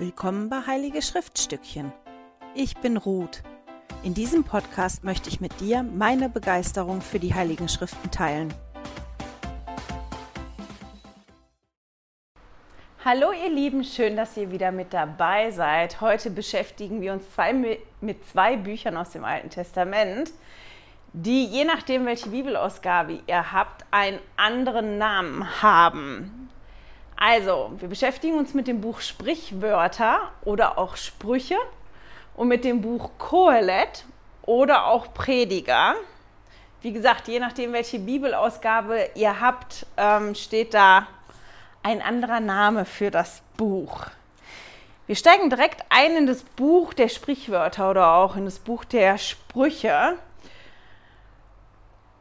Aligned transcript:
Willkommen 0.00 0.48
bei 0.48 0.64
Heilige 0.64 1.02
Schriftstückchen. 1.02 1.92
Ich 2.54 2.76
bin 2.76 2.96
Ruth. 2.96 3.42
In 4.04 4.14
diesem 4.14 4.44
Podcast 4.44 5.02
möchte 5.02 5.28
ich 5.28 5.40
mit 5.40 5.58
dir 5.58 5.82
meine 5.82 6.28
Begeisterung 6.28 7.00
für 7.00 7.18
die 7.18 7.34
Heiligen 7.34 7.68
Schriften 7.68 8.08
teilen. 8.12 8.54
Hallo 13.04 13.32
ihr 13.32 13.50
Lieben, 13.50 13.82
schön, 13.82 14.14
dass 14.14 14.36
ihr 14.36 14.52
wieder 14.52 14.70
mit 14.70 14.94
dabei 14.94 15.50
seid. 15.50 16.00
Heute 16.00 16.30
beschäftigen 16.30 17.00
wir 17.00 17.12
uns 17.12 17.28
zwei, 17.34 17.52
mit 18.00 18.24
zwei 18.28 18.56
Büchern 18.56 18.96
aus 18.96 19.10
dem 19.10 19.24
Alten 19.24 19.50
Testament, 19.50 20.30
die 21.12 21.44
je 21.44 21.64
nachdem, 21.64 22.06
welche 22.06 22.28
Bibelausgabe 22.28 23.18
ihr 23.26 23.50
habt, 23.50 23.84
einen 23.90 24.20
anderen 24.36 24.96
Namen 24.96 25.60
haben. 25.60 26.47
Also, 27.20 27.72
wir 27.78 27.88
beschäftigen 27.88 28.38
uns 28.38 28.54
mit 28.54 28.68
dem 28.68 28.80
Buch 28.80 29.00
Sprichwörter 29.00 30.30
oder 30.44 30.78
auch 30.78 30.94
Sprüche 30.94 31.56
und 32.36 32.46
mit 32.46 32.64
dem 32.64 32.80
Buch 32.80 33.10
Kohelet 33.18 34.04
oder 34.42 34.86
auch 34.86 35.12
Prediger. 35.14 35.96
Wie 36.80 36.92
gesagt, 36.92 37.26
je 37.26 37.40
nachdem, 37.40 37.72
welche 37.72 37.98
Bibelausgabe 37.98 39.10
ihr 39.16 39.40
habt, 39.40 39.84
ähm, 39.96 40.36
steht 40.36 40.74
da 40.74 41.08
ein 41.82 42.02
anderer 42.02 42.38
Name 42.38 42.84
für 42.84 43.10
das 43.10 43.42
Buch. 43.56 44.06
Wir 45.08 45.16
steigen 45.16 45.50
direkt 45.50 45.84
ein 45.88 46.14
in 46.14 46.26
das 46.28 46.44
Buch 46.44 46.94
der 46.94 47.08
Sprichwörter 47.08 47.90
oder 47.90 48.14
auch 48.14 48.36
in 48.36 48.44
das 48.44 48.60
Buch 48.60 48.84
der 48.84 49.18
Sprüche 49.18 50.14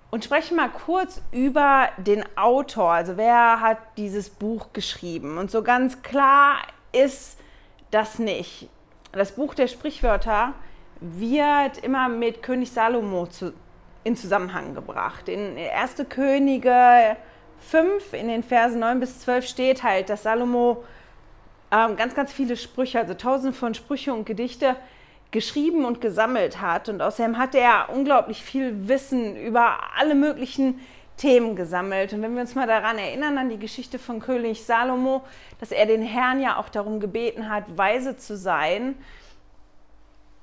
und 0.10 0.24
sprechen 0.24 0.56
mal 0.56 0.70
kurz 0.70 1.22
über 1.32 1.90
den 1.98 2.24
Autor. 2.38 2.92
Also 2.92 3.18
wer 3.18 3.60
hat 3.60 3.78
dieses 3.98 4.30
Buch 4.30 4.68
geschrieben? 4.74 5.38
Und 5.38 5.52
so 5.52 5.64
ganz 5.64 6.02
klar 6.02 6.58
ist 6.92 7.38
das 7.92 8.20
nicht. 8.20 8.70
Das 9.12 9.34
Buch 9.34 9.54
der 9.54 9.68
Sprichwörter 9.68 10.54
wird 11.00 11.78
immer 11.80 12.09
mit 12.09 12.42
König 12.42 12.72
Salomo 12.72 13.28
zu, 13.28 13.54
in 14.04 14.16
Zusammenhang 14.16 14.73
gebracht. 14.76 15.30
In 15.30 15.58
1. 15.58 16.06
Könige 16.09 17.18
5, 17.59 18.14
in 18.14 18.28
den 18.28 18.44
Versen 18.44 18.80
9 18.80 19.00
bis 19.00 19.20
12 19.22 19.48
steht 19.48 19.84
halt, 19.84 20.09
dass 20.09 20.24
Salomo 20.24 20.84
ähm, 21.72 21.96
ganz, 21.98 22.16
ganz 22.16 22.31
viele 22.31 22.56
Sprüche, 22.56 23.00
also 23.00 23.14
tausende 23.14 23.53
von 23.53 23.74
Sprüche 23.74 24.14
und 24.14 24.26
Gedichte 24.26 24.76
geschrieben 25.31 25.86
und 25.86 26.02
gesammelt 26.02 26.61
hat. 26.61 26.89
Und 26.89 27.02
außerdem 27.02 27.38
hat 27.38 27.56
er 27.56 27.89
unglaublich 27.94 28.44
viel 28.44 28.88
Wissen 28.88 29.36
über 29.36 29.78
alle 29.97 30.16
möglichen 30.16 30.80
Themen 31.17 31.56
gesammelt. 31.56 32.14
Und 32.14 32.22
wenn 32.22 32.36
wir 32.36 32.42
uns 32.42 32.56
mal 32.56 32.67
daran 32.67 32.97
erinnern, 32.97 33.38
an 33.38 33.50
die 33.50 33.59
Geschichte 33.59 34.00
von 34.00 34.19
König 34.19 34.64
Salomo, 34.66 35.23
dass 35.59 35.72
er 35.72 35.86
den 35.86 36.03
Herrn 36.03 36.42
ja 36.42 36.58
auch 36.58 36.69
darum 36.69 37.00
gebeten 37.00 37.50
hat, 37.50 37.66
weise 37.75 38.17
zu 38.17 38.38
sein. 38.38 38.95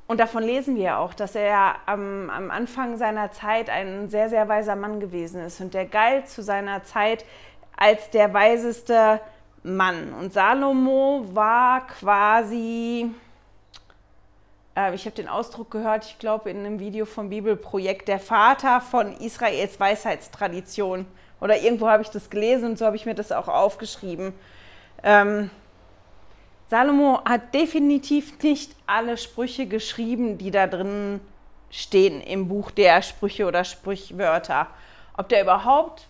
Und 0.06 0.20
davon 0.20 0.42
lesen 0.42 0.76
wir 0.76 0.98
auch, 0.98 1.14
dass 1.14 1.34
er 1.34 1.76
am, 1.86 2.28
am 2.28 2.50
Anfang 2.50 2.98
seiner 2.98 3.30
Zeit 3.30 3.70
ein 3.70 4.10
sehr, 4.10 4.28
sehr 4.28 4.48
weiser 4.48 4.76
Mann 4.76 5.00
gewesen 5.00 5.40
ist. 5.40 5.60
Und 5.60 5.72
der 5.72 5.86
galt 5.86 6.28
zu 6.28 6.42
seiner 6.42 6.82
Zeit 6.84 7.24
als 7.76 8.10
der 8.10 8.34
weiseste 8.34 9.20
Mann. 9.62 10.12
Und 10.12 10.32
Salomo 10.32 11.24
war 11.32 11.86
quasi 11.86 13.10
ich 14.94 15.06
habe 15.06 15.14
den 15.14 15.28
Ausdruck 15.28 15.70
gehört, 15.70 16.04
ich 16.04 16.18
glaube 16.18 16.50
in 16.50 16.58
einem 16.58 16.80
Video 16.80 17.06
vom 17.06 17.30
Bibelprojekt, 17.30 18.08
der 18.08 18.18
Vater 18.18 18.80
von 18.80 19.12
Israels 19.18 19.78
Weisheitstradition. 19.78 21.06
Oder 21.40 21.58
irgendwo 21.58 21.88
habe 21.88 22.02
ich 22.02 22.10
das 22.10 22.28
gelesen 22.28 22.70
und 22.70 22.78
so 22.78 22.86
habe 22.86 22.96
ich 22.96 23.06
mir 23.06 23.14
das 23.14 23.30
auch 23.30 23.48
aufgeschrieben. 23.48 24.32
Ähm, 25.02 25.50
Salomo 26.68 27.20
hat 27.24 27.54
definitiv 27.54 28.42
nicht 28.42 28.74
alle 28.86 29.16
Sprüche 29.16 29.66
geschrieben, 29.66 30.38
die 30.38 30.50
da 30.50 30.66
drin 30.66 31.20
stehen 31.70 32.20
im 32.20 32.48
Buch 32.48 32.70
der 32.70 33.02
Sprüche 33.02 33.46
oder 33.46 33.64
Sprichwörter. 33.64 34.66
Ob 35.16 35.28
der 35.28 35.42
überhaupt 35.42 36.08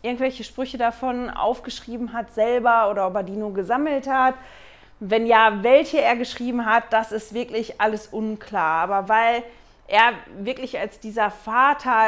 irgendwelche 0.00 0.44
Sprüche 0.44 0.78
davon 0.78 1.28
aufgeschrieben 1.28 2.12
hat 2.12 2.32
selber 2.32 2.90
oder 2.90 3.06
ob 3.06 3.14
er 3.16 3.24
die 3.24 3.36
nur 3.36 3.52
gesammelt 3.52 4.06
hat, 4.06 4.36
wenn 5.00 5.26
ja, 5.26 5.62
welche 5.62 6.00
er 6.00 6.16
geschrieben 6.16 6.64
hat, 6.64 6.92
das 6.92 7.12
ist 7.12 7.34
wirklich 7.34 7.80
alles 7.80 8.06
unklar. 8.08 8.88
Aber 8.88 9.08
weil 9.08 9.42
er 9.88 10.12
wirklich 10.38 10.78
als 10.78 10.98
dieser 11.00 11.30
Vater 11.30 12.06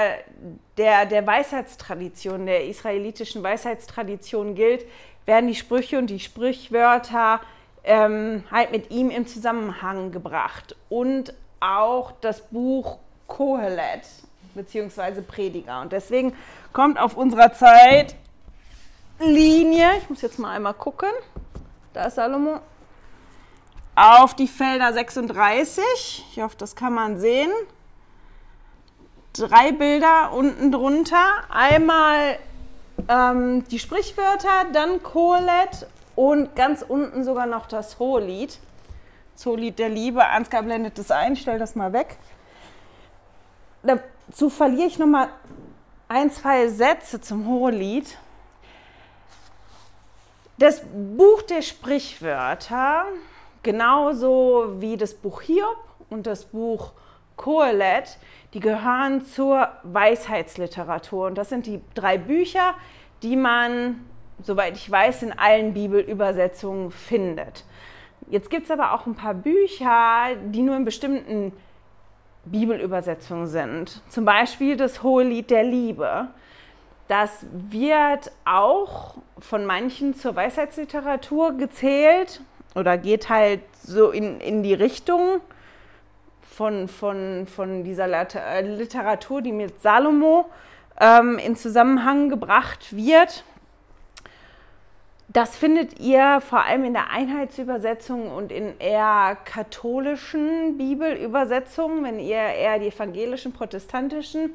der, 0.76 1.06
der 1.06 1.26
Weisheitstradition, 1.26 2.46
der 2.46 2.66
israelitischen 2.66 3.42
Weisheitstradition 3.42 4.54
gilt, 4.54 4.84
werden 5.26 5.48
die 5.48 5.54
Sprüche 5.54 5.98
und 5.98 6.08
die 6.08 6.20
Sprichwörter 6.20 7.40
ähm, 7.84 8.44
halt 8.50 8.72
mit 8.72 8.90
ihm 8.90 9.10
im 9.10 9.26
Zusammenhang 9.26 10.10
gebracht. 10.10 10.74
Und 10.88 11.34
auch 11.60 12.12
das 12.20 12.40
Buch 12.40 12.98
Kohelet, 13.26 14.02
beziehungsweise 14.54 15.22
Prediger. 15.22 15.82
Und 15.82 15.92
deswegen 15.92 16.34
kommt 16.72 16.98
auf 16.98 17.16
unserer 17.16 17.52
Zeitlinie, 17.52 18.16
ich 19.98 20.08
muss 20.08 20.22
jetzt 20.22 20.38
mal 20.38 20.56
einmal 20.56 20.74
gucken, 20.74 21.10
da 21.92 22.06
ist 22.06 22.14
Salomo, 22.14 22.60
auf 23.98 24.34
die 24.34 24.46
Felder 24.46 24.92
36. 24.92 26.24
Ich 26.30 26.40
hoffe, 26.40 26.54
das 26.56 26.76
kann 26.76 26.94
man 26.94 27.18
sehen. 27.18 27.50
Drei 29.32 29.72
Bilder 29.72 30.32
unten 30.32 30.70
drunter. 30.70 31.44
Einmal 31.50 32.38
ähm, 33.08 33.64
die 33.68 33.80
Sprichwörter, 33.80 34.66
dann 34.72 35.02
Kohelet 35.02 35.88
und 36.14 36.54
ganz 36.54 36.82
unten 36.86 37.24
sogar 37.24 37.46
noch 37.46 37.66
das 37.66 37.98
Hohelied. 37.98 38.60
Das 39.34 39.46
Hohelied 39.46 39.78
der 39.80 39.88
Liebe. 39.88 40.24
Ansgar 40.24 40.62
blendet 40.62 40.96
das 40.98 41.10
ein, 41.10 41.34
stell 41.34 41.58
das 41.58 41.74
mal 41.74 41.92
weg. 41.92 42.18
Dazu 43.82 44.48
verliere 44.48 44.86
ich 44.86 44.98
noch 45.00 45.06
mal 45.06 45.28
ein, 46.06 46.30
zwei 46.30 46.68
Sätze 46.68 47.20
zum 47.20 47.48
Hohelied. 47.48 48.16
Das 50.58 50.82
Buch 51.16 51.42
der 51.42 51.62
Sprichwörter 51.62 53.04
genauso 53.68 54.80
wie 54.80 54.96
das 54.96 55.12
Buch 55.12 55.42
Hiob 55.42 55.76
und 56.08 56.26
das 56.26 56.46
Buch 56.46 56.92
Kohelet, 57.36 58.16
die 58.54 58.60
gehören 58.60 59.26
zur 59.26 59.68
Weisheitsliteratur. 59.82 61.26
Und 61.26 61.36
das 61.36 61.50
sind 61.50 61.66
die 61.66 61.82
drei 61.92 62.16
Bücher, 62.16 62.72
die 63.22 63.36
man, 63.36 64.06
soweit 64.42 64.74
ich 64.74 64.90
weiß, 64.90 65.22
in 65.22 65.38
allen 65.38 65.74
Bibelübersetzungen 65.74 66.90
findet. 66.90 67.66
Jetzt 68.30 68.48
gibt 68.48 68.64
es 68.64 68.70
aber 68.70 68.94
auch 68.94 69.04
ein 69.04 69.16
paar 69.16 69.34
Bücher, 69.34 70.36
die 70.46 70.62
nur 70.62 70.74
in 70.74 70.86
bestimmten 70.86 71.52
Bibelübersetzungen 72.46 73.48
sind. 73.48 74.00
Zum 74.08 74.24
Beispiel 74.24 74.78
das 74.78 75.02
Hohelied 75.02 75.50
der 75.50 75.64
Liebe. 75.64 76.28
Das 77.06 77.44
wird 77.52 78.32
auch 78.46 79.16
von 79.38 79.66
manchen 79.66 80.14
zur 80.14 80.36
Weisheitsliteratur 80.36 81.58
gezählt, 81.58 82.40
oder 82.74 82.98
geht 82.98 83.28
halt 83.28 83.62
so 83.82 84.10
in, 84.10 84.40
in 84.40 84.62
die 84.62 84.74
Richtung 84.74 85.40
von, 86.42 86.88
von, 86.88 87.46
von 87.46 87.84
dieser 87.84 88.08
äh, 88.08 88.60
Literatur, 88.62 89.42
die 89.42 89.52
mit 89.52 89.80
Salomo 89.80 90.46
ähm, 91.00 91.38
in 91.38 91.56
Zusammenhang 91.56 92.28
gebracht 92.28 92.94
wird. 92.96 93.44
Das 95.30 95.56
findet 95.56 96.00
ihr 96.00 96.40
vor 96.40 96.64
allem 96.64 96.84
in 96.84 96.94
der 96.94 97.10
Einheitsübersetzung 97.10 98.30
und 98.30 98.50
in 98.50 98.78
eher 98.80 99.36
katholischen 99.44 100.78
Bibelübersetzungen. 100.78 102.02
Wenn 102.02 102.18
ihr 102.18 102.38
eher 102.38 102.78
die 102.78 102.88
evangelischen, 102.88 103.52
protestantischen 103.52 104.54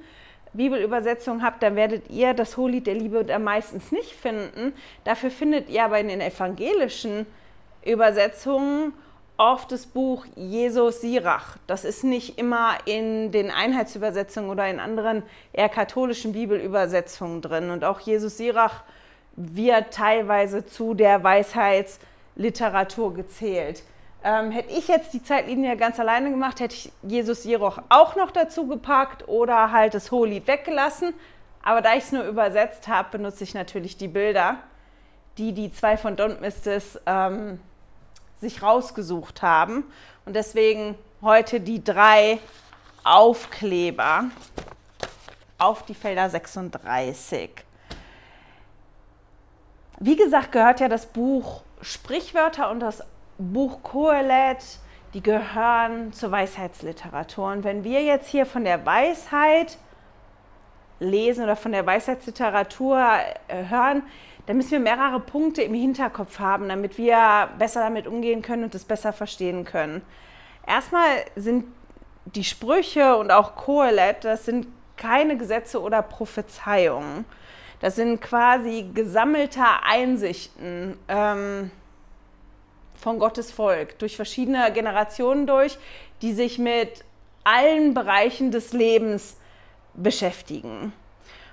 Bibelübersetzungen 0.53 1.43
habt, 1.43 1.61
dann 1.61 1.75
werdet 1.75 2.09
ihr 2.09 2.33
das 2.33 2.57
Hohelied 2.57 2.87
der 2.87 2.95
Liebe 2.95 3.23
da 3.23 3.37
meistens 3.37 3.91
nicht 3.91 4.13
finden. 4.13 4.73
Dafür 5.03 5.29
findet 5.29 5.69
ihr 5.69 5.85
aber 5.85 5.99
in 5.99 6.07
den 6.07 6.21
evangelischen 6.21 7.27
Übersetzungen 7.85 8.93
oft 9.37 9.71
das 9.71 9.85
Buch 9.85 10.25
Jesus 10.35 11.01
Sirach. 11.01 11.57
Das 11.67 11.85
ist 11.85 12.03
nicht 12.03 12.37
immer 12.37 12.75
in 12.85 13.31
den 13.31 13.51
Einheitsübersetzungen 13.51 14.49
oder 14.49 14.67
in 14.69 14.79
anderen 14.79 15.23
eher 15.51 15.69
katholischen 15.69 16.33
Bibelübersetzungen 16.33 17.41
drin. 17.41 17.69
Und 17.71 17.83
auch 17.83 17.99
Jesus 17.99 18.37
Sirach 18.37 18.83
wird 19.35 19.93
teilweise 19.93 20.65
zu 20.65 20.93
der 20.93 21.23
Weisheitsliteratur 21.23 23.13
gezählt. 23.15 23.83
Ähm, 24.23 24.51
hätte 24.51 24.71
ich 24.71 24.87
jetzt 24.87 25.13
die 25.13 25.23
Zeitlinie 25.23 25.75
ganz 25.75 25.99
alleine 25.99 26.29
gemacht, 26.29 26.59
hätte 26.59 26.75
ich 26.75 26.91
Jesus 27.01 27.43
Sirach 27.43 27.81
auch 27.89 28.15
noch 28.15 28.31
dazu 28.31 28.67
gepackt 28.67 29.27
oder 29.27 29.71
halt 29.71 29.95
das 29.95 30.11
Hohelied 30.11 30.47
weggelassen. 30.47 31.13
Aber 31.63 31.81
da 31.81 31.95
ich 31.95 32.03
es 32.03 32.11
nur 32.11 32.23
übersetzt 32.23 32.87
habe, 32.87 33.17
benutze 33.17 33.43
ich 33.43 33.53
natürlich 33.53 33.97
die 33.97 34.07
Bilder, 34.07 34.57
die 35.37 35.53
die 35.53 35.71
zwei 35.71 35.97
von 35.97 36.15
Don't 36.15 36.39
Mistis 36.39 36.99
ähm, 37.05 37.59
sich 38.43 38.61
rausgesucht 38.61 39.41
haben. 39.41 39.83
Und 40.25 40.35
deswegen 40.35 40.95
heute 41.21 41.59
die 41.59 41.83
drei 41.83 42.39
Aufkleber 43.03 44.25
auf 45.57 45.83
die 45.83 45.95
Felder 45.95 46.29
36. 46.29 47.49
Wie 49.99 50.15
gesagt, 50.15 50.51
gehört 50.51 50.79
ja 50.79 50.89
das 50.89 51.05
Buch 51.07 51.63
Sprichwörter 51.81 52.69
und 52.69 52.79
das 52.79 53.03
Buch 53.37 53.81
Kohelet, 53.83 54.57
die 55.13 55.21
gehören 55.21 56.13
zur 56.13 56.31
Weisheitsliteratur. 56.31 57.51
Und 57.51 57.63
wenn 57.63 57.83
wir 57.83 58.03
jetzt 58.03 58.27
hier 58.27 58.45
von 58.45 58.63
der 58.63 58.85
Weisheit 58.85 59.77
lesen 60.99 61.43
oder 61.43 61.55
von 61.55 61.71
der 61.71 61.85
Weisheitsliteratur 61.85 62.99
äh, 63.47 63.65
hören, 63.69 64.03
dann 64.45 64.57
müssen 64.57 64.71
wir 64.71 64.79
mehrere 64.79 65.19
Punkte 65.19 65.61
im 65.61 65.73
Hinterkopf 65.73 66.39
haben, 66.39 66.67
damit 66.69 66.97
wir 66.97 67.49
besser 67.57 67.81
damit 67.81 68.07
umgehen 68.07 68.41
können 68.41 68.65
und 68.65 68.75
es 68.75 68.83
besser 68.83 69.13
verstehen 69.13 69.63
können. 69.63 70.01
Erstmal 70.67 71.25
sind 71.35 71.65
die 72.25 72.43
Sprüche 72.43 73.15
und 73.17 73.31
auch 73.31 73.55
Kohelet, 73.55 74.23
das 74.23 74.45
sind 74.45 74.67
keine 74.97 75.37
Gesetze 75.37 75.81
oder 75.81 76.01
Prophezeiungen. 76.01 77.25
Das 77.79 77.95
sind 77.95 78.21
quasi 78.21 78.89
gesammelte 78.93 79.61
Einsichten 79.83 80.97
ähm, 81.09 81.71
von 82.95 83.19
Gottes 83.19 83.51
Volk 83.51 83.99
durch 83.99 84.15
verschiedene 84.15 84.71
Generationen 84.71 85.47
durch, 85.47 85.77
die 86.21 86.31
sich 86.31 86.59
mit 86.59 87.03
allen 87.43 87.93
Bereichen 87.93 88.51
des 88.51 88.71
Lebens 88.71 89.37
beschäftigen. 89.93 90.93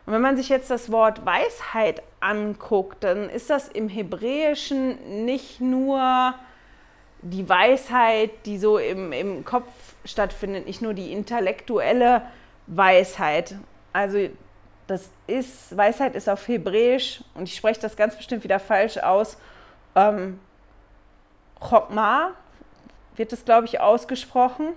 Und 0.07 0.13
wenn 0.13 0.21
man 0.21 0.37
sich 0.37 0.49
jetzt 0.49 0.71
das 0.71 0.91
Wort 0.91 1.25
Weisheit 1.25 2.03
anguckt, 2.21 3.05
dann 3.05 3.29
ist 3.31 3.51
das 3.51 3.69
im 3.69 3.89
Hebräischen 3.89 5.25
nicht 5.25 5.61
nur 5.61 6.35
die 7.23 7.49
Weisheit, 7.49 8.31
die 8.47 8.59
so 8.59 8.79
im, 8.79 9.13
im 9.13 9.45
Kopf 9.45 9.69
stattfindet, 10.05 10.67
nicht 10.67 10.81
nur 10.83 10.95
die 10.95 11.13
intellektuelle 11.13 12.23
Weisheit. 12.67 13.57
Also 13.93 14.29
das 14.87 15.11
ist, 15.27 15.77
Weisheit 15.77 16.15
ist 16.15 16.29
auf 16.29 16.49
Hebräisch, 16.49 17.23
und 17.35 17.45
ich 17.45 17.55
spreche 17.55 17.81
das 17.81 17.97
ganz 17.97 18.17
bestimmt 18.17 18.43
wieder 18.43 18.59
falsch 18.59 18.99
aus, 18.99 19.37
ähm, 19.95 20.41
Chokma 21.61 22.33
wird 23.17 23.33
es, 23.33 23.45
glaube 23.45 23.67
ich, 23.67 23.81
ausgesprochen. 23.81 24.69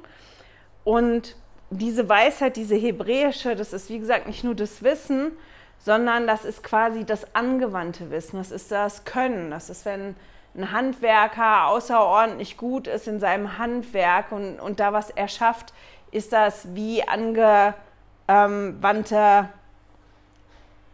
Und 0.84 1.36
diese 1.70 2.08
Weisheit, 2.08 2.56
diese 2.56 2.76
hebräische, 2.76 3.56
das 3.56 3.74
ist 3.74 3.90
wie 3.90 4.00
gesagt 4.00 4.28
nicht 4.28 4.44
nur 4.44 4.56
das 4.56 4.84
Wissen, 4.84 5.32
sondern 5.80 6.28
das 6.28 6.46
ist 6.46 6.64
quasi 6.64 7.06
das 7.06 7.36
angewandte 7.36 8.12
Wissen, 8.12 8.38
das 8.38 8.52
ist 8.52 8.72
das 8.72 9.06
Können, 9.06 9.52
das 9.52 9.70
ist, 9.70 9.86
wenn 9.86 10.16
ein 10.56 10.72
Handwerker 10.72 11.68
außerordentlich 11.68 12.58
gut 12.58 12.88
ist 12.88 13.08
in 13.08 13.20
seinem 13.20 13.58
Handwerk 13.58 14.32
und, 14.32 14.60
und 14.60 14.80
da 14.80 14.94
was 14.94 15.10
erschafft, 15.10 15.74
ist 16.12 16.32
das 16.32 16.76
wie 16.76 17.04
angewandte 17.08 19.50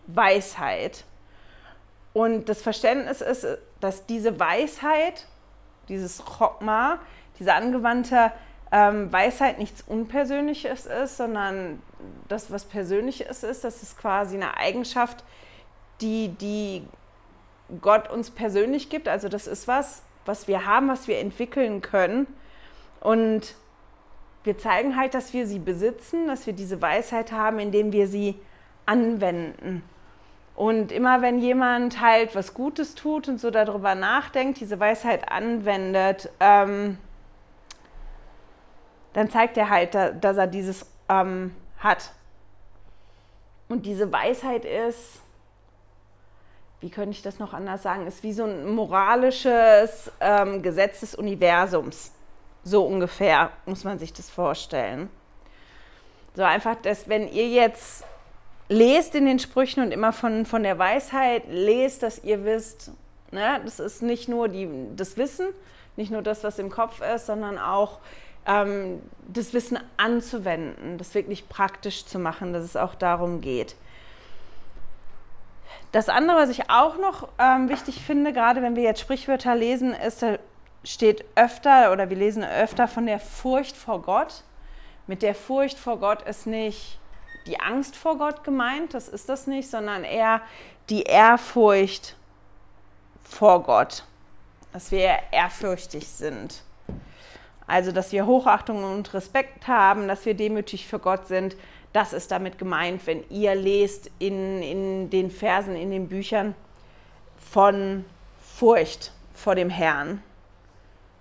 Weisheit. 0.07 1.03
Und 2.13 2.49
das 2.49 2.61
Verständnis 2.61 3.21
ist, 3.21 3.45
dass 3.81 4.05
diese 4.05 4.39
Weisheit, 4.39 5.27
dieses 5.89 6.23
Chokma, 6.23 6.99
diese 7.37 7.53
angewandte 7.53 8.31
ähm, 8.71 9.11
Weisheit 9.11 9.57
nichts 9.57 9.81
Unpersönliches 9.81 10.85
ist, 10.85 11.17
sondern 11.17 11.81
das, 12.27 12.51
was 12.51 12.65
Persönliches 12.65 13.43
ist, 13.43 13.63
das 13.63 13.81
ist 13.81 13.97
quasi 13.97 14.35
eine 14.35 14.57
Eigenschaft, 14.57 15.23
die, 16.01 16.29
die 16.29 16.83
Gott 17.81 18.09
uns 18.09 18.31
persönlich 18.31 18.89
gibt. 18.89 19.07
Also 19.07 19.27
das 19.29 19.47
ist 19.47 19.67
was, 19.67 20.03
was 20.25 20.47
wir 20.47 20.65
haben, 20.65 20.87
was 20.87 21.07
wir 21.07 21.19
entwickeln 21.19 21.81
können. 21.81 22.27
Und 22.99 23.55
wir 24.43 24.57
zeigen 24.57 24.95
halt, 24.95 25.13
dass 25.13 25.33
wir 25.33 25.47
sie 25.47 25.59
besitzen, 25.59 26.27
dass 26.27 26.45
wir 26.45 26.53
diese 26.53 26.81
Weisheit 26.81 27.31
haben, 27.31 27.59
indem 27.59 27.91
wir 27.91 28.07
sie 28.07 28.35
anwenden. 28.85 29.83
Und 30.55 30.91
immer 30.91 31.21
wenn 31.21 31.39
jemand 31.39 32.01
halt 32.01 32.35
was 32.35 32.53
Gutes 32.53 32.95
tut 32.95 33.29
und 33.29 33.39
so 33.39 33.49
darüber 33.49 33.95
nachdenkt, 33.95 34.59
diese 34.59 34.79
Weisheit 34.79 35.31
anwendet, 35.31 36.29
ähm, 36.39 36.97
dann 39.19 39.29
zeigt 39.29 39.57
er 39.57 39.69
halt, 39.69 39.95
dass 39.95 40.37
er 40.37 40.47
dieses 40.47 40.85
ähm, 41.09 41.53
hat. 41.77 42.11
Und 43.67 43.85
diese 43.85 44.09
Weisheit 44.13 44.63
ist, 44.63 45.19
wie 46.79 46.89
könnte 46.89 47.11
ich 47.11 47.21
das 47.21 47.37
noch 47.37 47.53
anders 47.53 47.83
sagen, 47.83 48.07
ist 48.07 48.23
wie 48.23 48.31
so 48.31 48.45
ein 48.45 48.73
moralisches 48.73 50.09
ähm, 50.21 50.61
Gesetz 50.61 51.01
des 51.01 51.15
Universums. 51.15 52.13
So 52.63 52.85
ungefähr 52.85 53.51
muss 53.65 53.83
man 53.83 53.99
sich 53.99 54.13
das 54.13 54.29
vorstellen. 54.29 55.09
So 56.33 56.43
einfach, 56.43 56.75
dass 56.81 57.09
wenn 57.09 57.27
ihr 57.27 57.49
jetzt 57.49 58.05
lest 58.69 59.15
in 59.15 59.25
den 59.25 59.39
Sprüchen 59.39 59.83
und 59.83 59.91
immer 59.91 60.13
von, 60.13 60.45
von 60.45 60.63
der 60.63 60.79
Weisheit 60.79 61.43
lest, 61.49 62.03
dass 62.03 62.23
ihr 62.23 62.45
wisst, 62.45 62.93
ne, 63.31 63.59
das 63.65 63.81
ist 63.81 64.01
nicht 64.01 64.29
nur 64.29 64.47
die, 64.47 64.69
das 64.95 65.17
Wissen, 65.17 65.47
nicht 65.97 66.09
nur 66.09 66.21
das, 66.21 66.45
was 66.45 66.57
im 66.57 66.69
Kopf 66.69 67.01
ist, 67.01 67.25
sondern 67.25 67.57
auch 67.57 67.99
ähm, 68.49 69.01
das 69.27 69.53
Wissen 69.53 69.79
anzuwenden, 69.97 70.97
das 70.97 71.13
wirklich 71.13 71.47
praktisch 71.47 72.05
zu 72.05 72.19
machen, 72.19 72.51
dass 72.51 72.63
es 72.63 72.75
auch 72.75 72.95
darum 72.95 73.39
geht. 73.41 73.75
Das 75.91 76.09
andere, 76.09 76.37
was 76.37 76.49
ich 76.49 76.69
auch 76.69 76.97
noch 76.97 77.29
ähm, 77.37 77.69
wichtig 77.69 78.01
finde, 78.01 78.33
gerade 78.33 78.61
wenn 78.61 78.75
wir 78.75 78.83
jetzt 78.83 78.99
Sprichwörter 78.99 79.55
lesen, 79.55 79.93
ist, 79.93 80.21
da 80.21 80.37
steht 80.83 81.25
öfter 81.35 81.91
oder 81.91 82.09
wir 82.09 82.17
lesen 82.17 82.43
öfter 82.43 82.87
von 82.87 83.05
der 83.05 83.19
Furcht 83.19 83.75
vor 83.75 84.01
Gott. 84.01 84.43
Mit 85.07 85.21
der 85.21 85.35
Furcht 85.35 85.77
vor 85.77 85.97
Gott 85.99 86.21
ist 86.23 86.47
nicht 86.47 86.99
die 87.45 87.59
Angst 87.59 87.95
vor 87.95 88.17
Gott 88.17 88.43
gemeint, 88.43 88.93
das 88.93 89.07
ist 89.07 89.29
das 89.29 89.47
nicht, 89.47 89.69
sondern 89.69 90.03
eher 90.03 90.41
die 90.89 91.03
Ehrfurcht 91.03 92.15
vor 93.23 93.63
Gott, 93.63 94.03
dass 94.73 94.91
wir 94.91 95.17
ehrfürchtig 95.31 96.07
sind. 96.07 96.63
Also, 97.69 97.91
dass 97.91 98.11
wir 98.11 98.25
Hochachtung 98.25 98.83
und 98.83 99.13
Respekt 99.13 99.67
haben, 99.67 100.07
dass 100.07 100.25
wir 100.25 100.33
demütig 100.33 100.87
für 100.87 100.97
Gott 100.97 101.27
sind. 101.27 101.55
Das 101.93 102.13
ist 102.13 102.31
damit 102.31 102.57
gemeint, 102.57 103.05
wenn 103.05 103.23
ihr 103.29 103.53
lest 103.53 104.09
in, 104.17 104.63
in 104.63 105.09
den 105.11 105.29
Versen, 105.29 105.75
in 105.75 105.91
den 105.91 106.07
Büchern 106.07 106.55
von 107.37 108.05
Furcht 108.41 109.11
vor 109.35 109.53
dem 109.53 109.69
Herrn. 109.69 110.23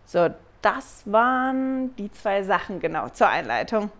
So, 0.06 0.31
das 0.62 1.03
waren 1.05 1.95
die 1.97 2.11
zwei 2.12 2.43
Sachen 2.43 2.81
genau 2.81 3.11
zur 3.11 3.29
Einleitung. 3.29 3.91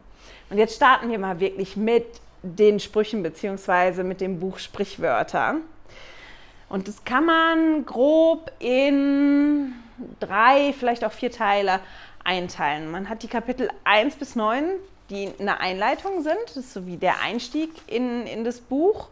Und 0.49 0.57
jetzt 0.57 0.77
starten 0.77 1.11
wir 1.11 1.19
mal 1.19 1.41
wirklich 1.41 1.77
mit 1.77 2.07
den 2.43 2.81
Sprüchen 2.81 3.23
beziehungsweise 3.23 4.05
mit 4.05 4.23
dem 4.23 4.41
Buch 4.41 4.59
Sprichwörter. 4.59 5.57
Und 6.71 6.89
das 6.89 7.05
kann 7.05 7.27
man 7.27 7.85
grob 7.85 8.51
in 8.59 9.75
drei, 10.21 10.73
vielleicht 10.73 11.05
auch 11.05 11.13
vier 11.13 11.31
Teile 11.31 11.81
einteilen. 12.29 12.91
Man 12.91 13.09
hat 13.09 13.23
die 13.23 13.29
Kapitel 13.29 13.71
1 13.85 14.17
bis 14.17 14.37
9, 14.37 14.65
die 15.09 15.33
eine 15.39 15.61
Einleitung 15.61 16.23
sind, 16.23 16.37
das 16.45 16.59
ist 16.59 16.75
so 16.75 16.87
wie 16.87 16.99
der 16.99 17.23
Einstieg 17.23 17.71
in, 17.87 18.27
in 18.27 18.45
das 18.45 18.61
Buch. 18.61 19.09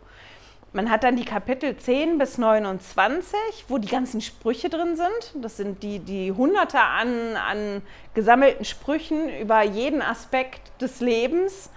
Man 0.74 0.90
hat 0.90 1.04
dann 1.04 1.16
die 1.16 1.24
Kapitel 1.24 1.74
10 1.74 2.18
bis 2.18 2.36
29, 2.36 3.38
wo 3.68 3.78
die 3.78 3.88
ganzen 3.88 4.20
Sprüche 4.20 4.68
drin 4.68 4.96
sind. 4.96 5.42
Das 5.42 5.56
sind 5.56 5.82
die, 5.82 6.00
die 6.00 6.32
Hunderte 6.32 6.78
an, 6.78 7.36
an 7.36 7.82
gesammelten 8.12 8.66
Sprüchen 8.66 9.30
über 9.40 9.62
jeden 9.62 10.02
Aspekt 10.02 10.82
des 10.82 11.00
Lebens. 11.00 11.70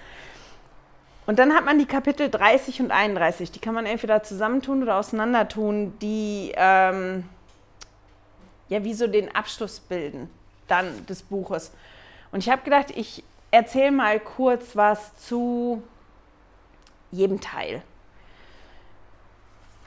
Und 1.25 1.39
dann 1.39 1.55
hat 1.55 1.63
man 1.63 1.79
die 1.79 1.85
Kapitel 1.85 2.29
30 2.29 2.81
und 2.81 2.91
31. 2.91 3.51
Die 3.51 3.59
kann 3.59 3.73
man 3.73 3.85
entweder 3.85 4.23
zusammentun 4.23 4.83
oder 4.83 4.97
auseinandertun, 4.97 5.97
die 6.01 6.51
ähm, 6.57 7.23
ja 8.67 8.83
wie 8.83 8.93
so 8.93 9.07
den 9.07 9.33
Abschluss 9.33 9.79
bilden 9.79 10.29
dann 10.69 11.05
des 11.05 11.23
Buches. 11.23 11.71
Und 12.31 12.39
ich 12.39 12.49
habe 12.49 12.61
gedacht, 12.63 12.91
ich 12.95 13.23
erzähle 13.51 13.91
mal 13.91 14.19
kurz 14.19 14.75
was 14.75 15.15
zu 15.17 15.81
jedem 17.11 17.41
Teil. 17.41 17.81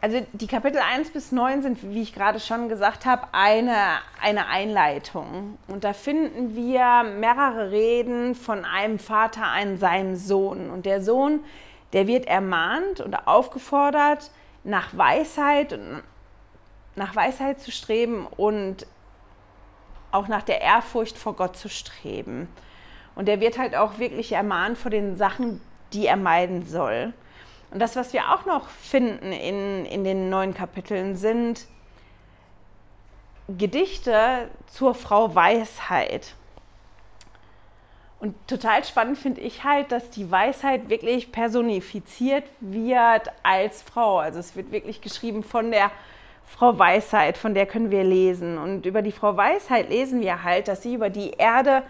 Also 0.00 0.26
die 0.32 0.48
Kapitel 0.48 0.80
1 0.80 1.10
bis 1.10 1.30
9 1.30 1.62
sind, 1.62 1.82
wie 1.82 2.02
ich 2.02 2.12
gerade 2.12 2.40
schon 2.40 2.68
gesagt 2.68 3.06
habe, 3.06 3.28
eine, 3.30 4.00
eine 4.20 4.48
Einleitung. 4.48 5.58
Und 5.68 5.84
da 5.84 5.92
finden 5.92 6.56
wir 6.56 7.04
mehrere 7.04 7.70
Reden 7.70 8.34
von 8.34 8.64
einem 8.64 8.98
Vater 8.98 9.44
an 9.44 9.78
seinem 9.78 10.16
Sohn. 10.16 10.70
Und 10.70 10.86
der 10.86 11.02
Sohn, 11.02 11.44
der 11.92 12.08
wird 12.08 12.26
ermahnt 12.26 13.00
und 13.00 13.14
aufgefordert, 13.28 14.32
nach 14.64 14.96
Weisheit 14.96 15.78
nach 16.94 17.16
Weisheit 17.16 17.60
zu 17.60 17.70
streben 17.70 18.26
und 18.26 18.86
auch 20.12 20.28
nach 20.28 20.42
der 20.42 20.60
Ehrfurcht 20.60 21.18
vor 21.18 21.34
Gott 21.34 21.56
zu 21.56 21.68
streben. 21.68 22.48
Und 23.14 23.28
er 23.28 23.40
wird 23.40 23.58
halt 23.58 23.74
auch 23.74 23.98
wirklich 23.98 24.32
ermahnt 24.32 24.78
vor 24.78 24.90
den 24.90 25.16
Sachen, 25.16 25.60
die 25.92 26.06
er 26.06 26.16
meiden 26.16 26.66
soll. 26.66 27.12
Und 27.70 27.78
das, 27.78 27.96
was 27.96 28.12
wir 28.12 28.32
auch 28.32 28.46
noch 28.46 28.68
finden 28.68 29.32
in, 29.32 29.86
in 29.86 30.04
den 30.04 30.28
neuen 30.30 30.54
Kapiteln, 30.54 31.16
sind 31.16 31.66
Gedichte 33.48 34.48
zur 34.66 34.94
Frau 34.94 35.34
Weisheit. 35.34 36.34
Und 38.20 38.36
total 38.46 38.84
spannend 38.84 39.18
finde 39.18 39.40
ich 39.40 39.64
halt, 39.64 39.90
dass 39.90 40.10
die 40.10 40.30
Weisheit 40.30 40.88
wirklich 40.88 41.32
personifiziert 41.32 42.44
wird 42.60 43.32
als 43.42 43.82
Frau. 43.82 44.18
Also 44.18 44.38
es 44.38 44.54
wird 44.54 44.70
wirklich 44.70 45.00
geschrieben 45.00 45.42
von 45.42 45.72
der 45.72 45.90
Frau 46.52 46.78
Weisheit, 46.78 47.38
von 47.38 47.54
der 47.54 47.64
können 47.64 47.90
wir 47.90 48.04
lesen. 48.04 48.58
Und 48.58 48.84
über 48.84 49.00
die 49.00 49.10
Frau 49.10 49.36
Weisheit 49.36 49.88
lesen 49.88 50.20
wir 50.20 50.44
halt, 50.44 50.68
dass 50.68 50.82
sie 50.82 50.94
über 50.94 51.08
die 51.08 51.30
Erde 51.30 51.82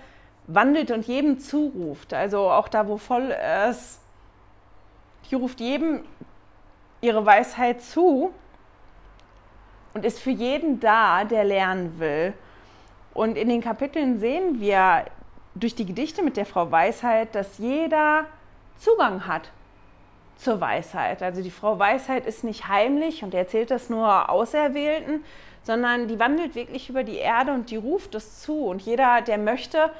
wandelt 0.47 0.92
und 0.92 1.04
jedem 1.07 1.40
zuruft. 1.40 2.14
Also 2.14 2.49
auch 2.49 2.69
da, 2.69 2.87
wo 2.87 2.97
voll 2.97 3.35
ist, 3.69 4.00
die 5.28 5.35
ruft 5.35 5.61
jedem 5.61 6.04
ihre 7.00 7.26
Weisheit 7.26 7.83
zu 7.83 8.33
und 9.95 10.04
ist 10.04 10.21
für 10.21 10.31
jeden 10.31 10.78
da, 10.78 11.25
der 11.25 11.42
lernen 11.42 11.99
will. 11.99 12.33
Und 13.14 13.37
in 13.37 13.49
den 13.49 13.61
Kapiteln 13.61 14.21
sehen 14.21 14.61
wir 14.61 15.07
durch 15.57 15.75
die 15.75 15.87
Gedichte 15.87 16.23
mit 16.23 16.37
der 16.37 16.47
Frau 16.47 16.71
Weisheit, 16.71 17.35
dass 17.35 17.59
jeder 17.59 18.26
Zugang 18.76 19.26
hat 19.26 19.50
zur 20.43 20.61
Weisheit. 20.61 21.23
Also 21.23 21.43
die 21.43 21.51
Frau 21.51 21.79
Weisheit 21.79 22.27
ist 22.27 22.45
nicht 22.45 22.69
heimlich 22.69 23.23
und 23.23 23.35
erzählt 23.35 23.71
das 23.71 23.89
nur 23.89 24.29
Auserwählten, 24.29 25.25
sondern 25.63 26.09
die 26.09 26.19
wandelt 26.19 26.55
wirklich 26.55 26.89
über 26.89 27.05
die 27.05 27.17
Erde 27.17 27.53
und 27.53 27.71
die 27.71 27.77
ruft 27.77 28.15
es 28.15 28.41
zu. 28.41 28.67
Und 28.67 28.83
jeder, 28.83 29.23
der 29.23 29.39
möchte, 29.39 29.91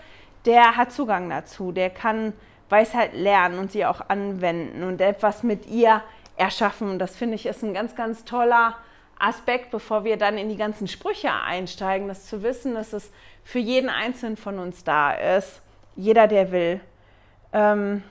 der 0.45 0.77
hat 0.77 0.93
Zugang 0.93 1.31
dazu, 1.31 1.73
der 1.73 1.91
kann 1.91 2.33
Weisheit 2.69 3.15
lernen 3.15 3.59
und 3.59 3.71
sie 3.71 3.87
auch 3.87 4.09
anwenden 4.09 4.83
und 4.83 5.01
etwas 5.01 5.43
mit 5.43 5.67
ihr 5.67 6.03
erschaffen. 6.37 6.91
Und 6.91 6.99
das 6.99 7.17
finde 7.17 7.37
ich 7.37 7.47
ist 7.47 7.63
ein 7.63 7.75
ganz, 7.75 7.95
ganz 7.95 8.25
toller 8.25 8.77
Aspekt, 9.19 9.71
bevor 9.71 10.03
wir 10.03 10.17
dann 10.17 10.37
in 10.39 10.49
die 10.49 10.57
ganzen 10.57 10.89
Sprüche 10.89 11.33
einsteigen, 11.33 12.09
das 12.09 12.27
zu 12.27 12.43
wissen, 12.43 12.75
dass 12.75 12.93
es 12.93 13.13
für 13.45 13.61
jeden 13.61 13.89
Einzelnen 13.89 14.37
von 14.37 14.59
uns 14.59 14.83
da 14.83 15.13
ist. 15.13 15.61
Jeder, 15.95 16.27
der 16.27 16.51
will. 16.51 16.81
Ähm 17.53 18.03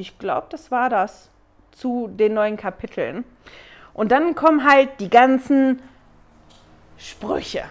ich 0.00 0.18
glaube, 0.18 0.46
das 0.50 0.70
war 0.70 0.88
das 0.88 1.30
zu 1.72 2.08
den 2.08 2.34
neuen 2.34 2.56
Kapiteln. 2.56 3.24
Und 3.92 4.12
dann 4.12 4.34
kommen 4.34 4.68
halt 4.68 4.88
die 4.98 5.10
ganzen 5.10 5.82
Sprüche. 6.96 7.64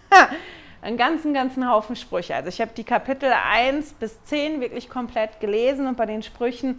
Einen 0.82 0.98
ganzen, 0.98 1.32
ganzen 1.32 1.68
Haufen 1.68 1.96
Sprüche. 1.96 2.34
Also 2.34 2.48
ich 2.48 2.60
habe 2.60 2.72
die 2.76 2.84
Kapitel 2.84 3.32
1 3.32 3.94
bis 3.94 4.22
10 4.24 4.60
wirklich 4.60 4.90
komplett 4.90 5.40
gelesen 5.40 5.86
und 5.86 5.96
bei 5.96 6.06
den 6.06 6.22
Sprüchen 6.22 6.78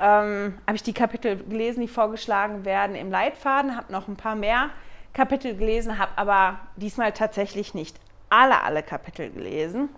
ähm, 0.00 0.54
habe 0.66 0.76
ich 0.76 0.82
die 0.82 0.94
Kapitel 0.94 1.36
gelesen, 1.36 1.80
die 1.80 1.88
vorgeschlagen 1.88 2.64
werden 2.64 2.94
im 2.94 3.10
Leitfaden, 3.10 3.76
habe 3.76 3.92
noch 3.92 4.08
ein 4.08 4.16
paar 4.16 4.36
mehr 4.36 4.70
Kapitel 5.12 5.56
gelesen, 5.56 5.98
habe 5.98 6.12
aber 6.16 6.60
diesmal 6.76 7.12
tatsächlich 7.12 7.74
nicht 7.74 7.96
alle, 8.30 8.62
alle 8.62 8.82
Kapitel 8.82 9.30
gelesen 9.30 9.90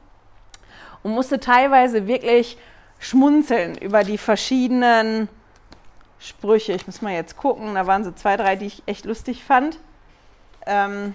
und 1.03 1.13
musste 1.13 1.39
teilweise 1.39 2.07
wirklich 2.07 2.59
schmunzeln 2.99 3.77
über 3.77 4.05
die 4.05 4.19
verschiedenen 4.19 5.29
Sprüche. 6.19 6.73
Ich 6.73 6.87
muss 6.87 7.03
mal 7.03 7.13
jetzt 7.13 7.37
gucken, 7.37 7.75
da 7.75 7.87
waren 7.87 8.05
so 8.05 8.13
zwei, 8.13 8.37
drei, 8.37 8.57
die 8.57 8.67
ich 8.67 8.83
echt 8.87 9.05
lustig 9.05 9.45
fand. 9.45 9.79
Ähm, 10.67 11.15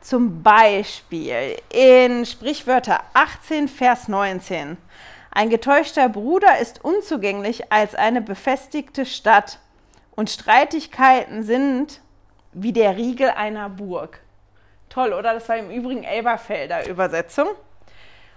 zum 0.00 0.42
Beispiel 0.42 1.56
in 1.70 2.26
Sprichwörter 2.26 3.00
18, 3.14 3.68
Vers 3.68 4.08
19. 4.08 4.76
Ein 5.30 5.50
getäuschter 5.50 6.08
Bruder 6.10 6.58
ist 6.58 6.84
unzugänglich 6.84 7.72
als 7.72 7.94
eine 7.94 8.20
befestigte 8.20 9.06
Stadt 9.06 9.58
und 10.14 10.30
Streitigkeiten 10.30 11.42
sind 11.42 12.00
wie 12.52 12.72
der 12.72 12.96
Riegel 12.96 13.30
einer 13.30 13.68
Burg. 13.68 14.20
Toll, 14.90 15.12
oder? 15.12 15.34
Das 15.34 15.48
war 15.48 15.56
im 15.56 15.70
Übrigen 15.70 16.04
Elberfelder 16.04 16.86
Übersetzung. 16.88 17.48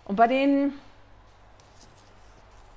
Und 0.07 0.15
bei 0.15 0.27
den, 0.27 0.73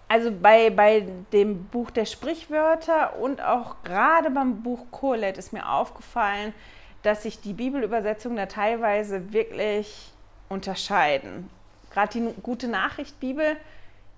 also 0.08 0.30
bei, 0.30 0.70
bei 0.70 1.06
dem 1.32 1.64
Buch 1.66 1.90
der 1.90 2.04
Sprichwörter 2.04 3.16
und 3.18 3.40
auch 3.40 3.76
gerade 3.84 4.30
beim 4.30 4.62
Buch 4.62 4.86
Kohelet 4.90 5.38
ist 5.38 5.52
mir 5.52 5.68
aufgefallen, 5.68 6.52
dass 7.02 7.22
sich 7.22 7.40
die 7.40 7.54
Bibelübersetzungen 7.54 8.36
da 8.36 8.46
teilweise 8.46 9.32
wirklich 9.32 10.12
unterscheiden. 10.48 11.48
Gerade 11.90 12.12
die 12.12 12.34
Gute 12.42 12.68
Nachricht 12.68 13.18
Bibel 13.20 13.56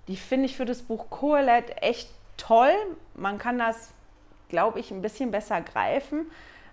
die 0.07 0.17
finde 0.17 0.45
ich 0.45 0.57
für 0.57 0.65
das 0.65 0.81
Buch 0.81 1.09
Kohelet 1.09 1.81
echt 1.81 2.09
toll. 2.37 2.73
Man 3.13 3.37
kann 3.37 3.57
das, 3.57 3.91
glaube 4.49 4.79
ich, 4.79 4.91
ein 4.91 5.01
bisschen 5.01 5.31
besser 5.31 5.61
greifen. 5.61 6.25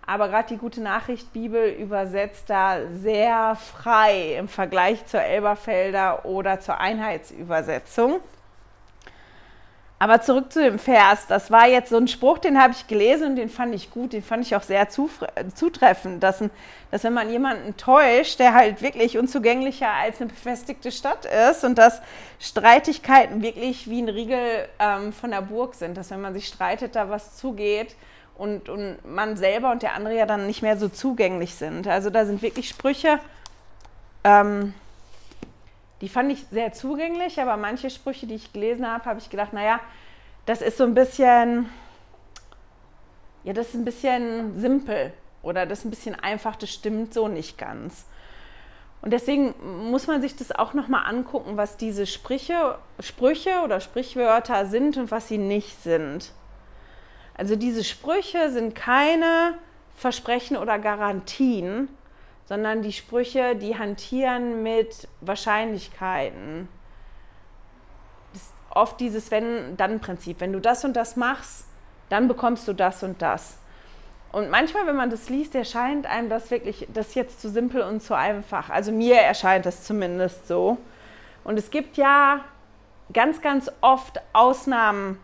Aber 0.06 0.28
gerade 0.28 0.48
die 0.48 0.56
gute 0.56 0.80
Nachricht 0.80 1.32
Bibel 1.32 1.68
übersetzt 1.68 2.48
da 2.48 2.78
sehr 3.02 3.56
frei 3.56 4.36
im 4.36 4.48
Vergleich 4.48 5.06
zur 5.06 5.22
Elberfelder 5.22 6.24
oder 6.24 6.60
zur 6.60 6.78
Einheitsübersetzung. 6.78 8.20
Aber 10.02 10.22
zurück 10.22 10.50
zu 10.50 10.62
dem 10.62 10.78
Vers. 10.78 11.26
Das 11.28 11.50
war 11.50 11.68
jetzt 11.68 11.90
so 11.90 11.98
ein 11.98 12.08
Spruch, 12.08 12.38
den 12.38 12.58
habe 12.58 12.72
ich 12.72 12.86
gelesen 12.86 13.32
und 13.32 13.36
den 13.36 13.50
fand 13.50 13.74
ich 13.74 13.90
gut, 13.90 14.14
den 14.14 14.22
fand 14.22 14.46
ich 14.46 14.56
auch 14.56 14.62
sehr 14.62 14.88
zutreffend, 14.88 16.22
dass, 16.22 16.42
dass 16.90 17.04
wenn 17.04 17.12
man 17.12 17.30
jemanden 17.30 17.76
täuscht, 17.76 18.38
der 18.38 18.54
halt 18.54 18.80
wirklich 18.80 19.18
unzugänglicher 19.18 19.90
als 19.90 20.18
eine 20.18 20.30
befestigte 20.30 20.90
Stadt 20.90 21.26
ist 21.26 21.64
und 21.64 21.76
dass 21.76 22.00
Streitigkeiten 22.38 23.42
wirklich 23.42 23.90
wie 23.90 24.00
ein 24.00 24.08
Riegel 24.08 24.68
ähm, 24.78 25.12
von 25.12 25.32
der 25.32 25.42
Burg 25.42 25.74
sind, 25.74 25.98
dass 25.98 26.10
wenn 26.10 26.22
man 26.22 26.32
sich 26.32 26.46
streitet, 26.46 26.96
da 26.96 27.10
was 27.10 27.36
zugeht 27.36 27.94
und, 28.40 28.70
und 28.70 28.96
man 29.04 29.36
selber 29.36 29.70
und 29.70 29.82
der 29.82 29.94
andere 29.94 30.16
ja 30.16 30.24
dann 30.24 30.46
nicht 30.46 30.62
mehr 30.62 30.78
so 30.78 30.88
zugänglich 30.88 31.54
sind. 31.56 31.86
Also 31.86 32.08
da 32.08 32.24
sind 32.24 32.40
wirklich 32.40 32.70
Sprüche. 32.70 33.20
Ähm, 34.24 34.72
die 36.00 36.08
fand 36.08 36.32
ich 36.32 36.46
sehr 36.50 36.72
zugänglich, 36.72 37.38
aber 37.38 37.58
manche 37.58 37.90
Sprüche, 37.90 38.26
die 38.26 38.36
ich 38.36 38.54
gelesen 38.54 38.90
habe, 38.90 39.04
habe 39.04 39.18
ich 39.18 39.28
gedacht, 39.28 39.52
naja, 39.52 39.78
das 40.46 40.62
ist 40.62 40.78
so 40.78 40.84
ein 40.84 40.94
bisschen, 40.94 41.68
ja, 43.44 43.52
das 43.52 43.68
ist 43.68 43.74
ein 43.74 43.84
bisschen 43.84 44.58
simpel 44.58 45.12
oder 45.42 45.66
das 45.66 45.80
ist 45.80 45.84
ein 45.84 45.90
bisschen 45.90 46.14
einfach, 46.14 46.56
das 46.56 46.70
stimmt 46.70 47.12
so 47.12 47.28
nicht 47.28 47.58
ganz. 47.58 48.06
Und 49.02 49.12
deswegen 49.12 49.54
muss 49.90 50.06
man 50.06 50.22
sich 50.22 50.34
das 50.34 50.50
auch 50.50 50.72
nochmal 50.72 51.04
angucken, 51.04 51.58
was 51.58 51.76
diese 51.76 52.06
Sprüche, 52.06 52.78
Sprüche 53.00 53.60
oder 53.64 53.80
Sprichwörter 53.80 54.64
sind 54.64 54.96
und 54.96 55.10
was 55.10 55.28
sie 55.28 55.38
nicht 55.38 55.82
sind. 55.82 56.32
Also 57.40 57.56
diese 57.56 57.84
Sprüche 57.84 58.50
sind 58.50 58.74
keine 58.74 59.54
Versprechen 59.96 60.58
oder 60.58 60.78
Garantien, 60.78 61.88
sondern 62.44 62.82
die 62.82 62.92
Sprüche, 62.92 63.56
die 63.56 63.78
hantieren 63.78 64.62
mit 64.62 65.08
Wahrscheinlichkeiten. 65.22 66.68
Oft 68.68 69.00
dieses 69.00 69.30
Wenn-Dann-Prinzip. 69.30 70.38
Wenn 70.40 70.52
du 70.52 70.60
das 70.60 70.84
und 70.84 70.94
das 70.94 71.16
machst, 71.16 71.64
dann 72.10 72.28
bekommst 72.28 72.68
du 72.68 72.74
das 72.74 73.02
und 73.02 73.22
das. 73.22 73.56
Und 74.32 74.50
manchmal, 74.50 74.86
wenn 74.86 74.96
man 74.96 75.08
das 75.08 75.30
liest, 75.30 75.54
erscheint 75.54 76.04
einem 76.04 76.28
das 76.28 76.50
wirklich, 76.50 76.88
das 76.92 77.14
jetzt 77.14 77.40
zu 77.40 77.48
simpel 77.48 77.80
und 77.80 78.02
zu 78.02 78.12
einfach. 78.12 78.68
Also 78.68 78.92
mir 78.92 79.16
erscheint 79.16 79.64
das 79.64 79.84
zumindest 79.84 80.46
so. 80.46 80.76
Und 81.44 81.58
es 81.58 81.70
gibt 81.70 81.96
ja 81.96 82.44
ganz, 83.14 83.40
ganz 83.40 83.72
oft 83.80 84.20
Ausnahmen 84.34 85.18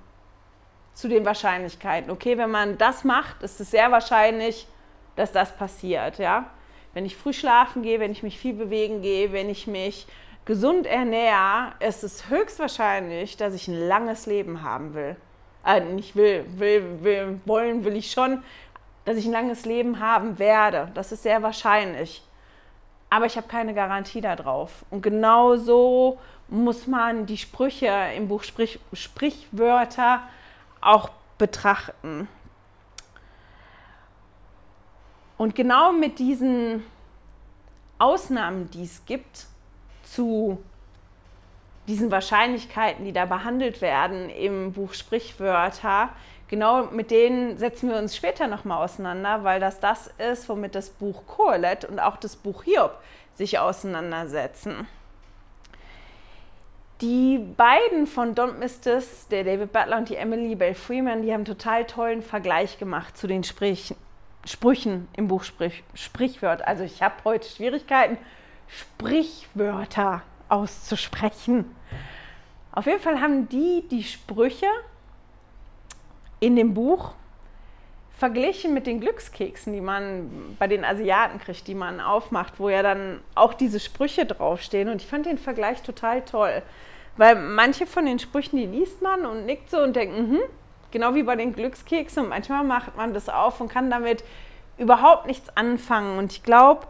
zu 0.96 1.08
den 1.08 1.26
Wahrscheinlichkeiten. 1.26 2.10
Okay, 2.10 2.38
wenn 2.38 2.50
man 2.50 2.78
das 2.78 3.04
macht, 3.04 3.42
ist 3.42 3.60
es 3.60 3.70
sehr 3.70 3.92
wahrscheinlich, 3.92 4.66
dass 5.14 5.30
das 5.30 5.54
passiert, 5.54 6.18
ja. 6.18 6.46
Wenn 6.94 7.04
ich 7.04 7.16
früh 7.16 7.34
schlafen 7.34 7.82
gehe, 7.82 8.00
wenn 8.00 8.12
ich 8.12 8.22
mich 8.22 8.38
viel 8.38 8.54
bewegen 8.54 9.02
gehe, 9.02 9.30
wenn 9.30 9.50
ich 9.50 9.66
mich 9.66 10.06
gesund 10.46 10.86
ernähre, 10.86 11.72
ist 11.80 12.02
es 12.02 12.30
höchstwahrscheinlich, 12.30 13.36
dass 13.36 13.52
ich 13.52 13.68
ein 13.68 13.88
langes 13.88 14.24
Leben 14.24 14.62
haben 14.62 14.94
will. 14.94 15.16
Äh, 15.66 15.80
nicht 15.80 16.16
will, 16.16 16.46
will, 16.56 17.02
will, 17.02 17.40
wollen 17.44 17.84
will 17.84 17.96
ich 17.96 18.10
schon, 18.10 18.42
dass 19.04 19.18
ich 19.18 19.26
ein 19.26 19.32
langes 19.32 19.66
Leben 19.66 20.00
haben 20.00 20.38
werde. 20.38 20.90
Das 20.94 21.12
ist 21.12 21.24
sehr 21.24 21.42
wahrscheinlich. 21.42 22.22
Aber 23.10 23.26
ich 23.26 23.36
habe 23.36 23.48
keine 23.48 23.74
Garantie 23.74 24.22
darauf. 24.22 24.86
Und 24.88 25.02
genau 25.02 25.56
so 25.56 26.18
muss 26.48 26.86
man 26.86 27.26
die 27.26 27.36
Sprüche 27.36 27.92
im 28.16 28.28
Buch 28.28 28.44
Sprich, 28.44 28.80
Sprichwörter 28.94 30.22
auch 30.80 31.10
betrachten. 31.38 32.28
Und 35.38 35.54
genau 35.54 35.92
mit 35.92 36.18
diesen 36.18 36.82
Ausnahmen, 37.98 38.70
die 38.70 38.84
es 38.84 39.04
gibt, 39.04 39.46
zu 40.02 40.62
diesen 41.86 42.10
Wahrscheinlichkeiten, 42.10 43.04
die 43.04 43.12
da 43.12 43.26
behandelt 43.26 43.80
werden 43.80 44.30
im 44.30 44.72
Buch 44.72 44.94
Sprichwörter, 44.94 46.10
genau 46.48 46.84
mit 46.86 47.10
denen 47.10 47.58
setzen 47.58 47.90
wir 47.90 47.96
uns 47.96 48.16
später 48.16 48.48
nochmal 48.48 48.82
auseinander, 48.84 49.44
weil 49.44 49.60
das 49.60 49.80
das 49.80 50.08
ist, 50.18 50.48
womit 50.48 50.74
das 50.74 50.90
Buch 50.90 51.26
Kohelet 51.26 51.84
und 51.84 52.00
auch 52.00 52.16
das 52.16 52.36
Buch 52.36 52.64
Hiob 52.64 52.98
sich 53.34 53.58
auseinandersetzen. 53.58 54.88
Die 57.02 57.38
beiden 57.38 58.06
von 58.06 58.34
Don't 58.34 58.54
Miss 58.54 58.80
This, 58.80 59.28
der 59.28 59.44
David 59.44 59.70
Butler 59.70 59.98
und 59.98 60.08
die 60.08 60.16
Emily 60.16 60.54
Bell 60.54 60.74
Freeman, 60.74 61.20
die 61.20 61.28
haben 61.28 61.40
einen 61.40 61.44
total 61.44 61.84
tollen 61.84 62.22
Vergleich 62.22 62.78
gemacht 62.78 63.18
zu 63.18 63.26
den 63.26 63.44
Sprich 63.44 63.94
Sprüchen 64.46 65.06
im 65.14 65.28
Buch 65.28 65.44
Sprich 65.44 65.84
Sprichwörter. 65.92 66.66
Also 66.66 66.84
ich 66.84 67.02
habe 67.02 67.16
heute 67.24 67.46
Schwierigkeiten, 67.46 68.16
Sprichwörter 68.66 70.22
auszusprechen. 70.48 71.76
Auf 72.72 72.86
jeden 72.86 73.00
Fall 73.00 73.20
haben 73.20 73.46
die 73.50 73.86
die 73.90 74.02
Sprüche 74.02 74.66
in 76.40 76.56
dem 76.56 76.72
Buch 76.72 77.12
verglichen 78.16 78.72
mit 78.72 78.86
den 78.86 79.00
Glückskeksen, 79.00 79.74
die 79.74 79.80
man 79.80 80.56
bei 80.58 80.66
den 80.66 80.84
Asiaten 80.84 81.38
kriegt, 81.38 81.66
die 81.66 81.74
man 81.74 82.00
aufmacht, 82.00 82.58
wo 82.58 82.70
ja 82.70 82.82
dann 82.82 83.20
auch 83.34 83.52
diese 83.52 83.78
Sprüche 83.78 84.24
draufstehen. 84.24 84.88
Und 84.88 85.02
ich 85.02 85.08
fand 85.08 85.26
den 85.26 85.38
Vergleich 85.38 85.82
total 85.82 86.22
toll. 86.22 86.62
Weil 87.18 87.36
manche 87.36 87.86
von 87.86 88.06
den 88.06 88.18
Sprüchen, 88.18 88.56
die 88.56 88.66
liest 88.66 89.02
man 89.02 89.26
und 89.26 89.44
nickt 89.44 89.70
so 89.70 89.78
und 89.78 89.94
denkt, 89.96 90.18
mhm, 90.18 90.40
genau 90.90 91.14
wie 91.14 91.24
bei 91.24 91.36
den 91.36 91.54
Glückskeksen. 91.54 92.24
Und 92.24 92.28
manchmal 92.30 92.64
macht 92.64 92.96
man 92.96 93.12
das 93.12 93.28
auf 93.28 93.60
und 93.60 93.68
kann 93.68 93.90
damit 93.90 94.24
überhaupt 94.78 95.26
nichts 95.26 95.54
anfangen. 95.54 96.18
Und 96.18 96.32
ich 96.32 96.42
glaube, 96.42 96.86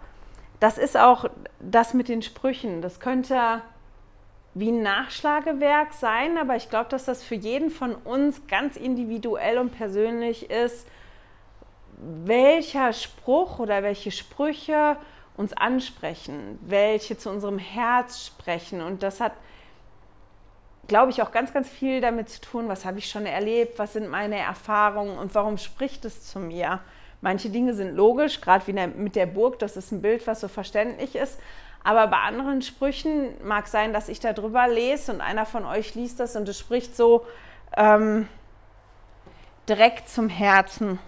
das 0.61 0.79
ist 0.79 0.97
auch 0.97 1.29
das 1.59 1.93
mit 1.93 2.09
den 2.09 2.23
Sprüchen. 2.23 2.83
Das 2.83 3.01
könnte 3.01 3.63
wie 4.55 4.71
ein 4.71 4.83
Nachschlagewerk 4.83 5.93
sein, 5.93 6.39
aber 6.39 6.57
ich 6.57 6.71
glaube, 6.71 6.89
dass 6.89 7.05
das 7.05 7.23
für 7.23 7.35
jeden 7.35 7.71
von 7.71 7.95
uns 7.95 8.47
ganz 8.47 8.77
individuell 8.77 9.59
und 9.59 9.77
persönlich 9.77 10.51
ist, 10.51 10.87
welcher 11.99 12.93
Spruch 12.93 13.59
oder 13.59 13.83
welche 13.83 14.11
Sprüche 14.11 14.97
uns 15.37 15.53
ansprechen, 15.53 16.59
welche 16.63 17.19
zu 17.19 17.31
unserem 17.31 17.59
Herz 17.59 18.27
sprechen. 18.27 18.81
Und 18.81 19.03
das 19.03 19.21
hat, 19.21 19.33
glaube 20.89 21.11
ich, 21.11 21.23
auch 21.23 21.31
ganz, 21.31 21.53
ganz 21.53 21.69
viel 21.69 22.01
damit 22.01 22.29
zu 22.29 22.41
tun, 22.41 22.69
was 22.69 22.85
habe 22.85 22.99
ich 22.99 23.09
schon 23.09 23.27
erlebt, 23.27 23.79
was 23.79 23.95
sind 23.95 24.09
meine 24.09 24.39
Erfahrungen 24.39 25.19
und 25.19 25.35
warum 25.35 25.59
spricht 25.59 26.05
es 26.05 26.27
zu 26.27 26.39
mir. 26.39 26.81
Manche 27.21 27.51
Dinge 27.51 27.75
sind 27.75 27.97
logisch, 27.97 28.41
gerade 28.41 28.67
wie 28.67 28.73
mit 28.73 29.17
der 29.17 29.27
Burg, 29.27 29.59
das 29.59 29.77
ist 29.77 29.91
ein 29.93 30.03
Bild, 30.03 30.27
was 30.27 30.41
so 30.41 30.49
verständlich 30.49 31.17
ist. 31.17 31.41
Aber 31.83 32.09
bei 32.09 32.19
anderen 32.19 32.63
Sprüchen 32.63 33.35
mag 33.45 33.69
sein, 33.69 33.93
dass 33.93 34.09
ich 34.09 34.21
da 34.21 34.33
drüber 34.33 34.67
lese 34.69 35.13
und 35.13 35.21
einer 35.21 35.47
von 35.47 35.65
euch 35.65 35.95
liest 35.95 36.19
das 36.19 36.35
und 36.35 36.49
es 36.49 36.59
spricht 36.59 36.97
so 36.97 37.25
ähm, 37.77 38.29
direkt 39.69 40.09
zum 40.09 40.29
Herzen. 40.29 40.99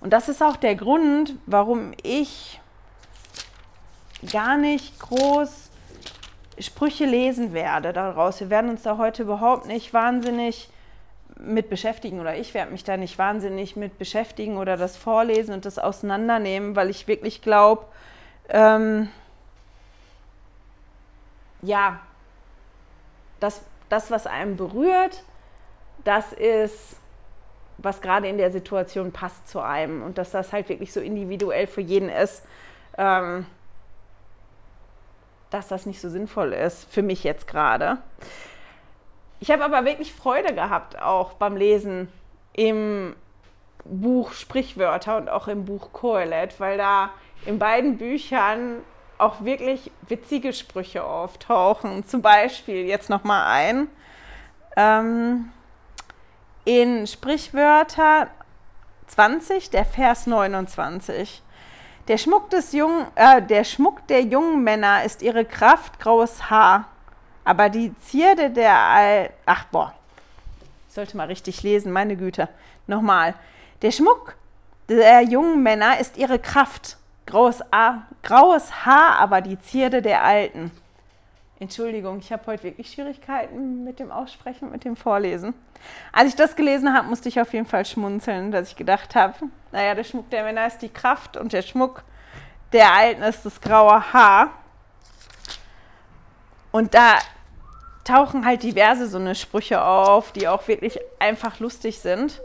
Und 0.00 0.12
das 0.12 0.28
ist 0.28 0.42
auch 0.42 0.56
der 0.56 0.74
Grund, 0.74 1.34
warum 1.46 1.92
ich 2.02 2.60
gar 4.30 4.56
nicht 4.56 4.98
groß 5.00 5.70
Sprüche 6.60 7.04
lesen 7.04 7.52
werde 7.52 7.92
daraus. 7.92 8.40
Wir 8.40 8.50
werden 8.50 8.70
uns 8.70 8.82
da 8.82 8.98
heute 8.98 9.22
überhaupt 9.22 9.66
nicht 9.66 9.92
wahnsinnig 9.94 10.68
mit 11.38 11.70
beschäftigen 11.70 12.18
oder 12.18 12.36
ich 12.36 12.52
werde 12.52 12.72
mich 12.72 12.82
da 12.82 12.96
nicht 12.96 13.16
wahnsinnig 13.16 13.76
mit 13.76 13.96
beschäftigen 13.96 14.56
oder 14.56 14.76
das 14.76 14.96
vorlesen 14.96 15.54
und 15.54 15.64
das 15.64 15.78
auseinandernehmen, 15.78 16.74
weil 16.74 16.90
ich 16.90 17.06
wirklich 17.06 17.42
glaube, 17.42 17.86
ähm, 18.48 19.08
ja, 21.62 22.00
das, 23.38 23.62
das, 23.88 24.10
was 24.10 24.26
einem 24.26 24.56
berührt, 24.56 25.22
das 26.04 26.32
ist 26.32 26.96
was 27.78 28.00
gerade 28.00 28.28
in 28.28 28.38
der 28.38 28.50
Situation 28.50 29.12
passt 29.12 29.48
zu 29.48 29.60
einem 29.60 30.02
und 30.02 30.18
dass 30.18 30.32
das 30.32 30.52
halt 30.52 30.68
wirklich 30.68 30.92
so 30.92 31.00
individuell 31.00 31.66
für 31.66 31.80
jeden 31.80 32.08
ist, 32.08 32.44
ähm, 32.96 33.46
dass 35.50 35.68
das 35.68 35.86
nicht 35.86 36.00
so 36.00 36.10
sinnvoll 36.10 36.52
ist, 36.52 36.92
für 36.92 37.02
mich 37.02 37.24
jetzt 37.24 37.46
gerade. 37.46 37.98
Ich 39.40 39.50
habe 39.50 39.64
aber 39.64 39.84
wirklich 39.84 40.12
Freude 40.12 40.54
gehabt, 40.54 41.00
auch 41.00 41.34
beim 41.34 41.56
Lesen 41.56 42.08
im 42.52 43.14
Buch 43.84 44.32
Sprichwörter 44.32 45.16
und 45.16 45.28
auch 45.30 45.48
im 45.48 45.64
Buch 45.64 45.92
Kohelet, 45.92 46.58
weil 46.58 46.76
da 46.76 47.10
in 47.46 47.58
beiden 47.58 47.98
Büchern 47.98 48.82
auch 49.16 49.44
wirklich 49.44 49.90
witzige 50.08 50.52
Sprüche 50.52 51.04
auftauchen. 51.04 52.04
Zum 52.04 52.20
Beispiel 52.20 52.86
jetzt 52.86 53.08
nochmal 53.08 53.46
ein. 53.46 53.88
Ähm, 54.76 55.50
in 56.68 57.06
Sprichwörter 57.06 58.28
20, 59.06 59.70
der 59.70 59.86
Vers 59.86 60.26
29. 60.26 61.42
Der 62.08 62.18
Schmuck, 62.18 62.50
des 62.50 62.72
jungen, 62.72 63.06
äh, 63.14 63.40
der 63.40 63.64
Schmuck 63.64 64.06
der 64.08 64.20
jungen 64.20 64.62
Männer 64.64 65.02
ist 65.02 65.22
ihre 65.22 65.46
Kraft, 65.46 65.98
graues 65.98 66.50
Haar. 66.50 66.84
Aber 67.42 67.70
die 67.70 67.98
Zierde 68.00 68.50
der 68.50 68.76
Al 68.76 69.30
Ach, 69.46 69.64
boah. 69.72 69.94
Ich 70.88 70.94
sollte 70.94 71.16
mal 71.16 71.28
richtig 71.28 71.62
lesen, 71.62 71.90
meine 71.90 72.16
Güte. 72.16 72.50
Nochmal. 72.86 73.34
Der 73.80 73.90
Schmuck 73.90 74.34
der 74.90 75.22
jungen 75.22 75.62
Männer 75.62 75.98
ist 75.98 76.18
ihre 76.18 76.38
Kraft, 76.38 76.98
graues, 77.24 77.62
A, 77.72 78.02
graues 78.22 78.84
Haar, 78.84 79.18
aber 79.20 79.40
die 79.40 79.58
Zierde 79.58 80.02
der 80.02 80.22
Alten. 80.22 80.70
Entschuldigung, 81.60 82.20
ich 82.20 82.32
habe 82.32 82.46
heute 82.46 82.62
wirklich 82.62 82.92
Schwierigkeiten 82.92 83.82
mit 83.82 83.98
dem 83.98 84.12
Aussprechen, 84.12 84.70
mit 84.70 84.84
dem 84.84 84.94
Vorlesen. 84.94 85.54
Als 86.12 86.28
ich 86.28 86.36
das 86.36 86.54
gelesen 86.54 86.94
habe, 86.94 87.08
musste 87.08 87.28
ich 87.28 87.40
auf 87.40 87.52
jeden 87.52 87.66
Fall 87.66 87.84
schmunzeln, 87.84 88.52
dass 88.52 88.68
ich 88.68 88.76
gedacht 88.76 89.16
habe, 89.16 89.34
naja, 89.72 89.96
der 89.96 90.04
Schmuck 90.04 90.30
der 90.30 90.44
Männer 90.44 90.68
ist 90.68 90.78
die 90.78 90.88
Kraft 90.88 91.36
und 91.36 91.52
der 91.52 91.62
Schmuck 91.62 92.04
der 92.72 92.92
Alten 92.92 93.22
ist 93.22 93.44
das 93.44 93.60
graue 93.60 94.12
Haar. 94.12 94.50
Und 96.70 96.94
da 96.94 97.18
tauchen 98.04 98.46
halt 98.46 98.62
diverse 98.62 99.08
so 99.08 99.18
eine 99.18 99.34
Sprüche 99.34 99.82
auf, 99.82 100.30
die 100.30 100.46
auch 100.46 100.68
wirklich 100.68 101.00
einfach 101.18 101.58
lustig 101.58 101.98
sind. 101.98 102.40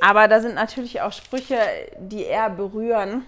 Aber 0.00 0.28
da 0.28 0.40
sind 0.40 0.54
natürlich 0.54 1.00
auch 1.00 1.12
Sprüche, 1.12 1.58
die 1.98 2.22
eher 2.22 2.48
berühren. 2.48 3.26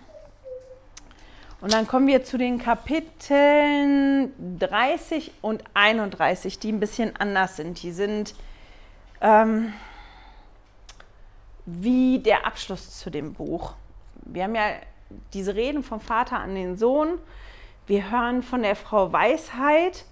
Und 1.60 1.72
dann 1.72 1.88
kommen 1.88 2.06
wir 2.06 2.22
zu 2.22 2.38
den 2.38 2.58
Kapiteln 2.58 4.32
30 4.58 5.32
und 5.42 5.64
31, 5.74 6.60
die 6.60 6.70
ein 6.70 6.78
bisschen 6.78 7.16
anders 7.16 7.56
sind. 7.56 7.82
Die 7.82 7.90
sind 7.90 8.34
ähm, 9.20 9.72
wie 11.66 12.20
der 12.20 12.46
Abschluss 12.46 12.98
zu 12.98 13.10
dem 13.10 13.34
Buch. 13.34 13.74
Wir 14.24 14.44
haben 14.44 14.54
ja 14.54 14.70
diese 15.34 15.56
Reden 15.56 15.82
vom 15.82 16.00
Vater 16.00 16.38
an 16.38 16.54
den 16.54 16.76
Sohn. 16.76 17.18
Wir 17.88 18.10
hören 18.10 18.42
von 18.42 18.62
der 18.62 18.76
Frau 18.76 19.12
Weisheit. 19.12 20.04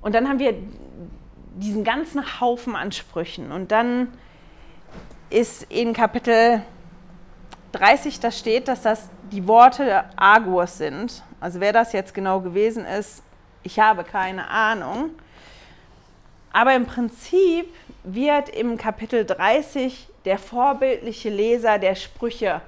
Und 0.00 0.14
dann 0.14 0.26
haben 0.26 0.38
wir 0.38 0.54
diesen 1.56 1.84
ganzen 1.84 2.40
Haufen 2.40 2.76
an 2.76 2.92
Sprüchen. 2.92 3.52
Und 3.52 3.72
dann 3.72 4.08
ist 5.28 5.64
in 5.70 5.92
Kapitel 5.92 6.62
30, 7.72 8.20
da 8.20 8.30
steht, 8.30 8.68
dass 8.68 8.82
das 8.82 9.10
die 9.30 9.46
Worte 9.46 10.04
Agurs 10.16 10.78
sind. 10.78 11.22
Also 11.40 11.60
wer 11.60 11.72
das 11.72 11.92
jetzt 11.92 12.14
genau 12.14 12.40
gewesen 12.40 12.84
ist, 12.84 13.22
ich 13.62 13.78
habe 13.78 14.04
keine 14.04 14.48
Ahnung. 14.48 15.10
Aber 16.52 16.74
im 16.74 16.86
Prinzip 16.86 17.72
wird 18.02 18.48
im 18.48 18.76
Kapitel 18.76 19.24
30 19.24 20.08
der 20.24 20.38
vorbildliche 20.38 21.30
Leser 21.30 21.78
der 21.78 21.94
Sprüche 21.94 22.60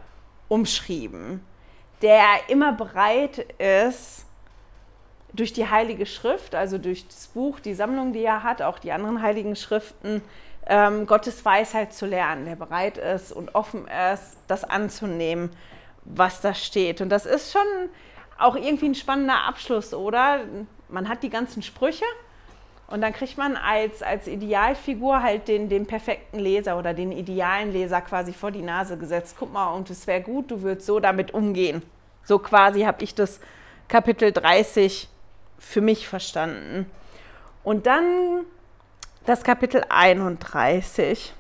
umschrieben, 0.49 1.45
der 2.01 2.25
immer 2.49 2.73
bereit 2.73 3.39
ist, 3.59 4.27
durch 5.33 5.53
die 5.55 5.69
Heilige 5.69 6.05
Schrift, 6.05 6.55
also 6.55 6.77
durch 6.77 7.09
das 7.09 7.29
Buch, 7.29 7.59
die 7.59 7.73
Sammlung, 7.73 8.13
die 8.13 8.23
er 8.23 8.43
hat, 8.43 8.61
auch 8.61 8.79
die 8.79 8.93
anderen 8.93 9.23
heiligen 9.23 9.57
Schriften, 9.57 10.23
ähm, 10.67 11.07
Gottes 11.07 11.43
Weisheit 11.45 11.95
zu 11.95 12.05
lernen, 12.05 12.45
der 12.45 12.55
bereit 12.55 12.99
ist 12.99 13.33
und 13.33 13.55
offen 13.55 13.89
ist, 14.13 14.37
das 14.47 14.63
anzunehmen 14.63 15.51
was 16.05 16.41
da 16.41 16.55
steht. 16.55 17.01
Und 17.01 17.09
das 17.09 17.27
ist 17.27 17.53
schon 17.53 17.61
auch 18.39 18.57
irgendwie 18.57 18.87
ein 18.87 18.95
spannender 18.95 19.45
Abschluss, 19.45 19.95
oder? 19.95 20.41
Man 20.89 21.09
hat 21.09 21.23
die 21.23 21.31
ganzen 21.31 21.63
Sprüche 21.63 22.05
und 22.89 23.01
dann 23.01 23.13
kriegt 23.13 23.39
man 23.39 23.57
als, 23.57 24.03
als 24.03 24.27
Idealfigur 24.27 25.23
halt 25.23 25.49
den, 25.49 25.69
den 25.69 25.87
perfekten 25.87 26.39
Leser 26.39 26.79
oder 26.79 26.93
den 26.93 27.13
idealen 27.13 27.73
Leser 27.73 28.01
quasi 28.03 28.33
vor 28.33 28.51
die 28.51 28.63
Nase 28.63 28.99
gesetzt. 28.99 29.37
Guck 29.39 29.53
mal, 29.53 29.73
und 29.73 29.89
es 29.89 30.07
wäre 30.07 30.21
gut, 30.21 30.51
du 30.51 30.63
würdest 30.63 30.87
so 30.87 31.01
damit 31.01 31.33
umgehen. 31.33 31.83
So 32.25 32.39
quasi 32.39 32.83
habe 32.83 33.03
ich 33.03 33.15
das 33.15 33.41
Kapitel 33.89 34.33
30 34.33 35.09
für 35.59 35.81
mich 35.81 36.07
verstanden. 36.07 36.91
Und 37.65 37.87
dann 37.87 38.45
das 39.25 39.45
Kapitel 39.45 39.85
31. 39.89 41.33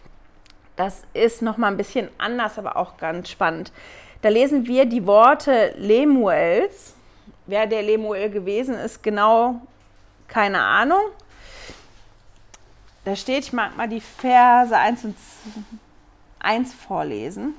Das 0.76 1.02
ist 1.12 1.42
nochmal 1.42 1.72
ein 1.72 1.76
bisschen 1.76 2.08
anders, 2.16 2.58
aber 2.58 2.76
auch 2.76 2.96
ganz 2.96 3.28
spannend. 3.28 3.72
Da 4.22 4.28
lesen 4.28 4.66
wir 4.66 4.86
die 4.86 5.04
Worte 5.04 5.74
Lemuels. 5.76 6.94
Wer 7.46 7.66
der 7.66 7.82
Lemuel 7.82 8.30
gewesen 8.30 8.76
ist, 8.76 9.02
genau 9.02 9.60
keine 10.28 10.62
Ahnung. 10.62 11.02
Da 13.04 13.16
steht, 13.16 13.44
ich 13.44 13.52
mag 13.52 13.76
mal 13.76 13.88
die 13.88 14.00
Verse 14.00 14.76
1 14.76 15.04
und 15.04 15.16
1 16.38 16.72
vorlesen. 16.72 17.54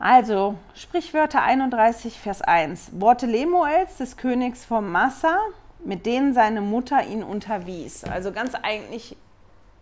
Also, 0.00 0.56
Sprichwörter 0.74 1.42
31, 1.42 2.18
Vers 2.18 2.42
1. 2.42 3.00
Worte 3.00 3.26
Lemuels, 3.26 3.96
des 3.98 4.16
Königs 4.16 4.64
von 4.64 4.90
Massa, 4.90 5.38
mit 5.84 6.06
denen 6.06 6.34
seine 6.34 6.60
Mutter 6.60 7.04
ihn 7.06 7.22
unterwies. 7.22 8.02
Also 8.02 8.32
ganz 8.32 8.54
eigentlich 8.56 9.16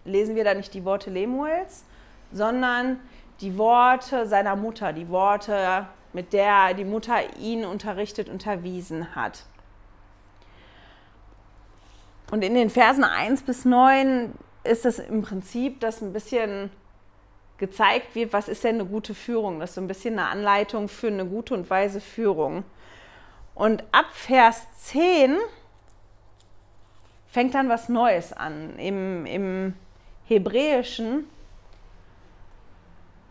lesen 0.04 0.36
wir 0.36 0.44
da 0.44 0.52
nicht 0.52 0.74
die 0.74 0.84
Worte 0.84 1.08
Lemuels, 1.08 1.84
sondern 2.32 3.00
die 3.44 3.58
Worte 3.58 4.26
seiner 4.26 4.56
Mutter, 4.56 4.94
die 4.94 5.08
Worte, 5.10 5.86
mit 6.14 6.32
der 6.32 6.72
die 6.72 6.84
Mutter 6.84 7.16
ihn 7.38 7.66
unterrichtet, 7.66 8.30
unterwiesen 8.30 9.14
hat. 9.14 9.44
Und 12.30 12.42
in 12.42 12.54
den 12.54 12.70
Versen 12.70 13.04
1 13.04 13.42
bis 13.42 13.66
9 13.66 14.32
ist 14.64 14.86
es 14.86 14.98
im 14.98 15.20
Prinzip, 15.20 15.80
dass 15.80 16.00
ein 16.00 16.14
bisschen 16.14 16.70
gezeigt 17.58 18.14
wird, 18.14 18.32
was 18.32 18.48
ist 18.48 18.64
denn 18.64 18.76
eine 18.76 18.86
gute 18.86 19.14
Führung. 19.14 19.60
Das 19.60 19.70
ist 19.70 19.74
so 19.74 19.82
ein 19.82 19.88
bisschen 19.88 20.18
eine 20.18 20.28
Anleitung 20.28 20.88
für 20.88 21.08
eine 21.08 21.26
gute 21.26 21.52
und 21.52 21.68
weise 21.68 22.00
Führung. 22.00 22.64
Und 23.54 23.84
ab 23.92 24.06
Vers 24.10 24.66
10 24.78 25.36
fängt 27.26 27.54
dann 27.54 27.68
was 27.68 27.90
Neues 27.90 28.32
an. 28.32 28.78
Im, 28.78 29.26
im 29.26 29.74
Hebräischen 30.24 31.28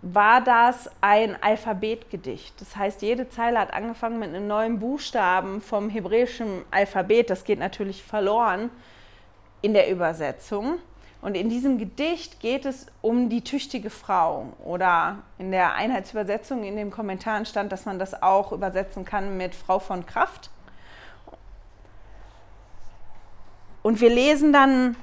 war 0.04 0.42
das 0.42 0.92
ein 1.00 1.42
Alphabetgedicht. 1.42 2.60
Das 2.60 2.76
heißt, 2.76 3.02
jede 3.02 3.30
Zeile 3.30 3.58
hat 3.58 3.74
angefangen 3.74 4.20
mit 4.20 4.30
einem 4.30 4.48
neuen 4.48 4.80
Buchstaben 4.80 5.62
vom 5.62 5.90
hebräischen 5.90 6.64
Alphabet. 6.72 7.30
Das 7.30 7.46
geht 7.46 7.58
natürlich 7.58 8.04
verloren 8.04 8.70
in 9.62 9.74
der 9.74 9.90
Übersetzung. 9.90 10.78
Und 11.22 11.36
in 11.36 11.48
diesem 11.48 11.78
Gedicht 11.78 12.42
geht 12.42 12.66
es 12.66 12.88
um 13.02 13.30
die 13.30 13.46
tüchtige 13.46 13.90
Frau. 13.90 14.48
Oder 14.66 15.20
in 15.38 15.52
der 15.52 15.76
Einheitsübersetzung 15.76 16.66
in 16.66 16.76
den 16.76 16.92
Kommentaren 16.92 17.46
stand, 17.46 17.72
dass 17.72 17.86
man 17.86 17.98
das 17.98 18.22
auch 18.22 18.52
übersetzen 18.52 19.06
kann 19.06 19.38
mit 19.38 19.56
Frau 19.56 19.80
von 19.80 20.06
Kraft. 20.06 20.50
Und 23.84 24.02
wir 24.02 24.10
lesen 24.10 24.52
dann 24.52 24.98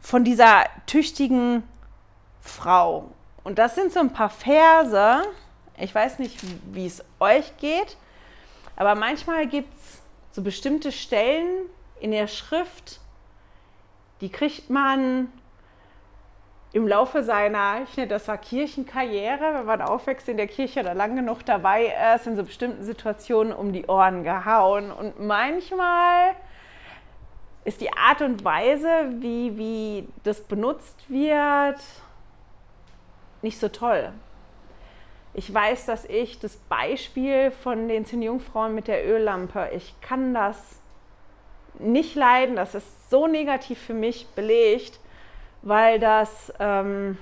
von 0.00 0.24
dieser 0.24 0.64
tüchtigen 0.86 1.62
Frau. 2.40 3.10
Und 3.44 3.58
das 3.58 3.74
sind 3.74 3.92
so 3.92 4.00
ein 4.00 4.12
paar 4.12 4.30
Verse. 4.30 5.22
Ich 5.78 5.94
weiß 5.94 6.18
nicht, 6.18 6.38
wie 6.72 6.86
es 6.86 7.02
euch 7.20 7.56
geht, 7.56 7.96
aber 8.76 8.94
manchmal 8.94 9.46
gibt 9.46 9.72
es 9.78 10.02
so 10.32 10.42
bestimmte 10.42 10.92
Stellen 10.92 11.66
in 12.00 12.10
der 12.10 12.26
Schrift, 12.26 13.00
die 14.20 14.30
kriegt 14.30 14.68
man 14.68 15.32
im 16.72 16.86
Laufe 16.86 17.22
seiner, 17.22 17.82
ich 17.82 17.96
nenne 17.96 18.08
das 18.08 18.28
war 18.28 18.38
Kirchenkarriere, 18.38 19.54
wenn 19.54 19.66
man 19.66 19.82
aufwächst 19.82 20.28
in 20.28 20.36
der 20.36 20.46
Kirche 20.46 20.80
oder 20.80 20.94
lang 20.94 21.16
genug 21.16 21.44
dabei 21.44 21.92
ist, 22.14 22.26
in 22.26 22.36
so 22.36 22.44
bestimmten 22.44 22.84
Situationen 22.84 23.52
um 23.52 23.72
die 23.72 23.86
Ohren 23.86 24.22
gehauen. 24.22 24.92
Und 24.92 25.18
manchmal 25.18 26.36
ist 27.64 27.80
die 27.80 27.92
Art 27.92 28.22
und 28.22 28.44
Weise, 28.44 28.88
wie, 29.18 29.56
wie 29.56 30.08
das 30.22 30.42
benutzt 30.42 30.96
wird, 31.08 31.80
nicht 33.42 33.58
so 33.58 33.68
toll. 33.68 34.12
Ich 35.32 35.52
weiß, 35.52 35.86
dass 35.86 36.04
ich 36.04 36.40
das 36.40 36.56
Beispiel 36.56 37.50
von 37.50 37.88
den 37.88 38.04
zehn 38.04 38.22
Jungfrauen 38.22 38.74
mit 38.74 38.88
der 38.88 39.06
Öllampe, 39.06 39.70
ich 39.72 39.94
kann 40.00 40.34
das 40.34 40.80
nicht 41.78 42.14
leiden, 42.16 42.56
das 42.56 42.74
ist 42.74 43.10
so 43.10 43.26
negativ 43.26 43.80
für 43.80 43.94
mich 43.94 44.26
belegt, 44.34 44.98
weil 45.62 46.00
das 46.00 46.52
ähm, 46.58 47.16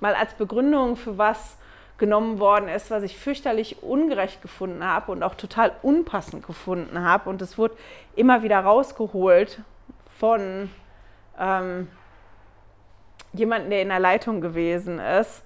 mal 0.00 0.14
als 0.14 0.34
Begründung 0.34 0.96
für 0.96 1.16
was 1.16 1.56
genommen 1.96 2.38
worden 2.40 2.68
ist, 2.68 2.90
was 2.90 3.02
ich 3.02 3.16
fürchterlich 3.16 3.82
ungerecht 3.82 4.42
gefunden 4.42 4.84
habe 4.84 5.12
und 5.12 5.22
auch 5.22 5.34
total 5.36 5.72
unpassend 5.82 6.46
gefunden 6.46 7.00
habe. 7.02 7.30
Und 7.30 7.40
es 7.40 7.56
wurde 7.56 7.76
immer 8.16 8.42
wieder 8.42 8.60
rausgeholt 8.60 9.60
von 10.18 10.70
ähm, 11.38 11.88
jemandem, 13.32 13.70
der 13.70 13.82
in 13.82 13.88
der 13.88 14.00
Leitung 14.00 14.40
gewesen 14.40 14.98
ist. 14.98 15.42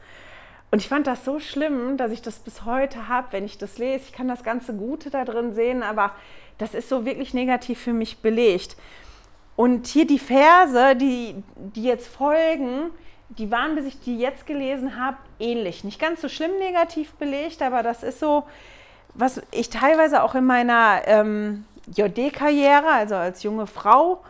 Und 0.70 0.80
ich 0.80 0.88
fand 0.88 1.06
das 1.06 1.24
so 1.24 1.40
schlimm, 1.40 1.96
dass 1.96 2.12
ich 2.12 2.20
das 2.20 2.38
bis 2.38 2.64
heute 2.64 3.08
habe, 3.08 3.28
wenn 3.30 3.44
ich 3.44 3.56
das 3.56 3.78
lese. 3.78 4.04
Ich 4.06 4.12
kann 4.12 4.28
das 4.28 4.42
ganze 4.42 4.74
Gute 4.74 5.10
da 5.10 5.24
drin 5.24 5.54
sehen, 5.54 5.82
aber 5.82 6.12
das 6.58 6.74
ist 6.74 6.88
so 6.88 7.06
wirklich 7.06 7.32
negativ 7.32 7.80
für 7.80 7.94
mich 7.94 8.18
belegt. 8.18 8.76
Und 9.56 9.86
hier 9.86 10.06
die 10.06 10.18
Verse, 10.18 10.94
die, 10.96 11.42
die 11.56 11.84
jetzt 11.84 12.06
folgen, 12.06 12.90
die 13.30 13.50
waren, 13.50 13.76
bis 13.76 13.86
ich 13.86 14.00
die 14.00 14.18
jetzt 14.18 14.46
gelesen 14.46 15.00
habe, 15.00 15.16
ähnlich. 15.38 15.84
Nicht 15.84 16.00
ganz 16.00 16.20
so 16.20 16.28
schlimm 16.28 16.58
negativ 16.58 17.12
belegt, 17.14 17.62
aber 17.62 17.82
das 17.82 18.02
ist 18.02 18.20
so, 18.20 18.44
was 19.14 19.42
ich 19.50 19.70
teilweise 19.70 20.22
auch 20.22 20.34
in 20.34 20.44
meiner 20.44 21.02
ähm, 21.06 21.64
JD-Karriere, 21.94 22.88
also 22.88 23.16
als 23.16 23.42
junge 23.42 23.66
Frau, 23.66 24.22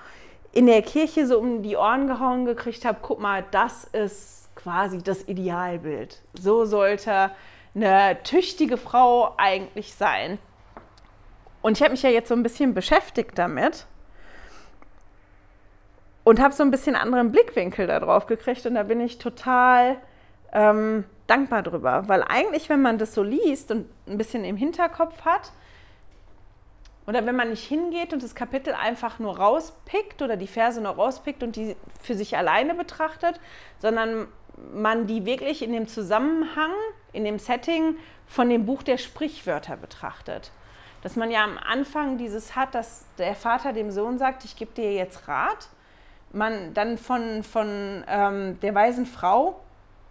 in 0.52 0.66
der 0.66 0.82
Kirche 0.82 1.26
so 1.26 1.38
um 1.38 1.62
die 1.62 1.76
Ohren 1.76 2.06
gehauen 2.06 2.44
gekriegt 2.44 2.84
habe, 2.84 2.98
guck 3.02 3.20
mal, 3.20 3.44
das 3.50 3.84
ist 3.92 4.37
quasi 4.58 5.02
das 5.02 5.26
Idealbild. 5.28 6.20
So 6.34 6.64
sollte 6.64 7.30
eine 7.74 8.18
tüchtige 8.24 8.76
Frau 8.76 9.34
eigentlich 9.36 9.94
sein. 9.94 10.38
Und 11.62 11.76
ich 11.76 11.82
habe 11.82 11.92
mich 11.92 12.02
ja 12.02 12.10
jetzt 12.10 12.28
so 12.28 12.34
ein 12.34 12.42
bisschen 12.42 12.74
beschäftigt 12.74 13.38
damit 13.38 13.86
und 16.24 16.40
habe 16.40 16.54
so 16.54 16.62
ein 16.62 16.70
bisschen 16.70 16.96
anderen 16.96 17.30
Blickwinkel 17.30 17.86
darauf 17.86 18.26
gekriegt 18.26 18.66
und 18.66 18.74
da 18.74 18.82
bin 18.82 19.00
ich 19.00 19.18
total 19.18 19.96
ähm, 20.52 21.04
dankbar 21.26 21.62
drüber, 21.62 22.04
weil 22.08 22.22
eigentlich, 22.22 22.68
wenn 22.68 22.82
man 22.82 22.98
das 22.98 23.14
so 23.14 23.22
liest 23.22 23.70
und 23.70 23.88
ein 24.06 24.18
bisschen 24.18 24.44
im 24.44 24.56
Hinterkopf 24.56 25.24
hat, 25.24 25.52
oder 27.06 27.24
wenn 27.24 27.36
man 27.36 27.48
nicht 27.48 27.66
hingeht 27.66 28.12
und 28.12 28.22
das 28.22 28.34
Kapitel 28.34 28.74
einfach 28.74 29.18
nur 29.18 29.38
rauspickt 29.38 30.20
oder 30.20 30.36
die 30.36 30.46
Verse 30.46 30.78
nur 30.78 30.92
rauspickt 30.92 31.42
und 31.42 31.56
die 31.56 31.74
für 32.02 32.14
sich 32.14 32.36
alleine 32.36 32.74
betrachtet, 32.74 33.40
sondern 33.78 34.28
man 34.72 35.06
die 35.06 35.24
wirklich 35.24 35.62
in 35.62 35.72
dem 35.72 35.88
Zusammenhang, 35.88 36.72
in 37.12 37.24
dem 37.24 37.38
Setting 37.38 37.96
von 38.26 38.48
dem 38.48 38.66
Buch 38.66 38.82
der 38.82 38.98
Sprichwörter 38.98 39.76
betrachtet. 39.76 40.52
Dass 41.02 41.16
man 41.16 41.30
ja 41.30 41.44
am 41.44 41.58
Anfang 41.58 42.18
dieses 42.18 42.56
hat, 42.56 42.74
dass 42.74 43.06
der 43.18 43.34
Vater 43.34 43.72
dem 43.72 43.90
Sohn 43.90 44.18
sagt, 44.18 44.44
ich 44.44 44.56
gebe 44.56 44.72
dir 44.72 44.92
jetzt 44.92 45.28
Rat. 45.28 45.68
Man 46.32 46.74
dann 46.74 46.98
von, 46.98 47.42
von 47.42 48.04
ähm, 48.06 48.60
der 48.60 48.74
weisen 48.74 49.06
Frau 49.06 49.60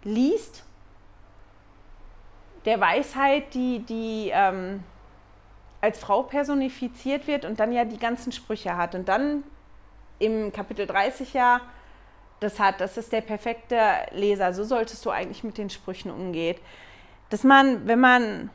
liest, 0.02 0.64
der 2.64 2.80
Weisheit, 2.80 3.54
die, 3.54 3.80
die 3.80 4.30
ähm, 4.32 4.82
als 5.80 6.00
Frau 6.00 6.22
personifiziert 6.24 7.26
wird 7.26 7.44
und 7.44 7.60
dann 7.60 7.72
ja 7.72 7.84
die 7.84 7.98
ganzen 7.98 8.32
Sprüche 8.32 8.76
hat. 8.76 8.94
Und 8.94 9.08
dann 9.08 9.44
im 10.18 10.52
Kapitel 10.52 10.86
30 10.86 11.34
ja 11.34 11.60
das 12.40 12.60
hat, 12.60 12.80
das 12.80 12.96
ist 12.96 13.12
der 13.12 13.20
perfekte 13.20 13.78
Leser. 14.12 14.52
So 14.52 14.64
solltest 14.64 15.04
du 15.04 15.10
eigentlich 15.10 15.44
mit 15.44 15.58
den 15.58 15.70
Sprüchen 15.70 16.10
umgehen. 16.10 16.56
Dass 17.30 17.44
man, 17.44 17.86
wenn 17.86 18.00
man 18.00 18.50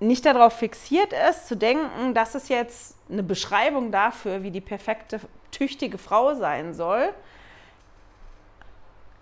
nicht 0.00 0.24
darauf 0.24 0.52
fixiert 0.54 1.12
ist, 1.30 1.48
zu 1.48 1.56
denken, 1.56 2.14
das 2.14 2.34
ist 2.34 2.48
jetzt 2.48 2.96
eine 3.10 3.22
Beschreibung 3.22 3.90
dafür, 3.90 4.42
wie 4.42 4.50
die 4.50 4.60
perfekte, 4.60 5.20
tüchtige 5.50 5.98
Frau 5.98 6.34
sein 6.34 6.74
soll, 6.74 7.12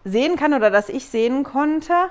sehen 0.05 0.37
kann 0.37 0.55
oder 0.55 0.71
dass 0.71 0.89
ich 0.89 1.07
sehen 1.07 1.45
konnte, 1.45 2.11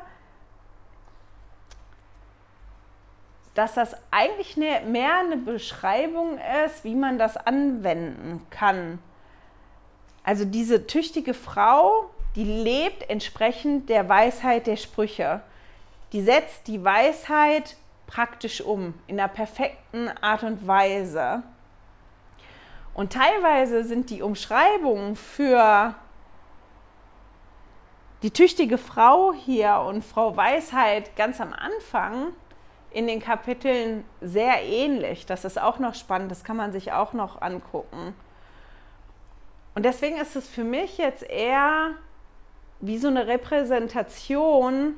dass 3.54 3.74
das 3.74 3.96
eigentlich 4.12 4.56
mehr 4.56 5.18
eine 5.20 5.38
Beschreibung 5.38 6.40
ist, 6.66 6.84
wie 6.84 6.96
man 6.96 7.18
das 7.18 7.36
anwenden 7.36 8.46
kann. 8.50 9.00
Also 10.24 10.46
diese 10.46 10.88
tüchtige 10.88 11.34
Frau, 11.34 12.10
die 12.36 12.44
lebt 12.44 13.10
entsprechend 13.10 13.90
der 13.90 14.08
Weisheit 14.08 14.68
der 14.68 14.78
Sprüche. 14.78 15.42
Die 16.14 16.22
setzt 16.22 16.68
die 16.68 16.84
Weisheit 16.84 17.76
praktisch 18.08 18.62
um, 18.62 18.94
in 19.08 19.20
einer 19.20 19.30
perfekten 19.30 20.10
Art 20.22 20.44
und 20.44 20.68
Weise. 20.68 21.44
Und 22.94 23.14
teilweise 23.14 23.84
sind 23.84 24.10
die 24.10 24.22
Umschreibungen 24.22 25.16
für 25.16 25.96
die 28.22 28.32
tüchtige 28.32 28.78
Frau 28.78 29.34
hier 29.34 29.84
und 29.88 30.04
Frau 30.04 30.36
Weisheit 30.36 31.16
ganz 31.16 31.42
am 31.42 31.54
Anfang 31.54 32.28
in 32.92 33.08
den 33.08 33.22
Kapiteln 33.22 34.04
sehr 34.20 34.62
ähnlich. 34.62 35.26
Das 35.26 35.46
ist 35.46 35.60
auch 35.60 35.80
noch 35.80 35.96
spannend, 35.96 36.30
das 36.30 36.44
kann 36.44 36.58
man 36.58 36.72
sich 36.72 36.92
auch 36.92 37.14
noch 37.14 37.42
angucken. 37.42 38.14
Und 39.74 39.84
deswegen 39.84 40.18
ist 40.18 40.36
es 40.36 40.48
für 40.48 40.64
mich 40.64 40.98
jetzt 40.98 41.24
eher 41.24 41.92
wie 42.80 42.98
so 42.98 43.08
eine 43.08 43.28
Repräsentation 43.28 44.96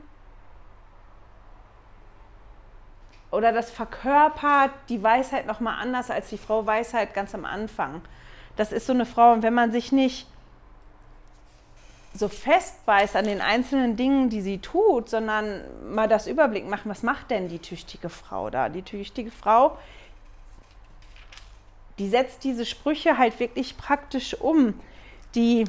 oder 3.29 3.51
das 3.51 3.71
verkörpert 3.71 4.71
die 4.89 5.01
Weisheit 5.01 5.47
noch 5.47 5.59
mal 5.59 5.77
anders 5.77 6.09
als 6.11 6.29
die 6.29 6.37
Frau 6.37 6.65
Weisheit 6.65 7.13
ganz 7.13 7.33
am 7.33 7.45
Anfang. 7.45 8.01
Das 8.55 8.71
ist 8.71 8.85
so 8.85 8.93
eine 8.93 9.05
Frau 9.05 9.33
und 9.33 9.43
wenn 9.43 9.53
man 9.53 9.71
sich 9.71 9.91
nicht 9.91 10.27
so 12.13 12.27
festbeißt 12.27 13.15
an 13.15 13.25
den 13.25 13.41
einzelnen 13.41 13.95
Dingen, 13.95 14.29
die 14.29 14.41
sie 14.41 14.59
tut, 14.59 15.09
sondern 15.09 15.61
mal 15.93 16.07
das 16.07 16.27
Überblick 16.27 16.67
machen, 16.67 16.89
was 16.89 17.01
macht 17.01 17.31
denn 17.31 17.49
die 17.49 17.57
tüchtige 17.57 18.09
Frau 18.09 18.51
da? 18.51 18.69
Die 18.69 18.83
tüchtige 18.83 19.31
Frau, 19.31 19.77
die 21.99 22.09
setzt 22.09 22.43
diese 22.43 22.65
Sprüche 22.65 23.17
halt 23.17 23.39
wirklich 23.39 23.77
praktisch 23.77 24.33
um. 24.39 24.73
Die, 25.35 25.65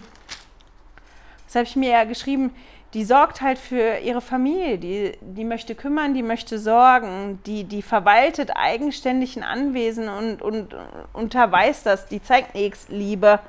das 1.46 1.54
habe 1.54 1.64
ich 1.64 1.76
mir 1.76 1.90
ja 1.90 2.04
geschrieben, 2.04 2.54
die 2.92 3.04
sorgt 3.04 3.40
halt 3.40 3.58
für 3.58 3.98
ihre 3.98 4.20
Familie, 4.20 4.78
die, 4.78 5.12
die 5.20 5.44
möchte 5.44 5.74
kümmern, 5.74 6.14
die 6.14 6.22
möchte 6.22 6.58
sorgen, 6.58 7.40
die, 7.44 7.64
die 7.64 7.82
verwaltet 7.82 8.52
eigenständig 8.54 9.36
ein 9.36 9.42
Anwesen 9.42 10.08
und, 10.08 10.42
und 10.42 10.76
unterweist 11.12 11.86
das, 11.86 12.06
die 12.06 12.22
zeigt 12.22 12.54
Nächstliebe. 12.54 13.26
Liebe 13.26 13.40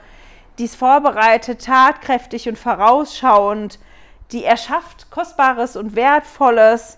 die 0.58 0.66
ist 0.66 0.76
vorbereitet, 0.76 1.66
tatkräftig 1.66 2.48
und 2.48 2.58
vorausschauend, 2.58 3.80
die 4.32 4.44
erschafft 4.44 5.12
Kostbares 5.12 5.76
und 5.76 5.96
Wertvolles, 5.96 6.98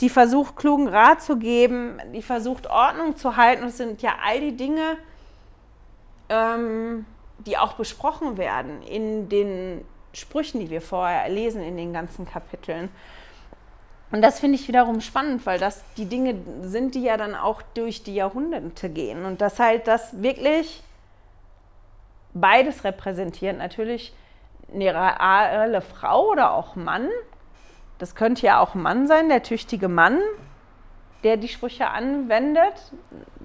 die 0.00 0.08
versucht, 0.08 0.56
klugen 0.56 0.88
Rat 0.88 1.22
zu 1.22 1.38
geben, 1.38 1.98
die 2.14 2.22
versucht, 2.22 2.68
Ordnung 2.68 3.16
zu 3.16 3.36
halten. 3.36 3.62
Das 3.62 3.76
sind 3.76 4.02
ja 4.02 4.16
all 4.24 4.40
die 4.40 4.56
Dinge, 4.56 4.96
ähm, 6.30 7.04
die 7.46 7.58
auch 7.58 7.74
besprochen 7.74 8.38
werden 8.38 8.82
in 8.82 9.28
den 9.28 9.84
Sprüchen, 10.12 10.60
die 10.60 10.70
wir 10.70 10.80
vorher 10.80 11.28
lesen, 11.28 11.62
in 11.62 11.76
den 11.76 11.92
ganzen 11.92 12.26
Kapiteln. 12.26 12.88
Und 14.12 14.22
das 14.22 14.40
finde 14.40 14.56
ich 14.56 14.66
wiederum 14.66 15.00
spannend, 15.00 15.46
weil 15.46 15.58
das 15.58 15.84
die 15.96 16.06
Dinge 16.06 16.34
sind, 16.62 16.94
die 16.94 17.02
ja 17.02 17.16
dann 17.16 17.34
auch 17.34 17.62
durch 17.74 18.02
die 18.02 18.14
Jahrhunderte 18.14 18.90
gehen. 18.90 19.24
Und 19.24 19.40
das 19.40 19.58
halt 19.60 19.86
das 19.86 20.22
wirklich 20.22 20.82
beides 22.34 22.82
repräsentiert. 22.82 23.58
Natürlich 23.58 24.12
eine 24.72 24.94
reale 24.94 25.80
Frau 25.80 26.28
oder 26.30 26.54
auch 26.54 26.74
Mann. 26.74 27.08
Das 27.98 28.14
könnte 28.14 28.46
ja 28.46 28.60
auch 28.60 28.74
ein 28.74 28.82
Mann 28.82 29.06
sein, 29.06 29.28
der 29.28 29.42
tüchtige 29.42 29.88
Mann, 29.88 30.18
der 31.22 31.36
die 31.36 31.48
Sprüche 31.48 31.88
anwendet. 31.88 32.92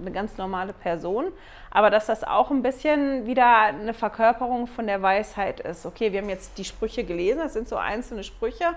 Eine 0.00 0.10
ganz 0.12 0.36
normale 0.36 0.72
Person. 0.72 1.32
Aber 1.70 1.90
dass 1.90 2.06
das 2.06 2.24
auch 2.24 2.50
ein 2.50 2.62
bisschen 2.62 3.26
wieder 3.26 3.56
eine 3.56 3.94
Verkörperung 3.94 4.66
von 4.66 4.86
der 4.86 5.02
Weisheit 5.02 5.60
ist. 5.60 5.84
Okay, 5.84 6.12
wir 6.12 6.22
haben 6.22 6.28
jetzt 6.28 6.56
die 6.58 6.64
Sprüche 6.64 7.04
gelesen, 7.04 7.40
das 7.40 7.52
sind 7.52 7.68
so 7.68 7.76
einzelne 7.76 8.24
Sprüche. 8.24 8.74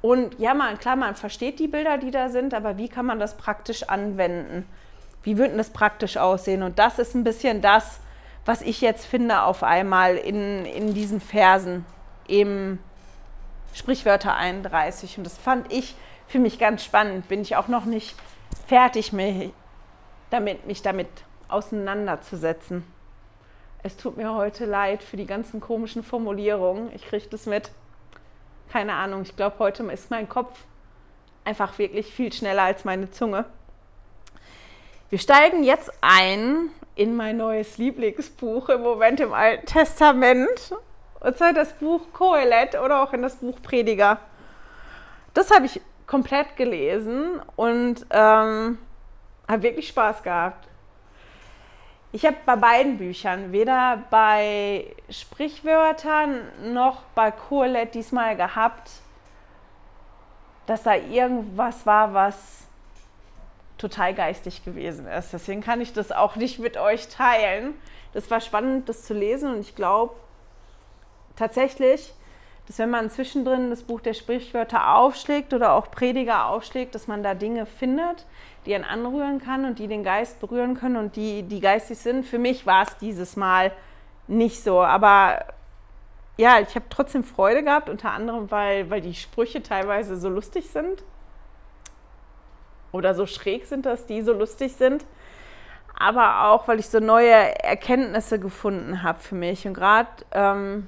Und 0.00 0.38
ja, 0.38 0.54
man, 0.54 0.78
klar, 0.78 0.94
man 0.94 1.16
versteht 1.16 1.58
die 1.58 1.66
Bilder, 1.66 1.98
die 1.98 2.12
da 2.12 2.28
sind, 2.28 2.54
aber 2.54 2.78
wie 2.78 2.88
kann 2.88 3.06
man 3.06 3.18
das 3.18 3.36
praktisch 3.36 3.82
anwenden? 3.82 4.68
Wie 5.24 5.36
würde 5.36 5.56
das 5.56 5.70
praktisch 5.70 6.16
aussehen? 6.16 6.62
Und 6.62 6.78
das 6.78 6.98
ist 7.00 7.14
ein 7.14 7.24
bisschen 7.24 7.60
das, 7.60 7.98
was 8.44 8.62
ich 8.62 8.80
jetzt 8.80 9.06
finde 9.06 9.42
auf 9.42 9.62
einmal 9.62 10.16
in, 10.16 10.64
in 10.64 10.94
diesen 10.94 11.20
Versen 11.20 11.84
im 12.28 12.78
Sprichwörter 13.74 14.36
31. 14.36 15.18
Und 15.18 15.24
das 15.24 15.36
fand 15.36 15.72
ich 15.72 15.96
für 16.28 16.38
mich 16.38 16.58
ganz 16.58 16.84
spannend. 16.84 17.28
Bin 17.28 17.42
ich 17.42 17.56
auch 17.56 17.68
noch 17.68 17.84
nicht 17.84 18.14
fertig 18.66 19.12
mich 19.12 19.50
damit, 20.30 20.66
mich 20.66 20.82
damit 20.82 21.08
auseinanderzusetzen. 21.48 22.84
Es 23.82 23.96
tut 23.96 24.16
mir 24.16 24.34
heute 24.34 24.66
leid 24.66 25.02
für 25.02 25.16
die 25.16 25.26
ganzen 25.26 25.60
komischen 25.60 26.02
Formulierungen. 26.02 26.94
Ich 26.94 27.06
kriege 27.06 27.26
das 27.30 27.46
mit 27.46 27.70
keine 28.70 28.94
Ahnung, 28.94 29.22
ich 29.22 29.36
glaube, 29.36 29.58
heute 29.58 29.82
ist 29.84 30.10
mein 30.10 30.28
Kopf 30.28 30.58
einfach 31.44 31.78
wirklich 31.78 32.12
viel 32.12 32.32
schneller 32.32 32.64
als 32.64 32.84
meine 32.84 33.10
Zunge. 33.10 33.46
Wir 35.08 35.18
steigen 35.18 35.64
jetzt 35.64 35.90
ein 36.02 36.70
in 36.94 37.16
mein 37.16 37.38
neues 37.38 37.78
Lieblingsbuch 37.78 38.68
im 38.68 38.82
Moment 38.82 39.20
im 39.20 39.32
Alten 39.32 39.64
Testament. 39.64 40.74
Und 41.20 41.38
zwar 41.38 41.54
das 41.54 41.72
Buch 41.72 42.02
Kohelet 42.12 42.74
oder 42.74 43.02
auch 43.02 43.12
in 43.14 43.22
das 43.22 43.36
Buch 43.36 43.62
Prediger. 43.62 44.20
Das 45.32 45.50
habe 45.50 45.66
ich 45.66 45.80
komplett 46.08 46.56
gelesen 46.56 47.40
und 47.54 48.04
ähm, 48.10 48.78
habe 49.46 49.62
wirklich 49.62 49.88
Spaß 49.88 50.22
gehabt. 50.24 50.66
Ich 52.10 52.24
habe 52.24 52.36
bei 52.46 52.56
beiden 52.56 52.96
Büchern, 52.96 53.52
weder 53.52 54.02
bei 54.08 54.96
Sprichwörtern 55.10 56.40
noch 56.72 57.02
bei 57.14 57.30
Kohelet 57.30 57.94
diesmal 57.94 58.34
gehabt, 58.34 58.90
dass 60.66 60.82
da 60.82 60.94
irgendwas 60.94 61.84
war, 61.84 62.14
was 62.14 62.66
total 63.76 64.14
geistig 64.14 64.64
gewesen 64.64 65.06
ist. 65.06 65.34
Deswegen 65.34 65.60
kann 65.60 65.82
ich 65.82 65.92
das 65.92 66.10
auch 66.10 66.36
nicht 66.36 66.58
mit 66.58 66.78
euch 66.78 67.08
teilen. 67.08 67.74
Das 68.14 68.30
war 68.30 68.40
spannend, 68.40 68.88
das 68.88 69.04
zu 69.04 69.12
lesen 69.12 69.54
und 69.54 69.60
ich 69.60 69.76
glaube 69.76 70.14
tatsächlich, 71.36 72.14
dass 72.68 72.78
wenn 72.78 72.90
man 72.90 73.08
zwischendrin 73.08 73.70
das 73.70 73.82
Buch 73.82 74.02
der 74.02 74.12
Sprichwörter 74.12 74.94
aufschlägt 74.94 75.54
oder 75.54 75.72
auch 75.72 75.90
Prediger 75.90 76.48
aufschlägt, 76.48 76.94
dass 76.94 77.08
man 77.08 77.22
da 77.22 77.32
Dinge 77.32 77.64
findet, 77.64 78.26
die 78.66 78.74
einen 78.74 78.84
anrühren 78.84 79.40
kann 79.40 79.64
und 79.64 79.78
die 79.78 79.88
den 79.88 80.04
Geist 80.04 80.38
berühren 80.38 80.74
können 80.74 80.96
und 80.96 81.16
die, 81.16 81.44
die 81.44 81.60
geistig 81.60 81.96
sind. 81.96 82.26
Für 82.26 82.38
mich 82.38 82.66
war 82.66 82.82
es 82.82 82.98
dieses 82.98 83.36
Mal 83.36 83.72
nicht 84.26 84.62
so, 84.62 84.82
aber 84.82 85.46
ja, 86.36 86.60
ich 86.60 86.74
habe 86.74 86.84
trotzdem 86.90 87.24
Freude 87.24 87.64
gehabt, 87.64 87.88
unter 87.88 88.10
anderem, 88.10 88.50
weil, 88.50 88.90
weil 88.90 89.00
die 89.00 89.14
Sprüche 89.14 89.62
teilweise 89.62 90.18
so 90.18 90.28
lustig 90.28 90.68
sind 90.68 91.02
oder 92.92 93.14
so 93.14 93.24
schräg 93.24 93.64
sind, 93.64 93.86
dass 93.86 94.04
die 94.04 94.20
so 94.20 94.34
lustig 94.34 94.74
sind, 94.74 95.06
aber 95.98 96.50
auch, 96.50 96.68
weil 96.68 96.80
ich 96.80 96.90
so 96.90 97.00
neue 97.00 97.32
Erkenntnisse 97.32 98.38
gefunden 98.38 99.02
habe 99.02 99.18
für 99.20 99.34
mich. 99.34 99.66
Und 99.66 99.72
gerade 99.72 100.10
ähm, 100.32 100.86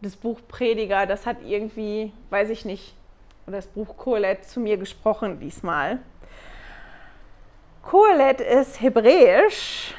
das 0.00 0.16
Buch 0.16 0.40
Prediger, 0.48 1.06
das 1.06 1.26
hat 1.26 1.38
irgendwie, 1.44 2.12
weiß 2.30 2.50
ich 2.50 2.64
nicht, 2.64 2.94
oder 3.46 3.56
das 3.56 3.66
Buch 3.66 3.96
Kohelet 3.96 4.44
zu 4.44 4.60
mir 4.60 4.76
gesprochen 4.76 5.40
diesmal. 5.40 5.98
Kohelet 7.82 8.40
ist 8.40 8.80
hebräisch 8.80 9.94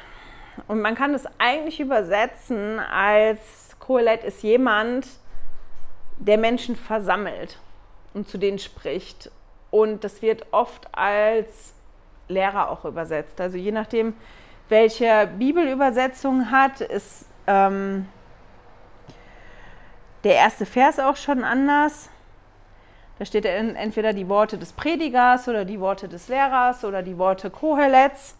und 0.68 0.80
man 0.80 0.94
kann 0.94 1.14
es 1.14 1.24
eigentlich 1.38 1.80
übersetzen 1.80 2.78
als 2.78 3.76
Kohelet 3.78 4.22
ist 4.22 4.42
jemand, 4.42 5.08
der 6.18 6.38
Menschen 6.38 6.76
versammelt 6.76 7.58
und 8.14 8.28
zu 8.28 8.38
denen 8.38 8.58
spricht. 8.58 9.30
Und 9.70 10.04
das 10.04 10.22
wird 10.22 10.46
oft 10.52 10.86
als 10.92 11.74
Lehrer 12.28 12.70
auch 12.70 12.84
übersetzt. 12.84 13.40
Also 13.40 13.56
je 13.56 13.72
nachdem, 13.72 14.14
welche 14.68 15.28
Bibelübersetzung 15.38 16.50
hat, 16.50 16.80
ist 16.80 17.26
ähm, 17.46 18.06
der 20.24 20.34
erste 20.34 20.66
Vers 20.66 20.98
auch 20.98 21.16
schon 21.16 21.44
anders. 21.44 22.08
Da 23.18 23.24
steht 23.24 23.44
entweder 23.44 24.12
die 24.12 24.28
Worte 24.28 24.58
des 24.58 24.72
Predigers 24.72 25.48
oder 25.48 25.64
die 25.64 25.80
Worte 25.80 26.08
des 26.08 26.28
Lehrers 26.28 26.84
oder 26.84 27.02
die 27.02 27.18
Worte 27.18 27.50
Kohelets. 27.50 28.36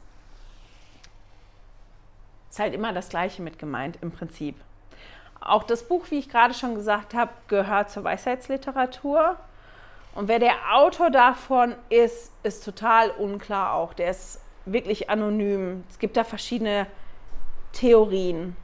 Ist 2.50 2.58
halt 2.58 2.74
immer 2.74 2.92
das 2.92 3.08
Gleiche 3.08 3.42
mit 3.42 3.58
gemeint 3.58 3.98
im 4.00 4.10
Prinzip. 4.10 4.56
Auch 5.40 5.64
das 5.64 5.86
Buch, 5.86 6.06
wie 6.10 6.18
ich 6.18 6.28
gerade 6.28 6.54
schon 6.54 6.74
gesagt 6.74 7.14
habe, 7.14 7.32
gehört 7.48 7.90
zur 7.90 8.04
Weisheitsliteratur. 8.04 9.36
Und 10.14 10.28
wer 10.28 10.38
der 10.38 10.54
Autor 10.72 11.10
davon 11.10 11.74
ist, 11.88 12.32
ist 12.42 12.64
total 12.64 13.10
unklar 13.10 13.74
auch. 13.74 13.94
Der 13.94 14.10
ist 14.10 14.40
wirklich 14.66 15.10
anonym. 15.10 15.84
Es 15.90 15.98
gibt 15.98 16.16
da 16.16 16.24
verschiedene 16.24 16.86
Theorien 17.72 18.56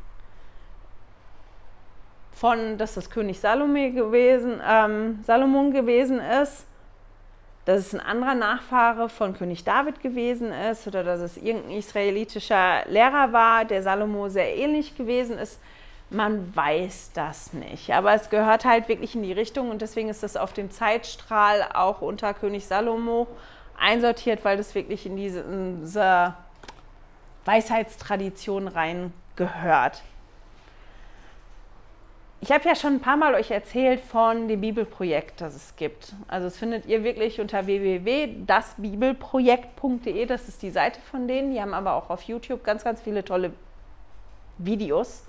von, 2.38 2.78
dass 2.78 2.94
das 2.94 3.10
König 3.10 3.40
Salome 3.40 3.90
gewesen, 3.90 4.60
ähm, 4.64 5.18
Salomon 5.24 5.72
gewesen 5.72 6.20
ist, 6.20 6.66
dass 7.64 7.80
es 7.80 7.94
ein 7.94 8.00
anderer 8.00 8.34
Nachfahre 8.34 9.08
von 9.08 9.34
König 9.34 9.64
David 9.64 10.00
gewesen 10.00 10.52
ist 10.52 10.86
oder 10.86 11.02
dass 11.02 11.20
es 11.20 11.36
irgendein 11.36 11.72
israelitischer 11.78 12.84
Lehrer 12.86 13.32
war, 13.32 13.64
der 13.64 13.82
Salomo 13.82 14.28
sehr 14.28 14.56
ähnlich 14.56 14.96
gewesen 14.96 15.36
ist. 15.36 15.60
Man 16.10 16.54
weiß 16.56 17.10
das 17.12 17.52
nicht, 17.52 17.92
aber 17.92 18.14
es 18.14 18.30
gehört 18.30 18.64
halt 18.64 18.88
wirklich 18.88 19.14
in 19.16 19.24
die 19.24 19.32
Richtung 19.32 19.70
und 19.70 19.82
deswegen 19.82 20.08
ist 20.08 20.22
das 20.22 20.36
auf 20.36 20.52
dem 20.52 20.70
Zeitstrahl 20.70 21.68
auch 21.74 22.00
unter 22.00 22.32
König 22.34 22.66
Salomo 22.66 23.26
einsortiert, 23.78 24.44
weil 24.44 24.56
das 24.56 24.74
wirklich 24.74 25.04
in 25.04 25.16
diese, 25.16 25.40
in 25.40 25.80
diese 25.80 26.34
Weisheitstradition 27.44 28.68
reingehört. 28.68 30.02
Ich 32.40 32.52
habe 32.52 32.68
ja 32.68 32.76
schon 32.76 32.94
ein 32.94 33.00
paar 33.00 33.16
Mal 33.16 33.34
euch 33.34 33.50
erzählt 33.50 34.00
von 34.00 34.46
dem 34.46 34.60
Bibelprojekt, 34.60 35.40
das 35.40 35.56
es 35.56 35.74
gibt. 35.74 36.14
Also 36.28 36.46
das 36.46 36.56
findet 36.56 36.86
ihr 36.86 37.02
wirklich 37.02 37.40
unter 37.40 37.66
www.dasbibelprojekt.de. 37.66 40.24
Das 40.26 40.48
ist 40.48 40.62
die 40.62 40.70
Seite 40.70 41.00
von 41.00 41.26
denen. 41.26 41.50
Die 41.50 41.60
haben 41.60 41.74
aber 41.74 41.94
auch 41.94 42.10
auf 42.10 42.22
YouTube 42.22 42.62
ganz, 42.62 42.84
ganz 42.84 43.02
viele 43.02 43.24
tolle 43.24 43.50
Videos. 44.58 45.24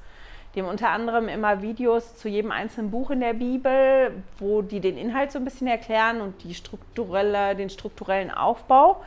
Die 0.53 0.61
haben 0.61 0.69
unter 0.69 0.89
anderem 0.89 1.29
immer 1.29 1.63
Videos 1.63 2.15
zu 2.15 2.29
jedem 2.29 2.51
einzelnen 2.51 2.91
Buch 2.91 3.09
in 3.09 3.21
der 3.21 3.33
Bibel, 3.33 4.11
wo 4.37 4.61
die 4.61 4.79
den 4.79 4.95
Inhalt 4.95 5.31
so 5.31 5.39
ein 5.39 5.45
bisschen 5.45 5.65
erklären 5.67 6.21
und 6.21 6.43
die 6.43 6.53
strukturelle, 6.53 7.55
den 7.55 7.71
strukturellen 7.71 8.29
Aufbau. 8.29 9.01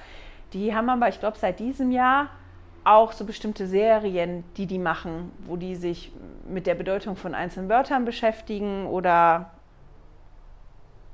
Die 0.54 0.74
haben 0.74 0.88
aber, 0.88 1.08
ich 1.08 1.20
glaube, 1.20 1.38
seit 1.38 1.60
diesem 1.60 1.92
Jahr 1.92 2.30
auch 2.84 3.12
so 3.12 3.24
bestimmte 3.24 3.66
Serien, 3.66 4.44
die 4.56 4.66
die 4.66 4.78
machen, 4.78 5.30
wo 5.46 5.56
die 5.56 5.76
sich 5.76 6.12
mit 6.48 6.66
der 6.66 6.74
Bedeutung 6.74 7.16
von 7.16 7.34
einzelnen 7.34 7.68
Wörtern 7.68 8.04
beschäftigen 8.04 8.86
oder 8.86 9.50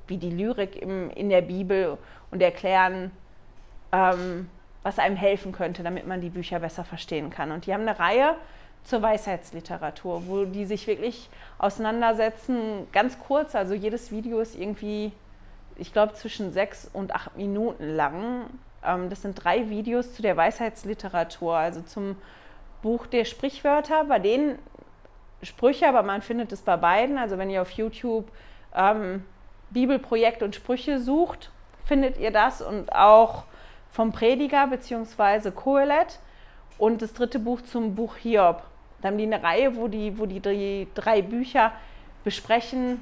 wie 0.07 0.17
die 0.17 0.31
Lyrik 0.31 0.81
im, 0.81 1.11
in 1.11 1.29
der 1.29 1.41
Bibel 1.41 1.97
und 2.31 2.41
erklären, 2.41 3.11
ähm, 3.91 4.49
was 4.81 4.97
einem 4.97 5.15
helfen 5.15 5.51
könnte, 5.51 5.83
damit 5.83 6.07
man 6.07 6.21
die 6.21 6.29
Bücher 6.29 6.59
besser 6.59 6.83
verstehen 6.83 7.29
kann. 7.29 7.51
Und 7.51 7.65
die 7.65 7.73
haben 7.73 7.81
eine 7.87 7.99
Reihe 7.99 8.35
zur 8.83 9.01
Weisheitsliteratur, 9.01 10.23
wo 10.27 10.45
die 10.45 10.65
sich 10.65 10.87
wirklich 10.87 11.29
auseinandersetzen, 11.57 12.87
ganz 12.91 13.19
kurz, 13.19 13.53
also 13.55 13.73
jedes 13.73 14.09
Video 14.11 14.39
ist 14.39 14.55
irgendwie, 14.55 15.11
ich 15.75 15.93
glaube, 15.93 16.13
zwischen 16.13 16.51
sechs 16.51 16.89
und 16.91 17.13
acht 17.13 17.37
Minuten 17.37 17.95
lang 17.95 18.45
das 18.81 19.21
sind 19.21 19.43
drei 19.43 19.69
Videos 19.69 20.13
zu 20.13 20.21
der 20.21 20.37
Weisheitsliteratur, 20.37 21.55
also 21.55 21.81
zum 21.81 22.15
Buch 22.81 23.07
der 23.07 23.25
Sprichwörter, 23.25 24.05
bei 24.05 24.19
denen 24.19 24.57
Sprüche, 25.41 25.87
aber 25.87 26.03
man 26.03 26.21
findet 26.21 26.51
es 26.51 26.61
bei 26.61 26.77
beiden. 26.77 27.17
Also 27.17 27.37
wenn 27.37 27.49
ihr 27.49 27.61
auf 27.61 27.71
YouTube 27.71 28.29
ähm, 28.75 29.23
Bibelprojekt 29.69 30.43
und 30.43 30.55
Sprüche 30.55 30.99
sucht, 30.99 31.51
findet 31.85 32.17
ihr 32.17 32.31
das 32.31 32.61
und 32.61 32.93
auch 32.93 33.43
vom 33.89 34.11
Prediger 34.11 34.67
bzw. 34.67 35.51
Kohelet 35.51 36.19
und 36.77 37.01
das 37.01 37.13
dritte 37.13 37.39
Buch 37.39 37.61
zum 37.61 37.95
Buch 37.95 38.15
Hiob. 38.17 38.63
Da 39.01 39.09
haben 39.09 39.17
die 39.17 39.23
eine 39.23 39.41
Reihe, 39.41 39.75
wo 39.75 39.87
die, 39.87 40.17
wo 40.17 40.25
die 40.25 40.41
drei, 40.41 40.87
drei 40.93 41.21
Bücher 41.21 41.71
besprechen 42.23 42.99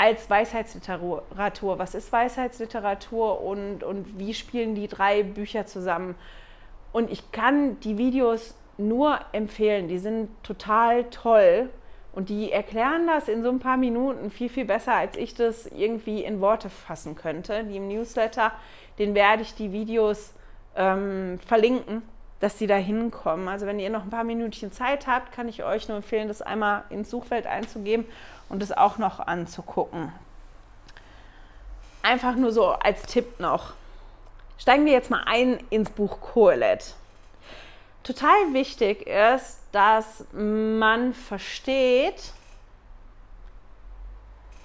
als 0.00 0.30
Weisheitsliteratur. 0.30 1.78
Was 1.78 1.94
ist 1.94 2.10
Weisheitsliteratur 2.10 3.42
und, 3.42 3.84
und 3.84 4.18
wie 4.18 4.32
spielen 4.32 4.74
die 4.74 4.88
drei 4.88 5.22
Bücher 5.22 5.66
zusammen? 5.66 6.14
Und 6.90 7.10
ich 7.10 7.32
kann 7.32 7.78
die 7.80 7.98
Videos 7.98 8.54
nur 8.78 9.18
empfehlen. 9.32 9.88
Die 9.88 9.98
sind 9.98 10.30
total 10.42 11.04
toll 11.10 11.68
und 12.14 12.30
die 12.30 12.50
erklären 12.50 13.06
das 13.06 13.28
in 13.28 13.42
so 13.42 13.50
ein 13.50 13.58
paar 13.58 13.76
Minuten 13.76 14.30
viel, 14.30 14.48
viel 14.48 14.64
besser, 14.64 14.94
als 14.94 15.18
ich 15.18 15.34
das 15.34 15.66
irgendwie 15.66 16.24
in 16.24 16.40
Worte 16.40 16.70
fassen 16.70 17.14
könnte. 17.14 17.64
Die 17.64 17.76
im 17.76 17.88
Newsletter, 17.88 18.52
den 18.98 19.14
werde 19.14 19.42
ich 19.42 19.54
die 19.54 19.70
Videos 19.70 20.32
ähm, 20.76 21.38
verlinken, 21.46 22.00
dass 22.40 22.58
sie 22.58 22.66
da 22.66 22.76
hinkommen. 22.76 23.48
Also 23.48 23.66
wenn 23.66 23.78
ihr 23.78 23.90
noch 23.90 24.04
ein 24.04 24.10
paar 24.10 24.24
Minütchen 24.24 24.72
Zeit 24.72 25.06
habt, 25.06 25.30
kann 25.30 25.46
ich 25.46 25.62
euch 25.62 25.88
nur 25.88 25.98
empfehlen, 25.98 26.28
das 26.28 26.40
einmal 26.40 26.84
ins 26.88 27.10
Suchfeld 27.10 27.46
einzugeben 27.46 28.06
und 28.50 28.62
es 28.62 28.70
auch 28.72 28.98
noch 28.98 29.20
anzugucken. 29.20 30.12
Einfach 32.02 32.34
nur 32.34 32.52
so 32.52 32.68
als 32.68 33.02
Tipp 33.02 33.40
noch. 33.40 33.72
Steigen 34.58 34.84
wir 34.84 34.92
jetzt 34.92 35.10
mal 35.10 35.22
ein 35.24 35.58
ins 35.70 35.88
Buch 35.88 36.20
Kohelet 36.20 36.94
total 38.02 38.52
wichtig 38.52 39.06
ist, 39.06 39.60
dass 39.72 40.24
man 40.32 41.14
versteht, 41.14 42.32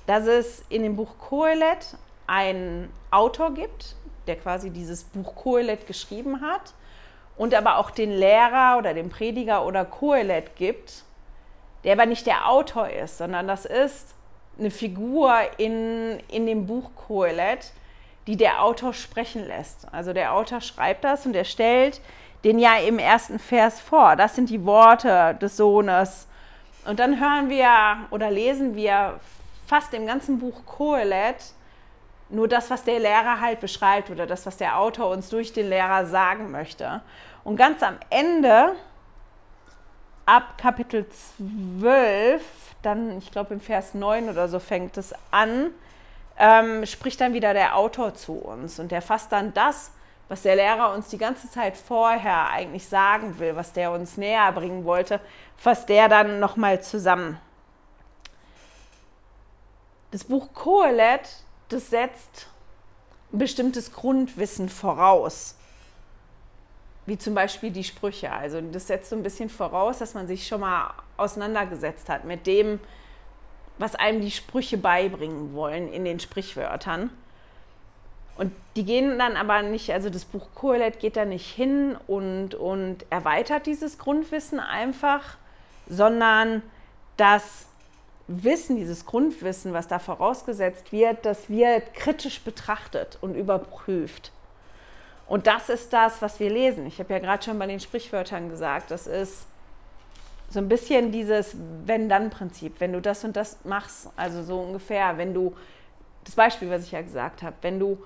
dass 0.07 0.25
es 0.25 0.63
in 0.69 0.83
dem 0.83 0.95
Buch 0.95 1.17
Kohelet 1.17 1.97
einen 2.27 2.91
Autor 3.11 3.53
gibt, 3.53 3.95
der 4.27 4.37
quasi 4.37 4.69
dieses 4.69 5.03
Buch 5.03 5.35
Kohelet 5.35 5.87
geschrieben 5.87 6.41
hat 6.41 6.73
und 7.37 7.53
aber 7.53 7.77
auch 7.77 7.91
den 7.91 8.11
Lehrer 8.11 8.77
oder 8.77 8.93
den 8.93 9.09
Prediger 9.09 9.65
oder 9.65 9.85
Kohelet 9.85 10.55
gibt, 10.55 11.03
der 11.85 11.93
aber 11.93 12.05
nicht 12.05 12.25
der 12.25 12.49
Autor 12.49 12.89
ist, 12.89 13.17
sondern 13.19 13.47
das 13.47 13.65
ist 13.65 14.15
eine 14.59 14.71
Figur 14.71 15.33
in, 15.57 16.19
in 16.29 16.45
dem 16.45 16.65
Buch 16.65 16.89
Kohelet, 16.95 17.71
die 18.27 18.37
der 18.37 18.63
Autor 18.63 18.93
sprechen 18.93 19.45
lässt. 19.45 19.87
Also 19.91 20.11
der 20.11 20.33
Autor 20.33 20.61
schreibt 20.61 21.03
das 21.03 21.25
und 21.25 21.35
er 21.35 21.45
stellt 21.45 22.01
den 22.43 22.59
ja 22.59 22.77
im 22.77 22.99
ersten 22.99 23.39
Vers 23.39 23.79
vor. 23.79 24.15
Das 24.15 24.35
sind 24.35 24.49
die 24.49 24.65
Worte 24.65 25.37
des 25.41 25.57
Sohnes. 25.57 26.27
Und 26.85 26.99
dann 26.99 27.19
hören 27.19 27.49
wir 27.49 27.69
oder 28.11 28.31
lesen 28.31 28.75
wir 28.75 29.19
fast 29.67 29.93
im 29.93 30.05
ganzen 30.05 30.39
Buch 30.39 30.65
Kohelet 30.65 31.37
nur 32.29 32.47
das, 32.47 32.69
was 32.69 32.83
der 32.83 32.99
Lehrer 32.99 33.39
halt 33.41 33.59
beschreibt 33.59 34.09
oder 34.09 34.25
das, 34.25 34.45
was 34.45 34.57
der 34.57 34.79
Autor 34.79 35.09
uns 35.09 35.29
durch 35.29 35.53
den 35.53 35.69
Lehrer 35.69 36.05
sagen 36.05 36.51
möchte. 36.51 37.01
Und 37.43 37.57
ganz 37.57 37.83
am 37.83 37.97
Ende, 38.09 38.73
ab 40.25 40.57
Kapitel 40.57 41.05
12, 41.79 42.41
dann, 42.81 43.17
ich 43.17 43.31
glaube 43.31 43.53
im 43.53 43.61
Vers 43.61 43.93
9 43.93 44.29
oder 44.29 44.47
so 44.47 44.59
fängt 44.59 44.97
es 44.97 45.13
an, 45.31 45.71
ähm, 46.37 46.85
spricht 46.85 47.21
dann 47.21 47.33
wieder 47.33 47.53
der 47.53 47.75
Autor 47.75 48.13
zu 48.13 48.33
uns 48.33 48.79
und 48.79 48.91
der 48.91 49.01
fasst 49.01 49.31
dann 49.31 49.53
das 49.53 49.91
was 50.27 50.41
der 50.41 50.55
Lehrer 50.55 50.93
uns 50.93 51.09
die 51.09 51.17
ganze 51.17 51.49
Zeit 51.49 51.77
vorher 51.77 52.49
eigentlich 52.49 52.87
sagen 52.87 53.37
will, 53.39 53.55
was 53.55 53.73
der 53.73 53.91
uns 53.91 54.17
näher 54.17 54.51
bringen 54.51 54.85
wollte, 54.85 55.19
fasst 55.57 55.89
der 55.89 56.09
dann 56.09 56.39
nochmal 56.39 56.81
zusammen. 56.81 57.39
Das 60.11 60.23
Buch 60.23 60.53
Kohelet, 60.53 61.29
das 61.69 61.89
setzt 61.89 62.47
ein 63.31 63.37
bestimmtes 63.39 63.91
Grundwissen 63.91 64.69
voraus, 64.69 65.55
wie 67.05 67.17
zum 67.17 67.35
Beispiel 67.35 67.71
die 67.71 67.83
Sprüche. 67.83 68.31
Also 68.31 68.61
das 68.61 68.87
setzt 68.87 69.09
so 69.09 69.15
ein 69.15 69.23
bisschen 69.23 69.49
voraus, 69.49 69.99
dass 69.99 70.13
man 70.13 70.27
sich 70.27 70.47
schon 70.47 70.61
mal 70.61 70.93
auseinandergesetzt 71.17 72.09
hat 72.09 72.25
mit 72.25 72.47
dem, 72.47 72.79
was 73.77 73.95
einem 73.95 74.21
die 74.21 74.31
Sprüche 74.31 74.77
beibringen 74.77 75.53
wollen 75.53 75.91
in 75.91 76.05
den 76.05 76.19
Sprichwörtern. 76.19 77.11
Und 78.37 78.51
die 78.75 78.83
gehen 78.83 79.17
dann 79.17 79.37
aber 79.37 79.61
nicht, 79.61 79.91
also 79.91 80.09
das 80.09 80.25
Buch 80.25 80.47
Kohelet 80.55 80.99
geht 80.99 81.15
da 81.15 81.25
nicht 81.25 81.49
hin 81.49 81.95
und, 82.07 82.53
und 82.55 83.05
erweitert 83.09 83.65
dieses 83.65 83.97
Grundwissen 83.97 84.59
einfach, 84.59 85.37
sondern 85.87 86.61
das 87.15 87.67
Wissen, 88.27 88.75
dieses 88.75 89.05
Grundwissen, 89.05 89.71
was 89.73 89.87
da 89.87 89.99
vorausgesetzt 89.99 90.91
wird, 90.91 91.25
das 91.25 91.49
wird 91.49 91.93
kritisch 91.93 92.41
betrachtet 92.41 93.17
und 93.21 93.35
überprüft. 93.35 94.31
Und 95.27 95.47
das 95.47 95.69
ist 95.69 95.91
das, 95.91 96.21
was 96.21 96.39
wir 96.39 96.49
lesen. 96.49 96.85
Ich 96.85 96.99
habe 96.99 97.13
ja 97.13 97.19
gerade 97.19 97.43
schon 97.43 97.57
bei 97.57 97.65
den 97.65 97.79
Sprichwörtern 97.79 98.49
gesagt, 98.49 98.91
das 98.91 99.07
ist 99.07 99.47
so 100.49 100.59
ein 100.59 100.69
bisschen 100.69 101.11
dieses 101.11 101.55
Wenn-Dann-Prinzip. 101.85 102.79
Wenn 102.79 102.93
du 102.93 103.01
das 103.01 103.23
und 103.23 103.35
das 103.35 103.57
machst, 103.63 104.09
also 104.15 104.43
so 104.43 104.59
ungefähr, 104.59 105.17
wenn 105.17 105.33
du, 105.33 105.55
das 106.23 106.35
Beispiel, 106.35 106.69
was 106.69 106.83
ich 106.83 106.91
ja 106.91 107.01
gesagt 107.01 107.41
habe, 107.41 107.55
wenn 107.61 107.79
du 107.79 107.97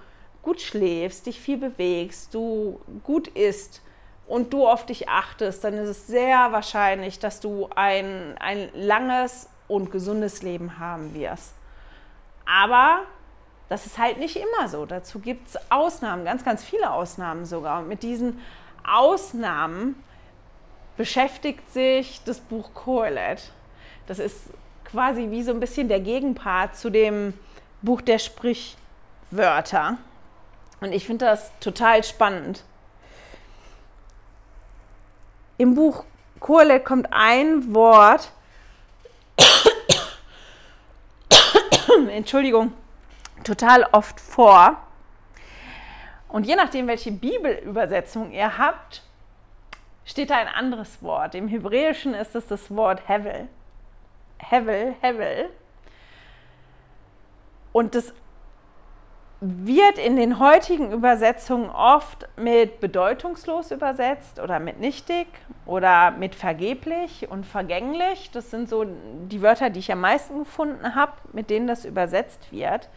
gut 0.42 0.62
schläfst, 0.62 1.26
dich 1.26 1.40
viel 1.40 1.58
bewegst, 1.58 2.34
du 2.34 2.80
gut 3.04 3.28
isst 3.30 3.82
und 4.28 4.54
du 4.54 4.68
auf 4.68 4.86
dich 4.86 5.10
achtest, 5.10 5.64
dann 5.64 5.74
ist 5.74 5.90
es 5.90 6.08
sehr 6.08 6.52
wahrscheinlich, 6.52 7.20
dass 7.20 7.42
du 7.42 7.70
ein, 7.76 8.38
ein 8.40 8.70
langes 8.74 9.50
und 9.68 9.92
gesundes 9.92 10.42
Leben 10.42 10.80
haben 10.80 11.14
wirst. 11.14 11.54
Aber 12.46 13.02
das 13.70 13.86
ist 13.86 13.98
halt 14.00 14.18
nicht 14.18 14.36
immer 14.36 14.68
so. 14.68 14.86
Dazu 14.86 15.20
gibt 15.20 15.48
es 15.48 15.72
Ausnahmen, 15.72 16.26
ganz, 16.26 16.44
ganz 16.44 16.64
viele 16.64 16.92
Ausnahmen 16.92 17.46
sogar. 17.46 17.80
Und 17.80 17.88
mit 17.88 18.04
diesen 18.04 18.40
Ausnahmen 18.84 19.96
beschäftigt 20.98 21.72
sich 21.72 22.22
das 22.26 22.40
Buch 22.40 22.74
Kohelet. 22.74 23.54
Das 24.08 24.18
ist 24.18 24.50
quasi 24.84 25.30
wie 25.30 25.44
so 25.44 25.52
ein 25.52 25.60
bisschen 25.60 25.88
der 25.88 26.00
Gegenpart 26.00 26.76
zu 26.76 26.90
dem 26.90 27.34
Buch 27.84 28.02
der 28.02 28.18
Sprichwörter. 28.18 29.98
Und 30.82 30.92
ich 30.92 31.06
finde 31.06 31.26
das 31.26 31.52
total 31.60 32.04
spannend. 32.04 32.64
Im 35.58 35.76
Buch 35.76 36.06
Kohelet 36.40 36.86
kommt 36.86 37.10
ein 37.12 37.74
Wort, 37.76 38.32
Entschuldigung, 42.10 42.74
total 43.50 43.86
oft 43.92 44.20
vor. 44.20 44.78
Und 46.28 46.46
je 46.46 46.56
nachdem, 46.56 46.88
welche 46.88 47.12
Bibelübersetzung 47.12 48.32
ihr 48.32 48.58
habt, 48.58 49.04
steht 50.06 50.30
da 50.30 50.38
ein 50.38 50.48
anderes 50.48 51.02
Wort. 51.02 51.34
Im 51.36 51.48
Hebräischen 51.48 52.14
ist 52.14 52.36
es 52.36 52.48
das 52.48 52.74
Wort 52.76 53.08
Hevel. 53.08 53.48
Hevel, 54.38 54.96
Hevel. 55.02 55.50
Und 57.72 57.96
das 57.96 58.14
wird 59.42 59.98
in 59.98 60.18
den 60.18 60.38
heutigen 60.40 60.92
Übersetzungen 60.92 61.70
oft 61.70 62.28
mit 62.36 62.82
bedeutungslos 62.82 63.72
übersetzt 63.72 64.40
oder 64.40 64.60
mit 64.60 64.80
nichtig 64.80 65.28
oder 65.66 66.12
mit 66.12 66.36
vergeblich 66.36 67.30
und 67.30 67.46
vergänglich. 67.46 68.32
Das 68.32 68.52
sind 68.52 68.68
so 68.68 68.86
die 68.86 69.42
Wörter, 69.42 69.70
die 69.70 69.80
ich 69.80 69.92
am 69.92 70.02
meisten 70.02 70.40
gefunden 70.40 70.94
habe, 70.94 71.14
mit 71.32 71.50
denen 71.50 71.68
das 71.68 71.86
übersetzt 71.86 72.52
wird. 72.52 72.90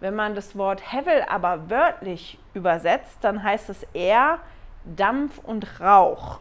Wenn 0.00 0.14
man 0.14 0.34
das 0.34 0.56
Wort 0.56 0.92
Hevel 0.92 1.24
aber 1.28 1.70
wörtlich 1.70 2.38
übersetzt, 2.54 3.18
dann 3.22 3.42
heißt 3.42 3.68
es 3.70 3.82
eher 3.94 4.38
Dampf 4.84 5.38
und 5.38 5.80
Rauch. 5.80 6.40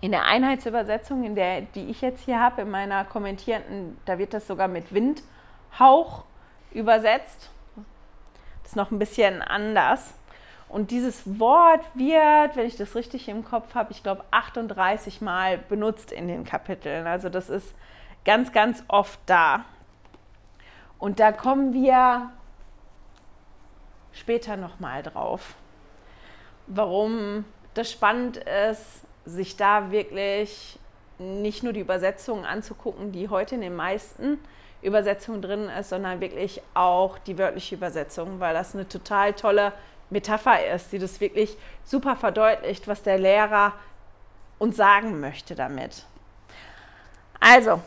In 0.00 0.12
der 0.12 0.24
Einheitsübersetzung, 0.24 1.24
in 1.24 1.34
der, 1.34 1.62
die 1.62 1.90
ich 1.90 2.00
jetzt 2.00 2.24
hier 2.24 2.40
habe, 2.40 2.62
in 2.62 2.70
meiner 2.70 3.04
kommentierten, 3.04 3.98
da 4.06 4.18
wird 4.18 4.32
das 4.32 4.46
sogar 4.46 4.68
mit 4.68 4.94
Windhauch 4.94 6.24
übersetzt 6.70 7.50
ist 8.70 8.76
noch 8.76 8.92
ein 8.92 9.00
bisschen 9.00 9.42
anders. 9.42 10.14
Und 10.68 10.92
dieses 10.92 11.40
Wort 11.40 11.84
wird, 11.94 12.54
wenn 12.54 12.66
ich 12.66 12.76
das 12.76 12.94
richtig 12.94 13.28
im 13.28 13.44
Kopf 13.44 13.74
habe, 13.74 13.90
ich 13.90 14.04
glaube 14.04 14.22
38 14.30 15.20
Mal 15.20 15.58
benutzt 15.58 16.12
in 16.12 16.28
den 16.28 16.44
Kapiteln. 16.44 17.08
Also 17.08 17.28
das 17.28 17.50
ist 17.50 17.74
ganz, 18.24 18.52
ganz 18.52 18.84
oft 18.86 19.18
da. 19.26 19.64
Und 21.00 21.18
da 21.18 21.32
kommen 21.32 21.72
wir 21.72 22.30
später 24.12 24.56
nochmal 24.56 25.02
drauf, 25.02 25.54
warum 26.66 27.44
das 27.74 27.90
spannend 27.90 28.36
ist, 28.36 29.02
sich 29.24 29.56
da 29.56 29.90
wirklich 29.90 30.78
nicht 31.18 31.62
nur 31.62 31.72
die 31.72 31.80
Übersetzungen 31.80 32.44
anzugucken, 32.44 33.12
die 33.12 33.28
heute 33.28 33.54
in 33.54 33.60
den 33.62 33.76
meisten 33.76 34.38
Übersetzung 34.82 35.42
drin 35.42 35.68
ist, 35.68 35.90
sondern 35.90 36.20
wirklich 36.20 36.62
auch 36.74 37.18
die 37.18 37.38
wörtliche 37.38 37.74
Übersetzung, 37.74 38.40
weil 38.40 38.54
das 38.54 38.74
eine 38.74 38.88
total 38.88 39.32
tolle 39.32 39.72
Metapher 40.10 40.66
ist, 40.74 40.92
die 40.92 40.98
das 40.98 41.20
wirklich 41.20 41.56
super 41.84 42.16
verdeutlicht, 42.16 42.88
was 42.88 43.02
der 43.02 43.18
Lehrer 43.18 43.72
uns 44.58 44.76
sagen 44.76 45.20
möchte 45.20 45.54
damit. 45.54 46.04
Also, 47.38 47.80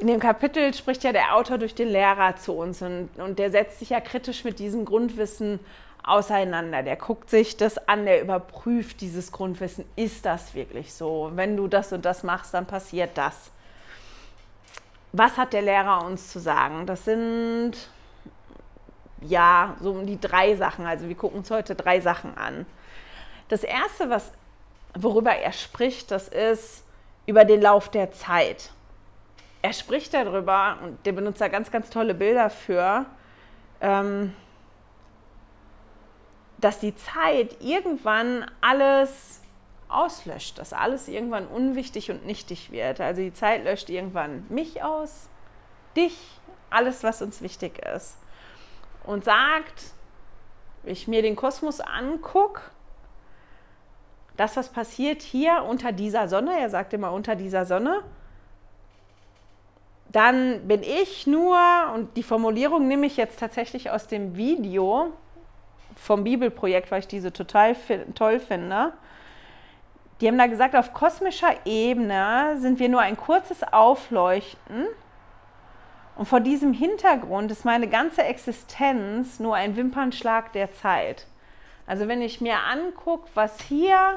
in 0.00 0.06
dem 0.06 0.18
Kapitel 0.18 0.72
spricht 0.72 1.04
ja 1.04 1.12
der 1.12 1.36
Autor 1.36 1.58
durch 1.58 1.74
den 1.74 1.88
Lehrer 1.88 2.34
zu 2.36 2.54
uns 2.54 2.80
und, 2.80 3.10
und 3.18 3.38
der 3.38 3.50
setzt 3.50 3.78
sich 3.78 3.90
ja 3.90 4.00
kritisch 4.00 4.44
mit 4.44 4.58
diesem 4.58 4.86
Grundwissen 4.86 5.60
auseinander. 6.02 6.82
Der 6.82 6.96
guckt 6.96 7.28
sich 7.28 7.58
das 7.58 7.76
an, 7.86 8.06
der 8.06 8.22
überprüft 8.22 9.02
dieses 9.02 9.30
Grundwissen. 9.30 9.84
Ist 9.96 10.24
das 10.24 10.54
wirklich 10.54 10.94
so? 10.94 11.32
Wenn 11.34 11.54
du 11.54 11.68
das 11.68 11.92
und 11.92 12.06
das 12.06 12.22
machst, 12.22 12.54
dann 12.54 12.64
passiert 12.66 13.10
das. 13.14 13.50
Was 15.12 15.36
hat 15.36 15.52
der 15.52 15.62
Lehrer 15.62 16.06
uns 16.06 16.32
zu 16.32 16.38
sagen? 16.38 16.86
Das 16.86 17.04
sind 17.04 17.72
ja 19.20 19.76
so 19.82 19.90
um 19.90 20.06
die 20.06 20.18
drei 20.18 20.56
Sachen. 20.56 20.86
Also 20.86 21.08
wir 21.08 21.14
gucken 21.14 21.40
uns 21.40 21.50
heute 21.50 21.74
drei 21.74 22.00
Sachen 22.00 22.38
an. 22.38 22.64
Das 23.48 23.64
erste, 23.64 24.08
was, 24.08 24.32
worüber 24.98 25.32
er 25.32 25.52
spricht, 25.52 26.10
das 26.10 26.28
ist 26.28 26.84
über 27.26 27.44
den 27.44 27.60
Lauf 27.60 27.90
der 27.90 28.12
Zeit 28.12 28.70
er 29.62 29.72
spricht 29.72 30.14
darüber 30.14 30.78
und 30.82 31.04
der 31.04 31.12
benutzt 31.12 31.40
da 31.40 31.48
ganz, 31.48 31.70
ganz 31.70 31.90
tolle 31.90 32.14
Bilder 32.14 32.50
für, 32.50 33.06
ähm, 33.80 34.34
dass 36.58 36.78
die 36.78 36.94
Zeit 36.94 37.56
irgendwann 37.60 38.50
alles 38.60 39.42
auslöscht, 39.88 40.58
dass 40.58 40.72
alles 40.72 41.08
irgendwann 41.08 41.46
unwichtig 41.46 42.10
und 42.10 42.24
nichtig 42.24 42.70
wird. 42.70 43.00
Also 43.00 43.22
die 43.22 43.32
Zeit 43.32 43.64
löscht 43.64 43.90
irgendwann 43.90 44.46
mich 44.48 44.82
aus, 44.82 45.28
dich, 45.96 46.16
alles, 46.70 47.02
was 47.02 47.20
uns 47.20 47.42
wichtig 47.42 47.84
ist. 47.94 48.16
Und 49.04 49.24
sagt, 49.24 49.92
ich 50.84 51.08
mir 51.08 51.22
den 51.22 51.36
Kosmos 51.36 51.80
angucke, 51.80 52.60
das, 54.36 54.56
was 54.56 54.70
passiert 54.70 55.20
hier 55.20 55.64
unter 55.68 55.92
dieser 55.92 56.28
Sonne, 56.28 56.58
er 56.58 56.70
sagt 56.70 56.94
immer 56.94 57.12
unter 57.12 57.34
dieser 57.36 57.66
Sonne, 57.66 58.02
dann 60.12 60.66
bin 60.66 60.82
ich 60.82 61.26
nur, 61.26 61.56
und 61.94 62.16
die 62.16 62.22
Formulierung 62.22 62.88
nehme 62.88 63.06
ich 63.06 63.16
jetzt 63.16 63.38
tatsächlich 63.38 63.90
aus 63.90 64.08
dem 64.08 64.36
Video 64.36 65.12
vom 65.96 66.24
Bibelprojekt, 66.24 66.90
weil 66.90 67.00
ich 67.00 67.08
diese 67.08 67.32
total 67.32 67.76
toll 68.14 68.40
finde. 68.40 68.92
Die 70.20 70.26
haben 70.26 70.38
da 70.38 70.46
gesagt, 70.46 70.74
auf 70.74 70.92
kosmischer 70.92 71.54
Ebene 71.64 72.56
sind 72.58 72.78
wir 72.78 72.88
nur 72.88 73.00
ein 73.00 73.16
kurzes 73.16 73.62
Aufleuchten. 73.62 74.86
Und 76.16 76.26
vor 76.26 76.40
diesem 76.40 76.72
Hintergrund 76.72 77.50
ist 77.50 77.64
meine 77.64 77.88
ganze 77.88 78.22
Existenz 78.22 79.38
nur 79.38 79.54
ein 79.54 79.76
Wimpernschlag 79.76 80.52
der 80.52 80.72
Zeit. 80.72 81.26
Also 81.86 82.08
wenn 82.08 82.20
ich 82.20 82.40
mir 82.40 82.56
angucke, 82.70 83.28
was 83.34 83.60
hier 83.62 84.16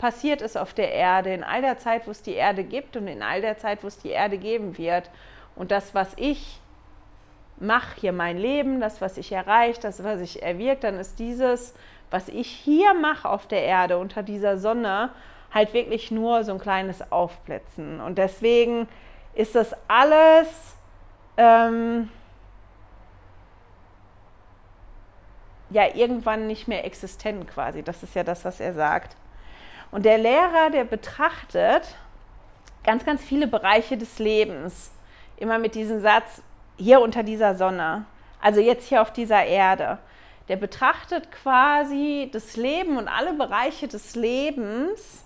passiert 0.00 0.40
ist 0.40 0.56
auf 0.56 0.72
der 0.72 0.92
Erde, 0.92 1.32
in 1.32 1.44
all 1.44 1.60
der 1.60 1.78
Zeit, 1.78 2.06
wo 2.06 2.10
es 2.10 2.22
die 2.22 2.32
Erde 2.32 2.64
gibt 2.64 2.96
und 2.96 3.06
in 3.06 3.22
all 3.22 3.42
der 3.42 3.58
Zeit, 3.58 3.84
wo 3.84 3.86
es 3.86 3.98
die 3.98 4.08
Erde 4.08 4.38
geben 4.38 4.78
wird. 4.78 5.10
Und 5.54 5.70
das, 5.70 5.94
was 5.94 6.14
ich 6.16 6.58
mache, 7.58 8.00
hier 8.00 8.12
mein 8.12 8.38
Leben, 8.38 8.80
das, 8.80 9.02
was 9.02 9.18
ich 9.18 9.30
erreiche, 9.30 9.78
das, 9.80 10.02
was 10.02 10.20
ich 10.20 10.42
erwirkt, 10.42 10.84
dann 10.84 10.98
ist 10.98 11.18
dieses, 11.18 11.74
was 12.10 12.28
ich 12.28 12.48
hier 12.48 12.94
mache 12.94 13.28
auf 13.28 13.46
der 13.46 13.62
Erde 13.62 13.98
unter 13.98 14.22
dieser 14.22 14.56
Sonne, 14.56 15.10
halt 15.52 15.74
wirklich 15.74 16.10
nur 16.10 16.44
so 16.44 16.52
ein 16.52 16.58
kleines 16.58 17.12
Aufblitzen. 17.12 18.00
Und 18.00 18.16
deswegen 18.16 18.88
ist 19.34 19.54
das 19.54 19.76
alles 19.86 20.76
ähm, 21.36 22.08
ja 25.68 25.94
irgendwann 25.94 26.46
nicht 26.46 26.68
mehr 26.68 26.86
existent 26.86 27.46
quasi. 27.48 27.82
Das 27.82 28.02
ist 28.02 28.14
ja 28.14 28.24
das, 28.24 28.46
was 28.46 28.60
er 28.60 28.72
sagt. 28.72 29.16
Und 29.90 30.04
der 30.04 30.18
Lehrer, 30.18 30.70
der 30.70 30.84
betrachtet 30.84 31.82
ganz, 32.84 33.04
ganz 33.04 33.22
viele 33.22 33.46
Bereiche 33.46 33.96
des 33.96 34.18
Lebens, 34.18 34.92
immer 35.36 35.58
mit 35.58 35.74
diesem 35.74 36.00
Satz, 36.00 36.42
hier 36.76 37.00
unter 37.00 37.22
dieser 37.22 37.54
Sonne, 37.54 38.04
also 38.40 38.60
jetzt 38.60 38.88
hier 38.88 39.02
auf 39.02 39.12
dieser 39.12 39.44
Erde. 39.44 39.98
Der 40.48 40.56
betrachtet 40.56 41.30
quasi 41.30 42.28
das 42.32 42.56
Leben 42.56 42.96
und 42.96 43.08
alle 43.08 43.34
Bereiche 43.34 43.86
des 43.86 44.16
Lebens 44.16 45.24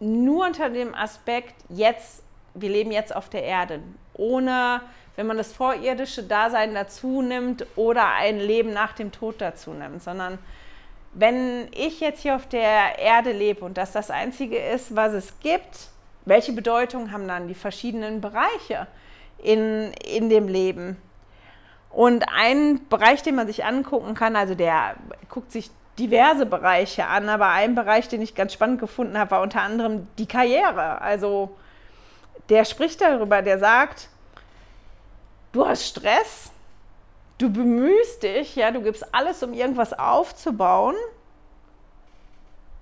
nur 0.00 0.46
unter 0.46 0.70
dem 0.70 0.94
Aspekt, 0.94 1.54
jetzt, 1.68 2.22
wir 2.54 2.68
leben 2.68 2.90
jetzt 2.90 3.14
auf 3.14 3.28
der 3.28 3.44
Erde, 3.44 3.80
ohne, 4.14 4.80
wenn 5.16 5.26
man 5.26 5.36
das 5.36 5.52
vorirdische 5.52 6.22
Dasein 6.22 6.74
dazu 6.74 7.22
nimmt 7.22 7.64
oder 7.76 8.08
ein 8.08 8.38
Leben 8.38 8.72
nach 8.72 8.92
dem 8.92 9.12
Tod 9.12 9.36
dazu 9.40 9.72
nimmt, 9.72 10.02
sondern 10.02 10.38
wenn 11.14 11.68
ich 11.72 12.00
jetzt 12.00 12.22
hier 12.22 12.36
auf 12.36 12.48
der 12.48 12.98
Erde 12.98 13.32
lebe 13.32 13.64
und 13.64 13.78
das 13.78 13.92
das 13.92 14.10
Einzige 14.10 14.58
ist, 14.58 14.94
was 14.96 15.12
es 15.12 15.38
gibt, 15.40 15.88
welche 16.24 16.52
Bedeutung 16.52 17.12
haben 17.12 17.28
dann 17.28 17.48
die 17.48 17.54
verschiedenen 17.54 18.20
Bereiche 18.20 18.86
in, 19.38 19.92
in 20.04 20.28
dem 20.28 20.48
Leben? 20.48 20.96
Und 21.90 22.24
ein 22.34 22.80
Bereich, 22.88 23.22
den 23.22 23.36
man 23.36 23.46
sich 23.46 23.64
angucken 23.64 24.14
kann, 24.14 24.34
also 24.34 24.54
der 24.54 24.96
guckt 25.28 25.52
sich 25.52 25.70
diverse 25.98 26.44
Bereiche 26.44 27.06
an, 27.06 27.28
aber 27.28 27.48
ein 27.48 27.76
Bereich, 27.76 28.08
den 28.08 28.20
ich 28.20 28.34
ganz 28.34 28.52
spannend 28.52 28.80
gefunden 28.80 29.16
habe, 29.16 29.30
war 29.30 29.42
unter 29.42 29.62
anderem 29.62 30.08
die 30.18 30.26
Karriere. 30.26 31.00
Also 31.00 31.56
der 32.48 32.64
spricht 32.64 33.00
darüber, 33.00 33.42
der 33.42 33.60
sagt, 33.60 34.08
du 35.52 35.66
hast 35.66 35.86
Stress, 35.86 36.50
Du 37.38 37.52
bemühst 37.52 38.22
dich, 38.22 38.54
ja, 38.54 38.70
du 38.70 38.80
gibst 38.80 39.14
alles, 39.14 39.42
um 39.42 39.52
irgendwas 39.52 39.92
aufzubauen. 39.92 40.94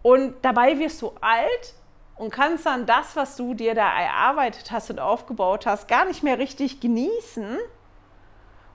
Und 0.03 0.34
dabei 0.42 0.78
wirst 0.78 1.00
du 1.00 1.12
alt 1.20 1.74
und 2.16 2.30
kannst 2.30 2.66
dann 2.66 2.86
das, 2.86 3.16
was 3.16 3.36
du 3.36 3.55
dir 3.55 3.74
da 3.74 3.88
erarbeitet 3.98 4.70
hast 4.70 4.90
und 4.90 4.98
aufgebaut 4.98 5.64
hast, 5.64 5.88
gar 5.88 6.05
nicht 6.05 6.22
mehr 6.22 6.38
richtig 6.38 6.80
genießen. 6.80 7.59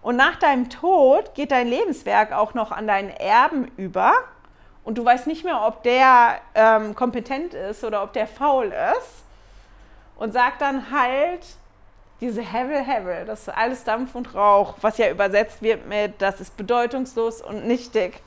Und 0.01 0.15
nach 0.15 0.37
deinem 0.37 0.69
Tod 0.69 1.35
geht 1.35 1.51
dein 1.51 1.67
Lebenswerk 1.67 2.31
auch 2.31 2.53
noch 2.53 2.71
an 2.71 2.87
deinen 2.87 3.09
Erben 3.09 3.69
über. 3.77 4.13
Und 4.83 4.97
du 4.97 5.05
weißt 5.05 5.27
nicht 5.27 5.43
mehr, 5.43 5.65
ob 5.65 5.83
der 5.83 6.39
ähm, 6.55 6.95
kompetent 6.95 7.53
ist 7.53 7.83
oder 7.83 8.03
ob 8.03 8.13
der 8.13 8.25
faul 8.25 8.73
ist. 8.97 9.25
Und 10.15 10.31
sagt 10.31 10.61
dann 10.61 10.91
halt, 10.91 11.45
diese 12.19 12.41
Hevel 12.41 12.83
Hevel, 12.83 13.25
das 13.25 13.41
ist 13.41 13.49
alles 13.49 13.83
Dampf 13.83 14.15
und 14.15 14.33
Rauch, 14.33 14.75
was 14.81 14.97
ja 14.97 15.09
übersetzt 15.09 15.61
wird 15.61 15.87
mit, 15.87 16.21
das 16.21 16.41
ist 16.41 16.57
bedeutungslos 16.57 17.41
und 17.41 17.65
nichtig. 17.67 18.21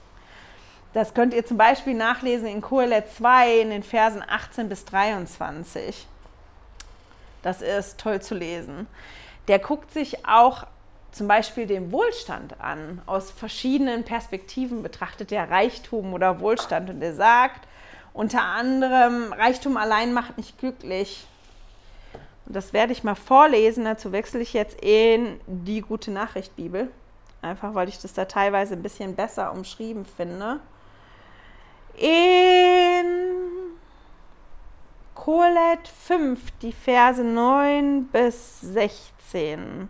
Das 0.93 1.14
könnt 1.14 1.34
ihr 1.34 1.47
zum 1.47 1.57
Beispiel 1.57 1.95
nachlesen 1.95 2.49
in 2.49 2.61
Kohelet 2.61 3.12
2 3.12 3.61
in 3.61 3.70
den 3.70 3.82
Versen 3.82 4.24
18 4.26 4.68
bis 4.68 4.84
23. 4.84 6.07
Das 7.43 7.62
ist 7.62 7.99
toll 7.99 8.20
zu 8.20 8.34
lesen. 8.34 8.86
Der 9.49 9.59
guckt 9.59 9.93
sich 9.93 10.26
auch 10.26 10.66
zum 11.12 11.28
Beispiel 11.28 11.66
den 11.66 11.93
Wohlstand 11.93 12.61
an. 12.61 13.03
Aus 13.07 13.30
verschiedenen 13.30 14.05
Perspektiven 14.05 14.82
betrachtet 14.82 15.32
er 15.32 15.51
Reichtum 15.51 16.12
oder 16.12 16.41
Wohlstand 16.41 16.91
und 16.91 17.03
er 17.03 17.14
sagt 17.14 17.66
unter 18.12 18.43
anderem, 18.43 19.32
Reichtum 19.32 19.76
allein 19.76 20.12
macht 20.12 20.36
nicht 20.36 20.59
glücklich. 20.59 21.26
Das 22.53 22.72
werde 22.72 22.92
ich 22.92 23.05
mal 23.05 23.14
vorlesen. 23.14 23.84
Dazu 23.84 24.12
wechsle 24.12 24.40
ich 24.40 24.53
jetzt 24.53 24.80
in 24.82 25.40
die 25.46 25.82
Gute 25.82 26.11
Nachricht 26.11 26.57
Bibel. 26.57 26.90
Einfach 27.42 27.74
weil 27.74 27.88
ich 27.88 27.98
das 27.98 28.12
da 28.12 28.24
teilweise 28.24 28.74
ein 28.74 28.82
bisschen 28.82 29.14
besser 29.14 29.53
umschrieben 29.53 30.05
finde. 30.05 30.61
In 31.96 33.07
Kohelet 35.14 35.88
5, 36.07 36.40
die 36.62 36.72
Verse 36.72 37.22
9 37.22 38.07
bis 38.07 38.61
16. 38.61 39.88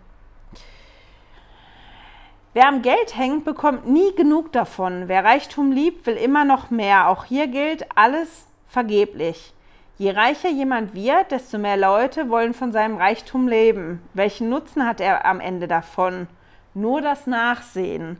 Wer 2.52 2.68
am 2.68 2.82
Geld 2.82 3.16
hängt, 3.16 3.44
bekommt 3.44 3.86
nie 3.86 4.14
genug 4.16 4.52
davon. 4.52 5.04
Wer 5.06 5.24
Reichtum 5.24 5.70
liebt, 5.72 6.04
will 6.06 6.16
immer 6.16 6.44
noch 6.44 6.70
mehr. 6.70 7.08
Auch 7.08 7.24
hier 7.24 7.46
gilt 7.46 7.86
alles 7.96 8.46
vergeblich. 8.68 9.54
Je 10.00 10.12
reicher 10.12 10.48
jemand 10.48 10.94
wird, 10.94 11.30
desto 11.30 11.58
mehr 11.58 11.76
Leute 11.76 12.30
wollen 12.30 12.54
von 12.54 12.72
seinem 12.72 12.96
Reichtum 12.96 13.46
leben. 13.46 14.00
Welchen 14.14 14.48
Nutzen 14.48 14.86
hat 14.86 14.98
er 14.98 15.26
am 15.26 15.40
Ende 15.40 15.68
davon? 15.68 16.26
Nur 16.72 17.02
das 17.02 17.26
Nachsehen. 17.26 18.18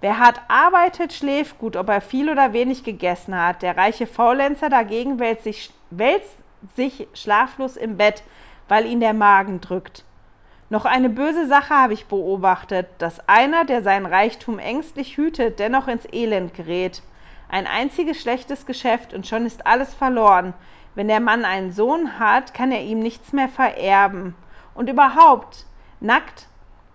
Wer 0.00 0.20
hart 0.20 0.40
arbeitet, 0.46 1.12
schläft 1.12 1.58
gut, 1.58 1.74
ob 1.74 1.88
er 1.88 2.02
viel 2.02 2.30
oder 2.30 2.52
wenig 2.52 2.84
gegessen 2.84 3.36
hat. 3.36 3.62
Der 3.62 3.76
reiche 3.76 4.06
Faulenzer 4.06 4.68
dagegen 4.68 5.18
wälzt 5.18 5.42
sich, 5.42 5.72
wälzt 5.90 6.36
sich 6.76 7.08
schlaflos 7.14 7.76
im 7.76 7.96
Bett, 7.96 8.22
weil 8.68 8.86
ihn 8.86 9.00
der 9.00 9.12
Magen 9.12 9.60
drückt. 9.60 10.04
Noch 10.70 10.84
eine 10.84 11.08
böse 11.08 11.48
Sache 11.48 11.74
habe 11.74 11.94
ich 11.94 12.06
beobachtet, 12.06 12.86
dass 12.98 13.28
einer, 13.28 13.64
der 13.64 13.82
sein 13.82 14.06
Reichtum 14.06 14.60
ängstlich 14.60 15.16
hütet, 15.16 15.58
dennoch 15.58 15.88
ins 15.88 16.06
Elend 16.12 16.54
gerät. 16.54 17.02
Ein 17.48 17.66
einziges 17.66 18.20
schlechtes 18.20 18.66
Geschäft 18.66 19.14
und 19.14 19.26
schon 19.26 19.46
ist 19.46 19.66
alles 19.66 19.94
verloren. 19.94 20.54
Wenn 20.98 21.06
der 21.06 21.20
Mann 21.20 21.44
einen 21.44 21.70
Sohn 21.70 22.18
hat, 22.18 22.54
kann 22.54 22.72
er 22.72 22.82
ihm 22.82 22.98
nichts 22.98 23.32
mehr 23.32 23.48
vererben. 23.48 24.34
Und 24.74 24.90
überhaupt, 24.90 25.64
nackt 26.00 26.48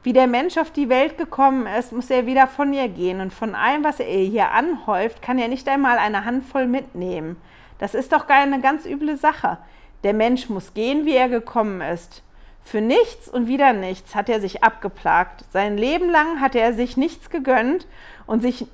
Wie 0.04 0.12
der 0.12 0.28
Mensch 0.28 0.58
auf 0.58 0.72
die 0.72 0.90
Welt 0.90 1.18
gekommen 1.18 1.68
ist, 1.68 1.94
muss 1.94 2.10
er 2.10 2.26
wieder 2.26 2.48
von 2.48 2.74
ihr 2.74 2.90
gehen. 2.90 3.22
Und 3.22 3.34
von 3.34 3.56
allem, 3.56 3.86
was 3.86 4.02
er 4.02 4.20
hier 4.20 4.52
anhäuft, 4.52 5.22
kann 5.22 5.40
er 5.40 5.48
nicht 5.48 5.70
einmal 5.70 6.00
eine 6.00 6.26
Handvoll 6.26 6.68
mitnehmen. 6.68 7.38
Das 7.80 7.96
ist 7.96 8.12
doch 8.12 8.28
gar 8.28 8.40
eine 8.40 8.60
ganz 8.60 8.86
üble 8.86 9.16
Sache. 9.16 9.58
Der 10.04 10.14
Mensch 10.14 10.50
muss 10.50 10.74
gehen, 10.74 11.06
wie 11.06 11.16
er 11.16 11.30
gekommen 11.30 11.80
ist. 11.80 12.24
Für 12.62 12.82
nichts 12.82 13.30
und 13.30 13.48
wieder 13.48 13.72
nichts 13.72 14.16
hat 14.16 14.28
er 14.28 14.42
sich 14.42 14.66
abgeplagt. 14.66 15.46
Sein 15.54 15.78
Leben 15.78 16.10
lang 16.10 16.42
hat 16.42 16.56
er 16.56 16.74
sich 16.74 16.98
nichts 16.98 17.30
gegönnt 17.30 17.88
und 18.26 18.42
sich 18.42 18.68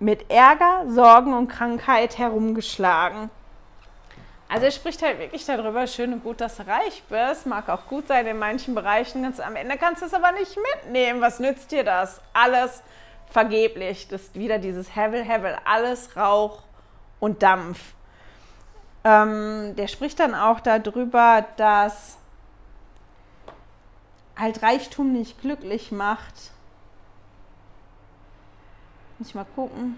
mit 0.00 0.32
Ärger, 0.32 0.86
Sorgen 0.88 1.32
und 1.32 1.46
Krankheit 1.46 2.18
herumgeschlagen. 2.18 3.30
Also 4.52 4.66
er 4.66 4.70
spricht 4.70 5.00
halt 5.00 5.18
wirklich 5.18 5.46
darüber, 5.46 5.86
schön 5.86 6.12
und 6.12 6.22
gut, 6.22 6.42
dass 6.42 6.58
du 6.58 6.66
reich 6.66 7.02
bist. 7.08 7.46
Mag 7.46 7.70
auch 7.70 7.86
gut 7.86 8.08
sein 8.08 8.26
in 8.26 8.38
manchen 8.38 8.74
Bereichen. 8.74 9.22
Ganz 9.22 9.40
am 9.40 9.56
Ende 9.56 9.78
kannst 9.78 10.02
du 10.02 10.06
es 10.06 10.12
aber 10.12 10.30
nicht 10.32 10.58
mitnehmen. 10.74 11.22
Was 11.22 11.40
nützt 11.40 11.72
dir 11.72 11.84
das? 11.84 12.20
Alles 12.34 12.82
vergeblich. 13.30 14.08
Das 14.08 14.20
ist 14.20 14.34
wieder 14.34 14.58
dieses 14.58 14.94
Hevel, 14.94 15.24
Hevel. 15.24 15.56
Alles 15.64 16.18
Rauch 16.18 16.64
und 17.18 17.42
Dampf. 17.42 17.80
Ähm, 19.04 19.74
der 19.76 19.88
spricht 19.88 20.20
dann 20.20 20.34
auch 20.34 20.60
darüber, 20.60 21.46
dass 21.56 22.18
halt 24.36 24.62
Reichtum 24.62 25.14
nicht 25.14 25.40
glücklich 25.40 25.92
macht. 25.92 26.34
Muss 29.18 29.28
ich 29.28 29.34
mal 29.34 29.46
gucken. 29.56 29.96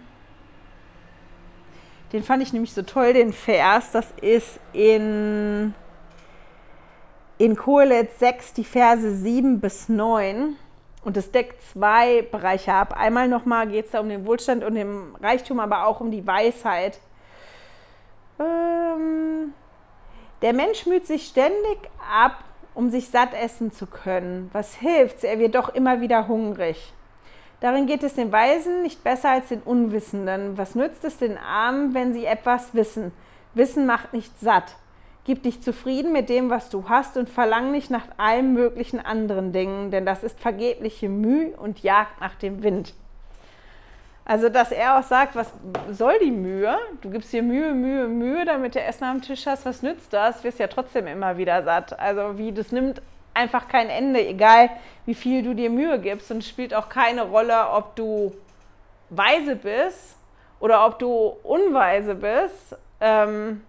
Den 2.15 2.23
fand 2.23 2.45
ich 2.45 2.53
nämlich 2.53 2.73
so 2.73 2.83
toll, 2.83 3.13
den 3.13 3.33
Vers. 3.33 3.91
Das 3.91 4.07
ist 4.23 4.61
in, 4.73 5.75
in 7.39 7.57
Kohelet 7.57 8.17
6, 8.21 8.53
die 8.53 8.63
Verse 8.63 9.17
7 9.17 9.59
bis 9.59 9.89
9. 9.89 10.57
Und 11.05 11.17
es 11.17 11.33
deckt 11.33 11.61
zwei 11.73 12.23
Bereiche 12.23 12.73
ab. 12.73 12.95
Einmal 12.97 13.27
nochmal 13.27 13.67
geht 13.67 13.87
es 13.87 13.91
da 13.91 13.99
um 13.99 14.09
den 14.09 14.25
Wohlstand 14.27 14.63
und 14.63 14.77
den 14.77 15.17
Reichtum, 15.21 15.59
aber 15.59 15.89
auch 15.89 16.01
um 16.01 16.13
die 16.13 16.25
Weisheit. 16.25 17.01
Ähm, 18.39 19.53
der 20.41 20.53
Mensch 20.53 20.87
müht 20.87 21.09
sich 21.09 21.27
ständig 21.27 21.79
ab, 22.17 22.45
um 22.75 22.91
sich 22.91 23.09
satt 23.09 23.35
essen 23.35 23.73
zu 23.73 23.89
können. 23.89 24.51
Was 24.53 24.77
hilft's? 24.77 25.25
Er 25.25 25.41
wird 25.41 25.57
doch 25.57 25.75
immer 25.75 26.01
wieder 26.01 26.29
hungrig. 26.29 26.93
Darin 27.65 27.87
geht 27.87 28.03
es 28.03 28.13
den 28.13 28.31
Weisen 28.31 28.83
nicht 28.83 29.03
besser 29.03 29.31
als 29.31 29.49
den 29.49 29.63
Unwissenden. 29.63 30.59
Was 30.59 30.75
nützt 30.75 31.03
es 31.03 31.17
den 31.17 31.39
Armen, 31.39 31.95
wenn 31.95 32.13
sie 32.13 32.27
etwas 32.27 32.75
wissen? 32.75 33.11
Wissen 33.55 33.87
macht 33.87 34.13
nicht 34.13 34.39
satt. 34.39 34.77
Gib 35.25 35.45
dich 35.45 35.63
zufrieden 35.63 36.13
mit 36.13 36.29
dem, 36.29 36.51
was 36.51 36.69
du 36.69 36.91
hast 36.91 37.17
und 37.17 37.31
verlang 37.31 37.71
nicht 37.71 37.89
nach 37.89 38.05
allen 38.19 38.53
möglichen 38.53 39.01
anderen 39.01 39.53
Dingen, 39.53 39.91
denn 39.91 40.05
das 40.05 40.23
ist 40.23 40.39
vergebliche 40.41 41.09
Mühe 41.09 41.57
und 41.57 41.83
Jagd 41.83 42.21
nach 42.21 42.35
dem 42.35 42.63
Wind. 42.63 42.93
Also, 44.27 44.51
dass 44.51 44.71
er 44.71 44.99
auch 44.99 45.03
sagt, 45.03 45.35
was 45.35 45.51
soll 45.91 46.19
die 46.23 46.33
Mühe? 46.33 46.77
Du 47.01 47.09
gibst 47.09 47.33
dir 47.33 47.43
Mühe, 47.43 47.73
Mühe, 47.73 48.09
Mühe, 48.09 48.45
damit 48.45 48.75
du 48.75 48.83
Essen 48.83 49.05
am 49.05 49.23
Tisch 49.23 49.47
hast. 49.47 49.65
Was 49.65 49.81
nützt 49.81 50.13
das? 50.13 50.45
Wirst 50.45 50.59
ja 50.59 50.67
trotzdem 50.67 51.07
immer 51.07 51.39
wieder 51.39 51.63
satt. 51.63 51.99
Also, 51.99 52.37
wie 52.37 52.53
das 52.53 52.73
nimmt 52.73 53.01
einfach 53.35 53.69
kein 53.69 53.91
Ende, 53.91 54.27
egal 54.27 54.71
wie 55.07 55.15
viel 55.15 55.43
du 55.43 55.55
dir 55.55 55.69
Mühe 55.69 55.99
gibst. 55.99 56.31
Und 56.31 56.39
es 56.39 56.49
spielt 56.49 56.73
auch 56.73 56.89
keine 56.89 57.23
Rolle, 57.23 57.71
ob 57.71 57.97
du 57.97 58.35
weise 59.11 59.57
bist 59.57 60.17
oder 60.61 60.87
ob 60.87 60.99
du 60.99 61.37
unweise 61.43 62.15
bist. 62.15 62.77
Ähm, 63.01 63.63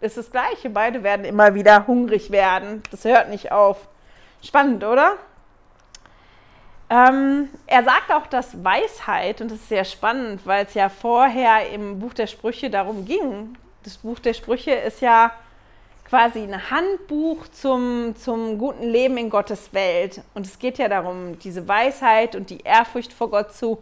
ist 0.00 0.16
das 0.16 0.30
Gleiche. 0.30 0.70
Beide 0.70 1.02
werden 1.02 1.24
immer 1.24 1.54
wieder 1.54 1.86
hungrig 1.86 2.30
werden. 2.30 2.82
Das 2.90 3.04
hört 3.04 3.28
nicht 3.28 3.52
auf. 3.52 3.88
Spannend, 4.42 4.82
oder? 4.84 5.16
Ähm, 6.90 7.48
er 7.66 7.84
sagt 7.84 8.12
auch, 8.12 8.26
dass 8.26 8.62
Weisheit, 8.62 9.40
und 9.40 9.50
das 9.50 9.58
ist 9.58 9.68
sehr 9.68 9.84
spannend, 9.84 10.46
weil 10.46 10.66
es 10.66 10.74
ja 10.74 10.88
vorher 10.88 11.70
im 11.70 12.00
Buch 12.00 12.12
der 12.12 12.26
Sprüche 12.26 12.68
darum 12.68 13.06
ging, 13.06 13.56
das 13.84 13.96
Buch 13.98 14.18
der 14.18 14.34
Sprüche 14.34 14.72
ist 14.72 15.00
ja 15.00 15.32
quasi 16.12 16.40
ein 16.40 16.70
Handbuch 16.70 17.48
zum, 17.48 18.14
zum 18.16 18.58
guten 18.58 18.82
Leben 18.82 19.16
in 19.16 19.30
Gottes 19.30 19.72
Welt. 19.72 20.20
Und 20.34 20.46
es 20.46 20.58
geht 20.58 20.76
ja 20.76 20.86
darum, 20.86 21.38
diese 21.38 21.66
Weisheit 21.66 22.36
und 22.36 22.50
die 22.50 22.58
Ehrfurcht 22.58 23.14
vor 23.14 23.30
Gott 23.30 23.54
zu 23.54 23.78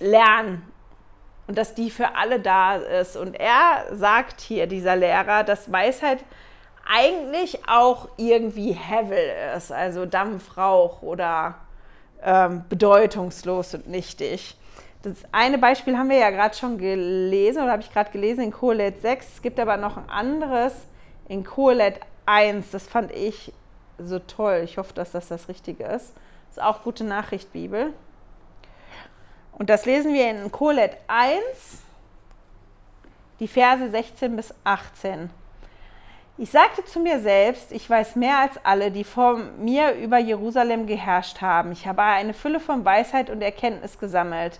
lernen. 0.00 0.62
Und 1.46 1.56
dass 1.56 1.76
die 1.76 1.90
für 1.90 2.16
alle 2.16 2.40
da 2.40 2.74
ist. 2.74 3.16
Und 3.16 3.38
er 3.38 3.84
sagt 3.92 4.40
hier, 4.40 4.66
dieser 4.66 4.96
Lehrer, 4.96 5.44
dass 5.44 5.70
Weisheit 5.70 6.24
eigentlich 6.84 7.60
auch 7.68 8.08
irgendwie 8.16 8.72
Hevel 8.72 9.30
ist, 9.56 9.70
also 9.70 10.04
Dampfrauch 10.04 11.00
oder 11.02 11.54
ähm, 12.24 12.64
bedeutungslos 12.68 13.74
und 13.74 13.86
nichtig. 13.86 14.56
Das 15.02 15.14
eine 15.30 15.58
Beispiel 15.58 15.96
haben 15.96 16.10
wir 16.10 16.18
ja 16.18 16.30
gerade 16.30 16.56
schon 16.56 16.76
gelesen 16.76 17.62
oder 17.62 17.70
habe 17.70 17.82
ich 17.82 17.92
gerade 17.92 18.10
gelesen 18.10 18.42
in 18.42 18.50
Kohelet 18.50 19.00
6. 19.00 19.34
Es 19.34 19.42
gibt 19.42 19.60
aber 19.60 19.76
noch 19.76 19.96
ein 19.96 20.10
anderes 20.10 20.88
in 21.28 21.44
Kohelet 21.44 22.00
1. 22.26 22.70
Das 22.70 22.86
fand 22.86 23.12
ich 23.12 23.52
so 23.98 24.18
toll. 24.18 24.62
Ich 24.64 24.78
hoffe, 24.78 24.94
dass 24.94 25.12
das 25.12 25.28
das 25.28 25.48
Richtige 25.48 25.84
ist. 25.84 26.14
Das 26.48 26.58
ist 26.58 26.62
auch 26.62 26.82
gute 26.82 27.04
Nachricht, 27.04 27.52
Bibel. 27.52 27.92
Und 29.52 29.70
das 29.70 29.86
lesen 29.86 30.14
wir 30.14 30.30
in 30.30 30.50
Kohelet 30.50 30.96
1, 31.08 31.32
die 33.40 33.48
Verse 33.48 33.90
16 33.90 34.36
bis 34.36 34.54
18. 34.64 35.30
Ich 36.38 36.50
sagte 36.50 36.84
zu 36.84 36.98
mir 36.98 37.20
selbst, 37.20 37.70
ich 37.72 37.88
weiß 37.88 38.16
mehr 38.16 38.38
als 38.38 38.58
alle, 38.64 38.90
die 38.90 39.04
vor 39.04 39.36
mir 39.36 39.92
über 39.92 40.18
Jerusalem 40.18 40.86
geherrscht 40.86 41.42
haben. 41.42 41.72
Ich 41.72 41.86
habe 41.86 42.02
eine 42.02 42.34
Fülle 42.34 42.58
von 42.58 42.84
Weisheit 42.84 43.28
und 43.28 43.42
Erkenntnis 43.42 43.98
gesammelt. 43.98 44.58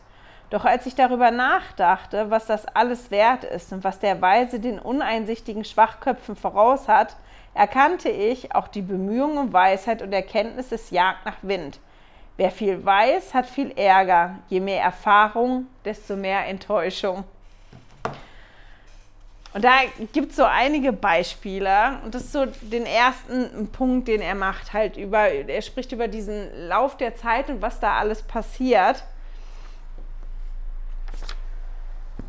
Doch 0.52 0.66
als 0.66 0.84
ich 0.84 0.94
darüber 0.94 1.30
nachdachte, 1.30 2.30
was 2.30 2.44
das 2.44 2.66
alles 2.66 3.10
wert 3.10 3.42
ist 3.42 3.72
und 3.72 3.84
was 3.84 4.00
der 4.00 4.20
Weise 4.20 4.60
den 4.60 4.78
uneinsichtigen 4.78 5.64
Schwachköpfen 5.64 6.36
voraus 6.36 6.88
hat, 6.88 7.16
erkannte 7.54 8.10
ich, 8.10 8.54
auch 8.54 8.68
die 8.68 8.82
Bemühungen 8.82 9.38
um 9.38 9.52
Weisheit 9.54 10.02
und 10.02 10.12
Erkenntnis 10.12 10.70
ist 10.70 10.90
Jagd 10.90 11.24
nach 11.24 11.38
Wind. 11.40 11.78
Wer 12.36 12.50
viel 12.50 12.84
weiß, 12.84 13.32
hat 13.32 13.46
viel 13.46 13.70
Ärger. 13.78 14.40
Je 14.50 14.60
mehr 14.60 14.82
Erfahrung, 14.82 15.68
desto 15.86 16.16
mehr 16.16 16.46
Enttäuschung. 16.46 17.24
Und 19.54 19.64
da 19.64 19.72
gibt 20.12 20.32
es 20.32 20.36
so 20.36 20.44
einige 20.44 20.92
Beispiele. 20.92 21.98
Und 22.04 22.14
das 22.14 22.24
ist 22.24 22.32
so 22.32 22.44
den 22.44 22.84
ersten 22.84 23.68
Punkt, 23.72 24.06
den 24.06 24.20
er 24.20 24.34
macht, 24.34 24.74
halt 24.74 24.98
über, 24.98 25.28
er 25.30 25.62
spricht 25.62 25.92
über 25.92 26.08
diesen 26.08 26.68
Lauf 26.68 26.98
der 26.98 27.16
Zeit 27.16 27.48
und 27.48 27.62
was 27.62 27.80
da 27.80 27.96
alles 27.96 28.22
passiert. 28.22 29.02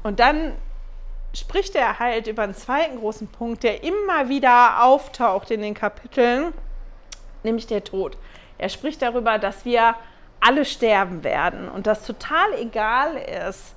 Und 0.03 0.19
dann 0.19 0.53
spricht 1.33 1.75
er 1.75 1.99
halt 1.99 2.27
über 2.27 2.43
einen 2.43 2.53
zweiten 2.53 2.99
großen 2.99 3.27
Punkt, 3.27 3.63
der 3.63 3.83
immer 3.83 4.29
wieder 4.29 4.83
auftaucht 4.83 5.49
in 5.49 5.61
den 5.61 5.73
Kapiteln, 5.73 6.53
nämlich 7.43 7.65
der 7.67 7.83
Tod. 7.83 8.17
Er 8.57 8.69
spricht 8.69 9.01
darüber, 9.01 9.39
dass 9.39 9.65
wir 9.65 9.95
alle 10.39 10.65
sterben 10.65 11.23
werden 11.23 11.69
und 11.69 11.87
dass 11.87 12.05
total 12.05 12.53
egal 12.59 13.15
ist, 13.15 13.75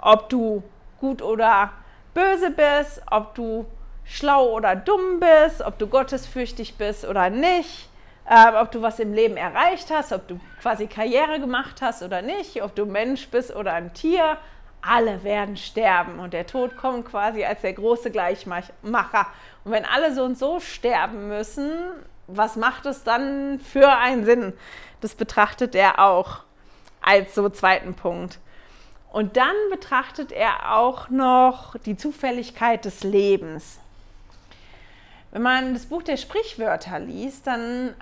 ob 0.00 0.28
du 0.28 0.62
gut 1.00 1.22
oder 1.22 1.72
böse 2.14 2.50
bist, 2.50 3.02
ob 3.10 3.34
du 3.34 3.64
schlau 4.04 4.50
oder 4.50 4.74
dumm 4.74 5.20
bist, 5.20 5.62
ob 5.62 5.78
du 5.78 5.86
gottesfürchtig 5.86 6.76
bist 6.76 7.04
oder 7.04 7.30
nicht, 7.30 7.88
äh, 8.28 8.54
ob 8.60 8.72
du 8.72 8.82
was 8.82 8.98
im 8.98 9.14
Leben 9.14 9.36
erreicht 9.36 9.90
hast, 9.90 10.12
ob 10.12 10.26
du 10.26 10.40
quasi 10.60 10.88
Karriere 10.88 11.38
gemacht 11.38 11.80
hast 11.80 12.02
oder 12.02 12.22
nicht, 12.22 12.62
ob 12.62 12.74
du 12.74 12.86
Mensch 12.86 13.28
bist 13.28 13.54
oder 13.54 13.72
ein 13.72 13.94
Tier. 13.94 14.36
Alle 14.82 15.22
werden 15.24 15.56
sterben 15.56 16.18
und 16.20 16.32
der 16.32 16.46
Tod 16.46 16.76
kommt 16.76 17.06
quasi 17.06 17.44
als 17.44 17.60
der 17.60 17.74
große 17.74 18.10
Gleichmacher. 18.10 19.26
Und 19.64 19.72
wenn 19.72 19.84
alle 19.84 20.14
so 20.14 20.24
und 20.24 20.38
so 20.38 20.60
sterben 20.60 21.28
müssen, 21.28 21.70
was 22.26 22.56
macht 22.56 22.86
es 22.86 23.04
dann 23.04 23.60
für 23.60 23.90
einen 23.90 24.24
Sinn? 24.24 24.52
Das 25.00 25.14
betrachtet 25.14 25.74
er 25.74 25.98
auch 25.98 26.40
als 27.02 27.34
so 27.34 27.48
zweiten 27.48 27.94
Punkt. 27.94 28.38
Und 29.12 29.36
dann 29.36 29.56
betrachtet 29.70 30.30
er 30.30 30.76
auch 30.76 31.10
noch 31.10 31.76
die 31.84 31.96
Zufälligkeit 31.96 32.84
des 32.84 33.02
Lebens. 33.02 33.80
Wenn 35.32 35.42
man 35.42 35.74
das 35.74 35.86
Buch 35.86 36.02
der 36.02 36.16
Sprichwörter 36.16 36.98
liest, 36.98 37.46
dann 37.46 37.94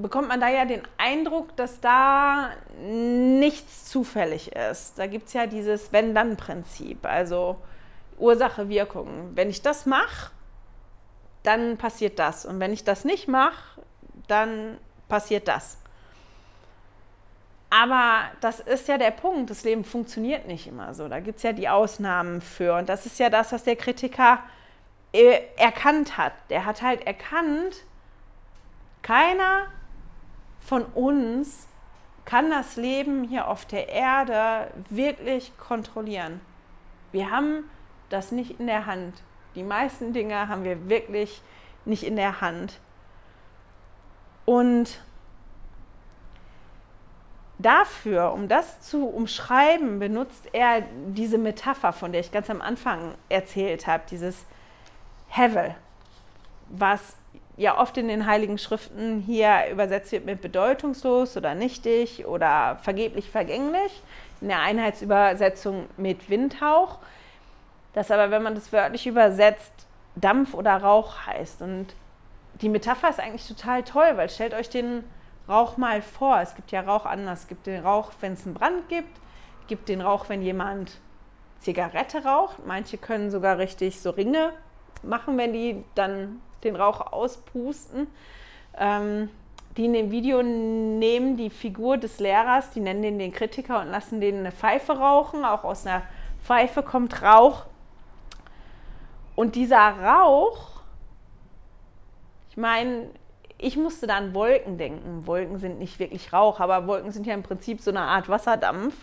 bekommt 0.00 0.28
man 0.28 0.40
da 0.40 0.48
ja 0.48 0.64
den 0.64 0.82
Eindruck, 0.98 1.56
dass 1.56 1.80
da 1.80 2.50
nichts 2.80 3.86
zufällig 3.86 4.52
ist. 4.52 4.98
Da 4.98 5.06
gibt 5.06 5.28
es 5.28 5.32
ja 5.32 5.46
dieses 5.46 5.92
Wenn-Dann-Prinzip, 5.92 7.06
also 7.06 7.56
Ursache, 8.18 8.68
Wirkung. 8.68 9.30
Wenn 9.34 9.50
ich 9.50 9.62
das 9.62 9.86
mache, 9.86 10.30
dann 11.42 11.76
passiert 11.76 12.18
das. 12.18 12.44
Und 12.46 12.60
wenn 12.60 12.72
ich 12.72 12.84
das 12.84 13.04
nicht 13.04 13.28
mache, 13.28 13.80
dann 14.28 14.78
passiert 15.08 15.48
das. 15.48 15.78
Aber 17.70 18.24
das 18.40 18.60
ist 18.60 18.86
ja 18.88 18.98
der 18.98 19.10
Punkt. 19.12 19.48
Das 19.48 19.64
Leben 19.64 19.84
funktioniert 19.84 20.46
nicht 20.46 20.66
immer 20.66 20.92
so. 20.92 21.08
Da 21.08 21.20
gibt 21.20 21.38
es 21.38 21.42
ja 21.42 21.52
die 21.52 21.70
Ausnahmen 21.70 22.42
für. 22.42 22.76
Und 22.76 22.88
das 22.88 23.06
ist 23.06 23.18
ja 23.18 23.30
das, 23.30 23.50
was 23.50 23.64
der 23.64 23.76
Kritiker 23.76 24.40
äh, 25.12 25.40
erkannt 25.56 26.18
hat. 26.18 26.34
Der 26.50 26.66
hat 26.66 26.82
halt 26.82 27.06
erkannt, 27.06 27.76
keiner 29.02 29.66
von 30.60 30.84
uns 30.84 31.68
kann 32.24 32.50
das 32.50 32.76
Leben 32.76 33.24
hier 33.24 33.48
auf 33.48 33.66
der 33.66 33.88
Erde 33.88 34.70
wirklich 34.88 35.56
kontrollieren. 35.58 36.40
Wir 37.10 37.30
haben 37.30 37.64
das 38.08 38.32
nicht 38.32 38.60
in 38.60 38.66
der 38.66 38.86
Hand. 38.86 39.22
Die 39.54 39.64
meisten 39.64 40.12
Dinge 40.12 40.48
haben 40.48 40.64
wir 40.64 40.88
wirklich 40.88 41.42
nicht 41.84 42.04
in 42.04 42.16
der 42.16 42.40
Hand. 42.40 42.78
Und 44.44 45.00
dafür, 47.58 48.32
um 48.32 48.48
das 48.48 48.80
zu 48.80 49.06
umschreiben, 49.06 49.98
benutzt 49.98 50.48
er 50.52 50.82
diese 51.08 51.38
Metapher, 51.38 51.92
von 51.92 52.12
der 52.12 52.20
ich 52.20 52.32
ganz 52.32 52.50
am 52.50 52.60
Anfang 52.60 53.14
erzählt 53.28 53.86
habe, 53.86 54.04
dieses 54.10 54.44
Hevel, 55.28 55.74
was 56.68 57.16
ja 57.62 57.78
oft 57.78 57.96
in 57.96 58.08
den 58.08 58.26
Heiligen 58.26 58.58
Schriften 58.58 59.20
hier 59.20 59.68
übersetzt 59.70 60.12
wird 60.12 60.26
mit 60.26 60.40
bedeutungslos 60.40 61.36
oder 61.36 61.54
nichtig 61.54 62.26
oder 62.26 62.78
vergeblich 62.82 63.30
vergänglich, 63.30 64.02
in 64.40 64.48
der 64.48 64.60
Einheitsübersetzung 64.60 65.86
mit 65.96 66.28
Windhauch, 66.28 66.98
das 67.94 68.10
aber, 68.10 68.30
wenn 68.30 68.42
man 68.42 68.54
das 68.54 68.72
wörtlich 68.72 69.06
übersetzt, 69.06 69.72
Dampf 70.16 70.54
oder 70.54 70.76
Rauch 70.76 71.26
heißt. 71.26 71.62
Und 71.62 71.94
die 72.60 72.68
Metapher 72.68 73.08
ist 73.08 73.20
eigentlich 73.20 73.46
total 73.46 73.82
toll, 73.82 74.16
weil 74.16 74.28
stellt 74.28 74.54
euch 74.54 74.68
den 74.68 75.04
Rauch 75.48 75.76
mal 75.76 76.02
vor. 76.02 76.40
Es 76.40 76.54
gibt 76.54 76.70
ja 76.72 76.80
Rauch 76.80 77.06
anders. 77.06 77.40
Es 77.40 77.48
gibt 77.48 77.66
den 77.66 77.84
Rauch, 77.84 78.12
wenn 78.20 78.34
es 78.34 78.44
einen 78.44 78.54
Brand 78.54 78.88
gibt, 78.88 79.18
es 79.62 79.66
gibt 79.68 79.88
den 79.88 80.00
Rauch, 80.00 80.28
wenn 80.28 80.42
jemand 80.42 80.98
Zigarette 81.60 82.24
raucht. 82.24 82.66
Manche 82.66 82.98
können 82.98 83.30
sogar 83.30 83.58
richtig 83.58 84.00
so 84.00 84.10
Ringe 84.10 84.52
machen, 85.02 85.38
wenn 85.38 85.52
die 85.52 85.84
dann 85.94 86.40
den 86.64 86.76
Rauch 86.76 87.12
auspusten. 87.12 88.06
Ähm, 88.78 89.28
die 89.76 89.86
in 89.86 89.94
dem 89.94 90.10
Video 90.10 90.42
nehmen 90.42 91.36
die 91.36 91.48
Figur 91.48 91.96
des 91.96 92.20
Lehrers, 92.20 92.70
die 92.70 92.80
nennen 92.80 93.02
den 93.02 93.18
den 93.18 93.32
Kritiker 93.32 93.80
und 93.80 93.90
lassen 93.90 94.20
den 94.20 94.40
eine 94.40 94.52
Pfeife 94.52 94.92
rauchen. 94.92 95.44
Auch 95.44 95.64
aus 95.64 95.86
einer 95.86 96.02
Pfeife 96.42 96.82
kommt 96.82 97.22
Rauch. 97.22 97.64
Und 99.34 99.54
dieser 99.54 99.78
Rauch, 99.78 100.82
ich 102.50 102.58
meine, 102.58 103.08
ich 103.56 103.76
musste 103.78 104.06
da 104.06 104.16
an 104.16 104.34
Wolken 104.34 104.76
denken. 104.76 105.26
Wolken 105.26 105.58
sind 105.58 105.78
nicht 105.78 105.98
wirklich 105.98 106.32
Rauch, 106.32 106.60
aber 106.60 106.86
Wolken 106.86 107.12
sind 107.12 107.26
ja 107.26 107.32
im 107.32 107.42
Prinzip 107.42 107.80
so 107.80 107.90
eine 107.90 108.02
Art 108.02 108.28
Wasserdampf. 108.28 108.94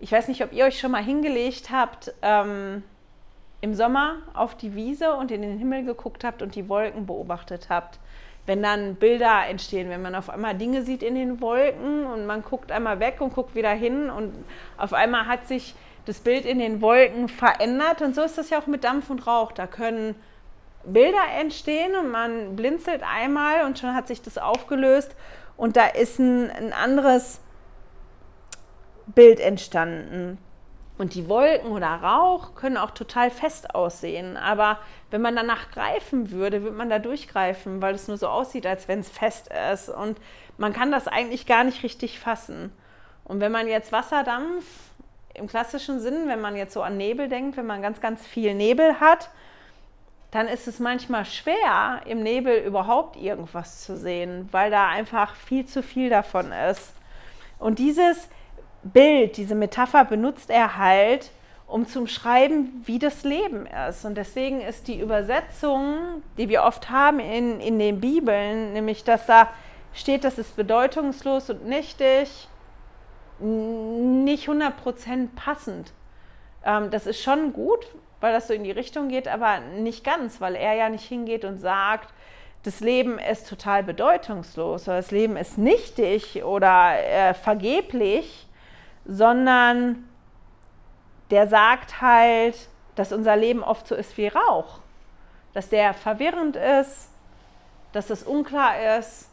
Ich 0.00 0.10
weiß 0.10 0.28
nicht, 0.28 0.42
ob 0.42 0.52
ihr 0.52 0.64
euch 0.64 0.78
schon 0.78 0.92
mal 0.92 1.04
hingelegt 1.04 1.70
habt 1.70 2.14
ähm, 2.22 2.82
im 3.64 3.74
Sommer 3.74 4.16
auf 4.34 4.54
die 4.54 4.74
Wiese 4.74 5.14
und 5.14 5.30
in 5.30 5.40
den 5.40 5.56
Himmel 5.56 5.84
geguckt 5.84 6.22
habt 6.22 6.42
und 6.42 6.54
die 6.54 6.68
Wolken 6.68 7.06
beobachtet 7.06 7.68
habt. 7.70 7.98
Wenn 8.44 8.62
dann 8.62 8.96
Bilder 8.96 9.46
entstehen, 9.48 9.88
wenn 9.88 10.02
man 10.02 10.14
auf 10.14 10.28
einmal 10.28 10.54
Dinge 10.54 10.82
sieht 10.82 11.02
in 11.02 11.14
den 11.14 11.40
Wolken 11.40 12.04
und 12.04 12.26
man 12.26 12.42
guckt 12.42 12.70
einmal 12.70 13.00
weg 13.00 13.22
und 13.22 13.34
guckt 13.34 13.54
wieder 13.54 13.70
hin 13.70 14.10
und 14.10 14.34
auf 14.76 14.92
einmal 14.92 15.26
hat 15.26 15.48
sich 15.48 15.74
das 16.04 16.20
Bild 16.20 16.44
in 16.44 16.58
den 16.58 16.82
Wolken 16.82 17.28
verändert. 17.28 18.02
Und 18.02 18.14
so 18.14 18.20
ist 18.20 18.36
das 18.36 18.50
ja 18.50 18.58
auch 18.60 18.66
mit 18.66 18.84
Dampf 18.84 19.08
und 19.08 19.26
Rauch. 19.26 19.50
Da 19.52 19.66
können 19.66 20.14
Bilder 20.84 21.24
entstehen 21.40 21.96
und 21.96 22.10
man 22.10 22.56
blinzelt 22.56 23.02
einmal 23.02 23.64
und 23.64 23.78
schon 23.78 23.94
hat 23.94 24.08
sich 24.08 24.20
das 24.20 24.36
aufgelöst 24.36 25.16
und 25.56 25.78
da 25.78 25.86
ist 25.86 26.18
ein, 26.18 26.50
ein 26.50 26.74
anderes 26.74 27.40
Bild 29.06 29.40
entstanden. 29.40 30.36
Und 30.96 31.14
die 31.14 31.28
Wolken 31.28 31.72
oder 31.72 31.88
Rauch 31.88 32.54
können 32.54 32.76
auch 32.76 32.92
total 32.92 33.30
fest 33.30 33.74
aussehen. 33.74 34.36
Aber 34.36 34.78
wenn 35.10 35.20
man 35.20 35.34
danach 35.34 35.70
greifen 35.70 36.30
würde, 36.30 36.62
würde 36.62 36.76
man 36.76 36.88
da 36.88 37.00
durchgreifen, 37.00 37.82
weil 37.82 37.94
es 37.94 38.06
nur 38.06 38.16
so 38.16 38.28
aussieht, 38.28 38.66
als 38.66 38.86
wenn 38.86 39.00
es 39.00 39.10
fest 39.10 39.50
ist. 39.72 39.88
Und 39.88 40.18
man 40.56 40.72
kann 40.72 40.92
das 40.92 41.08
eigentlich 41.08 41.46
gar 41.46 41.64
nicht 41.64 41.82
richtig 41.82 42.20
fassen. 42.20 42.72
Und 43.24 43.40
wenn 43.40 43.50
man 43.50 43.66
jetzt 43.66 43.90
Wasserdampf 43.90 44.64
im 45.34 45.48
klassischen 45.48 45.98
Sinn, 45.98 46.28
wenn 46.28 46.40
man 46.40 46.54
jetzt 46.54 46.74
so 46.74 46.82
an 46.82 46.96
Nebel 46.96 47.28
denkt, 47.28 47.56
wenn 47.56 47.66
man 47.66 47.82
ganz, 47.82 48.00
ganz 48.00 48.24
viel 48.24 48.54
Nebel 48.54 49.00
hat, 49.00 49.30
dann 50.30 50.46
ist 50.48 50.68
es 50.68 50.78
manchmal 50.78 51.24
schwer, 51.24 52.00
im 52.06 52.22
Nebel 52.22 52.58
überhaupt 52.58 53.16
irgendwas 53.16 53.82
zu 53.82 53.96
sehen, 53.96 54.48
weil 54.52 54.70
da 54.70 54.88
einfach 54.88 55.34
viel 55.34 55.64
zu 55.64 55.82
viel 55.82 56.10
davon 56.10 56.52
ist. 56.70 56.92
Und 57.58 57.78
dieses 57.78 58.28
Bild, 58.84 59.36
diese 59.36 59.54
Metapher 59.54 60.04
benutzt 60.04 60.50
er 60.50 60.76
halt, 60.76 61.30
um 61.66 61.86
zu 61.86 62.06
schreiben, 62.06 62.82
wie 62.84 62.98
das 62.98 63.24
Leben 63.24 63.66
ist. 63.88 64.04
Und 64.04 64.16
deswegen 64.16 64.60
ist 64.60 64.86
die 64.86 65.00
Übersetzung, 65.00 66.22
die 66.36 66.48
wir 66.48 66.62
oft 66.62 66.90
haben 66.90 67.18
in, 67.20 67.60
in 67.60 67.78
den 67.78 68.00
Bibeln, 68.00 68.74
nämlich 68.74 69.02
dass 69.04 69.26
da 69.26 69.48
steht, 69.92 70.24
das 70.24 70.38
ist 70.38 70.56
bedeutungslos 70.56 71.50
und 71.50 71.66
nichtig, 71.66 72.48
nicht 73.40 74.48
100% 74.48 75.28
passend. 75.34 75.92
Ähm, 76.64 76.90
das 76.90 77.06
ist 77.06 77.22
schon 77.22 77.52
gut, 77.52 77.86
weil 78.20 78.32
das 78.32 78.48
so 78.48 78.54
in 78.54 78.64
die 78.64 78.70
Richtung 78.70 79.08
geht, 79.08 79.28
aber 79.28 79.60
nicht 79.60 80.04
ganz, 80.04 80.40
weil 80.40 80.54
er 80.54 80.74
ja 80.74 80.88
nicht 80.88 81.06
hingeht 81.06 81.44
und 81.44 81.58
sagt, 81.58 82.12
das 82.62 82.80
Leben 82.80 83.18
ist 83.18 83.48
total 83.48 83.82
bedeutungslos 83.82 84.88
oder 84.88 84.96
das 84.96 85.10
Leben 85.10 85.36
ist 85.36 85.58
nichtig 85.58 86.42
oder 86.44 86.94
äh, 86.98 87.34
vergeblich, 87.34 88.43
sondern 89.04 90.08
der 91.30 91.46
sagt 91.46 92.00
halt, 92.00 92.68
dass 92.94 93.12
unser 93.12 93.36
Leben 93.36 93.62
oft 93.62 93.86
so 93.86 93.94
ist 93.94 94.16
wie 94.16 94.28
Rauch, 94.28 94.78
dass 95.52 95.68
der 95.68 95.94
verwirrend 95.94 96.56
ist, 96.56 97.08
dass 97.92 98.10
es 98.10 98.22
unklar 98.22 98.98
ist, 98.98 99.28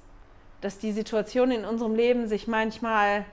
dass 0.62 0.78
die 0.78 0.92
Situation 0.92 1.52
in 1.52 1.66
unserem 1.66 1.96
Leben 1.96 2.28
sich 2.28 2.48
manchmal 2.48 3.26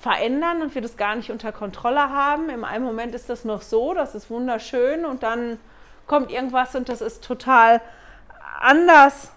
verändern 0.00 0.62
und 0.62 0.74
wir 0.74 0.82
das 0.82 0.96
gar 0.96 1.14
nicht 1.14 1.30
unter 1.30 1.52
Kontrolle 1.52 2.10
haben. 2.10 2.48
Im 2.48 2.64
einen 2.64 2.84
Moment 2.84 3.14
ist 3.14 3.28
das 3.28 3.44
noch 3.44 3.62
so, 3.62 3.94
das 3.94 4.14
ist 4.14 4.30
wunderschön 4.30 5.04
und 5.04 5.22
dann 5.22 5.58
kommt 6.06 6.30
irgendwas 6.30 6.74
und 6.74 6.88
das 6.88 7.00
ist 7.00 7.22
total 7.22 7.80
anders. 8.60 9.32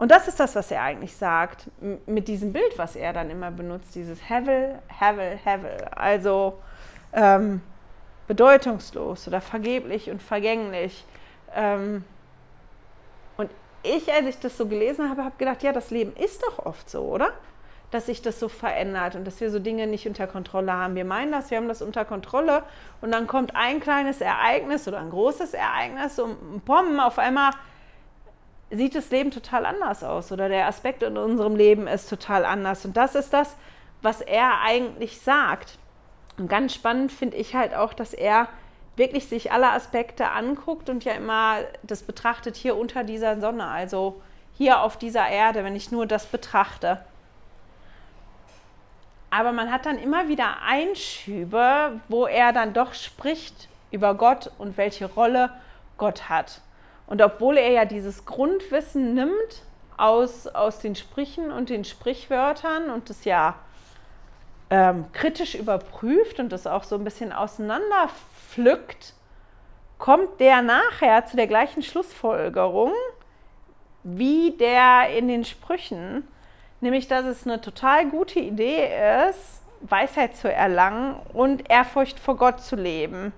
Und 0.00 0.10
das 0.10 0.28
ist 0.28 0.40
das, 0.40 0.56
was 0.56 0.70
er 0.70 0.80
eigentlich 0.80 1.14
sagt, 1.14 1.66
mit 2.06 2.26
diesem 2.26 2.54
Bild, 2.54 2.78
was 2.78 2.96
er 2.96 3.12
dann 3.12 3.28
immer 3.28 3.50
benutzt, 3.50 3.94
dieses 3.94 4.30
Hevel, 4.30 4.78
Hevel, 4.88 5.38
Hevel. 5.44 5.76
Also 5.94 6.58
ähm, 7.12 7.60
bedeutungslos 8.26 9.28
oder 9.28 9.42
vergeblich 9.42 10.08
und 10.08 10.22
vergänglich. 10.22 11.04
Ähm, 11.54 12.02
und 13.36 13.50
ich, 13.82 14.10
als 14.10 14.26
ich 14.26 14.38
das 14.38 14.56
so 14.56 14.66
gelesen 14.66 15.10
habe, 15.10 15.22
habe 15.22 15.34
gedacht, 15.36 15.62
ja, 15.62 15.70
das 15.70 15.90
Leben 15.90 16.16
ist 16.16 16.42
doch 16.44 16.64
oft 16.64 16.88
so, 16.88 17.02
oder? 17.02 17.34
dass 17.90 18.06
sich 18.06 18.22
das 18.22 18.38
so 18.38 18.48
verändert 18.48 19.16
und 19.16 19.26
dass 19.26 19.40
wir 19.40 19.50
so 19.50 19.58
Dinge 19.58 19.88
nicht 19.88 20.06
unter 20.06 20.28
Kontrolle 20.28 20.72
haben. 20.72 20.94
Wir 20.94 21.04
meinen 21.04 21.32
das, 21.32 21.50
wir 21.50 21.58
haben 21.58 21.66
das 21.66 21.82
unter 21.82 22.04
Kontrolle 22.04 22.62
und 23.00 23.12
dann 23.12 23.26
kommt 23.26 23.56
ein 23.56 23.80
kleines 23.80 24.20
Ereignis 24.20 24.86
oder 24.86 25.00
ein 25.00 25.10
großes 25.10 25.54
Ereignis 25.54 26.20
und 26.20 26.64
pom, 26.64 27.00
auf 27.00 27.18
einmal 27.18 27.50
sieht 28.70 28.94
das 28.94 29.10
Leben 29.10 29.30
total 29.30 29.66
anders 29.66 30.04
aus 30.04 30.30
oder 30.32 30.48
der 30.48 30.66
Aspekt 30.66 31.02
in 31.02 31.16
unserem 31.16 31.56
Leben 31.56 31.86
ist 31.86 32.08
total 32.08 32.44
anders. 32.44 32.84
Und 32.84 32.96
das 32.96 33.14
ist 33.14 33.32
das, 33.32 33.56
was 34.02 34.20
er 34.20 34.60
eigentlich 34.62 35.20
sagt. 35.20 35.78
Und 36.38 36.48
ganz 36.48 36.74
spannend 36.74 37.12
finde 37.12 37.36
ich 37.36 37.54
halt 37.54 37.74
auch, 37.74 37.92
dass 37.92 38.14
er 38.14 38.48
wirklich 38.96 39.28
sich 39.28 39.52
alle 39.52 39.70
Aspekte 39.70 40.30
anguckt 40.30 40.88
und 40.88 41.04
ja 41.04 41.12
immer 41.12 41.58
das 41.82 42.02
betrachtet 42.02 42.56
hier 42.56 42.76
unter 42.76 43.04
dieser 43.04 43.40
Sonne, 43.40 43.66
also 43.66 44.20
hier 44.56 44.82
auf 44.82 44.96
dieser 44.98 45.26
Erde, 45.28 45.64
wenn 45.64 45.74
ich 45.74 45.90
nur 45.90 46.06
das 46.06 46.26
betrachte. 46.26 47.02
Aber 49.30 49.52
man 49.52 49.70
hat 49.70 49.86
dann 49.86 49.98
immer 49.98 50.28
wieder 50.28 50.62
Einschübe, 50.62 52.00
wo 52.08 52.26
er 52.26 52.52
dann 52.52 52.74
doch 52.74 52.94
spricht 52.94 53.68
über 53.90 54.14
Gott 54.14 54.50
und 54.58 54.76
welche 54.76 55.06
Rolle 55.06 55.50
Gott 55.96 56.28
hat. 56.28 56.60
Und 57.10 57.20
obwohl 57.20 57.58
er 57.58 57.70
ja 57.70 57.84
dieses 57.84 58.24
Grundwissen 58.24 59.12
nimmt 59.14 59.62
aus, 59.98 60.46
aus 60.46 60.78
den 60.78 60.94
Sprüchen 60.94 61.50
und 61.50 61.68
den 61.68 61.84
Sprichwörtern 61.84 62.88
und 62.88 63.10
das 63.10 63.26
ja 63.26 63.56
ähm, 64.70 65.04
kritisch 65.12 65.54
überprüft 65.54 66.40
und 66.40 66.50
das 66.50 66.66
auch 66.66 66.84
so 66.84 66.94
ein 66.96 67.04
bisschen 67.04 67.34
auseinanderpflückt, 67.34 69.12
kommt 69.98 70.40
der 70.40 70.62
nachher 70.62 71.26
zu 71.26 71.36
der 71.36 71.46
gleichen 71.46 71.82
Schlussfolgerung 71.82 72.92
wie 74.02 74.52
der 74.52 75.10
in 75.14 75.28
den 75.28 75.44
Sprüchen 75.44 76.26
nämlich 76.80 77.08
dass 77.08 77.24
es 77.24 77.46
eine 77.46 77.60
total 77.60 78.08
gute 78.08 78.40
Idee 78.40 78.88
ist, 79.28 79.62
Weisheit 79.80 80.36
zu 80.36 80.52
erlangen 80.52 81.16
und 81.32 81.70
Ehrfurcht 81.70 82.18
vor 82.18 82.36
Gott 82.36 82.60
zu 82.60 82.76
leben. 82.76 83.32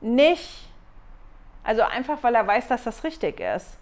Nicht, 0.00 0.67
also 1.68 1.82
einfach 1.82 2.22
weil 2.22 2.34
er 2.34 2.46
weiß, 2.46 2.68
dass 2.68 2.84
das 2.84 3.04
richtig 3.04 3.40
ist. 3.40 3.76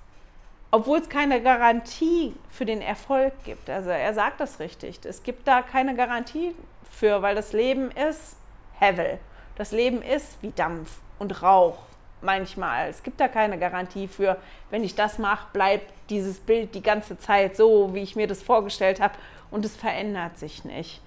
Obwohl 0.72 0.98
es 0.98 1.08
keine 1.08 1.40
Garantie 1.40 2.34
für 2.50 2.64
den 2.64 2.82
Erfolg 2.82 3.32
gibt. 3.44 3.70
Also 3.70 3.90
er 3.90 4.12
sagt 4.12 4.40
das 4.40 4.58
richtig. 4.58 4.98
Es 5.04 5.22
gibt 5.22 5.46
da 5.46 5.62
keine 5.62 5.94
Garantie 5.94 6.56
für, 6.90 7.22
weil 7.22 7.36
das 7.36 7.52
Leben 7.52 7.92
ist 7.92 8.34
Hevel. 8.80 9.20
Das 9.54 9.70
Leben 9.70 10.02
ist 10.02 10.42
wie 10.42 10.50
Dampf 10.50 10.98
und 11.20 11.44
Rauch 11.44 11.78
manchmal. 12.22 12.88
Es 12.88 13.04
gibt 13.04 13.20
da 13.20 13.28
keine 13.28 13.56
Garantie 13.56 14.08
für, 14.08 14.36
wenn 14.70 14.82
ich 14.82 14.96
das 14.96 15.18
mache, 15.18 15.46
bleibt 15.52 15.92
dieses 16.10 16.40
Bild 16.40 16.74
die 16.74 16.82
ganze 16.82 17.20
Zeit 17.20 17.56
so, 17.56 17.94
wie 17.94 18.02
ich 18.02 18.16
mir 18.16 18.26
das 18.26 18.42
vorgestellt 18.42 19.00
habe 19.00 19.14
und 19.52 19.64
es 19.64 19.76
verändert 19.76 20.36
sich 20.38 20.64
nicht. 20.64 21.00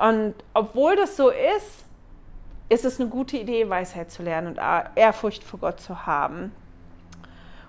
Und 0.00 0.34
obwohl 0.54 0.96
das 0.96 1.14
so 1.14 1.28
ist, 1.28 1.84
ist 2.68 2.84
es 2.84 3.00
eine 3.00 3.08
gute 3.08 3.36
Idee, 3.36 3.68
Weisheit 3.68 4.10
zu 4.10 4.22
lernen 4.22 4.48
und 4.48 4.60
Ehrfurcht 4.96 5.44
vor 5.44 5.60
Gott 5.60 5.80
zu 5.80 6.06
haben. 6.06 6.52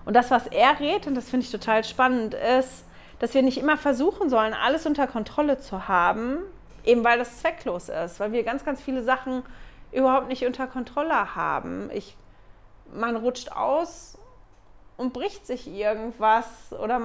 Und 0.04 0.14
das, 0.14 0.30
was 0.30 0.46
er 0.46 0.80
rät, 0.80 1.06
und 1.06 1.14
das 1.14 1.28
finde 1.28 1.44
ich 1.44 1.52
total 1.52 1.84
spannend, 1.84 2.34
ist, 2.34 2.84
dass 3.18 3.34
wir 3.34 3.42
nicht 3.42 3.58
immer 3.58 3.76
versuchen 3.76 4.30
sollen, 4.30 4.54
alles 4.54 4.86
unter 4.86 5.06
Kontrolle 5.06 5.58
zu 5.58 5.88
haben, 5.88 6.38
eben 6.84 7.04
weil 7.04 7.18
das 7.18 7.40
zwecklos 7.40 7.88
ist, 7.88 8.18
weil 8.18 8.32
wir 8.32 8.42
ganz, 8.42 8.64
ganz 8.64 8.80
viele 8.80 9.02
Sachen 9.02 9.42
überhaupt 9.92 10.28
nicht 10.28 10.46
unter 10.46 10.66
Kontrolle 10.66 11.34
haben. 11.34 11.90
Ich, 11.92 12.16
man 12.92 13.16
rutscht 13.16 13.52
aus 13.52 14.18
und 14.96 15.12
bricht 15.12 15.46
sich 15.46 15.68
irgendwas 15.68 16.46
oder 16.72 17.00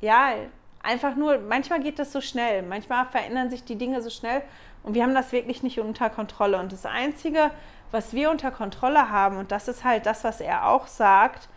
ja, 0.00 0.34
einfach 0.82 1.16
nur, 1.16 1.38
manchmal 1.38 1.80
geht 1.80 1.98
das 1.98 2.12
so 2.12 2.20
schnell, 2.20 2.62
manchmal 2.62 3.06
verändern 3.06 3.50
sich 3.50 3.64
die 3.64 3.76
Dinge 3.76 4.02
so 4.02 4.10
schnell 4.10 4.42
und 4.84 4.94
wir 4.94 5.02
haben 5.02 5.14
das 5.14 5.32
wirklich 5.32 5.62
nicht 5.62 5.80
unter 5.80 6.10
Kontrolle. 6.10 6.58
Und 6.58 6.72
das 6.72 6.86
Einzige, 6.86 7.50
was 7.90 8.12
wir 8.12 8.30
unter 8.30 8.50
Kontrolle 8.50 9.10
haben, 9.10 9.38
und 9.38 9.50
das 9.50 9.66
ist 9.66 9.82
halt 9.82 10.06
das, 10.06 10.22
was 10.24 10.40
er 10.40 10.68
auch 10.68 10.86
sagt, 10.86 11.48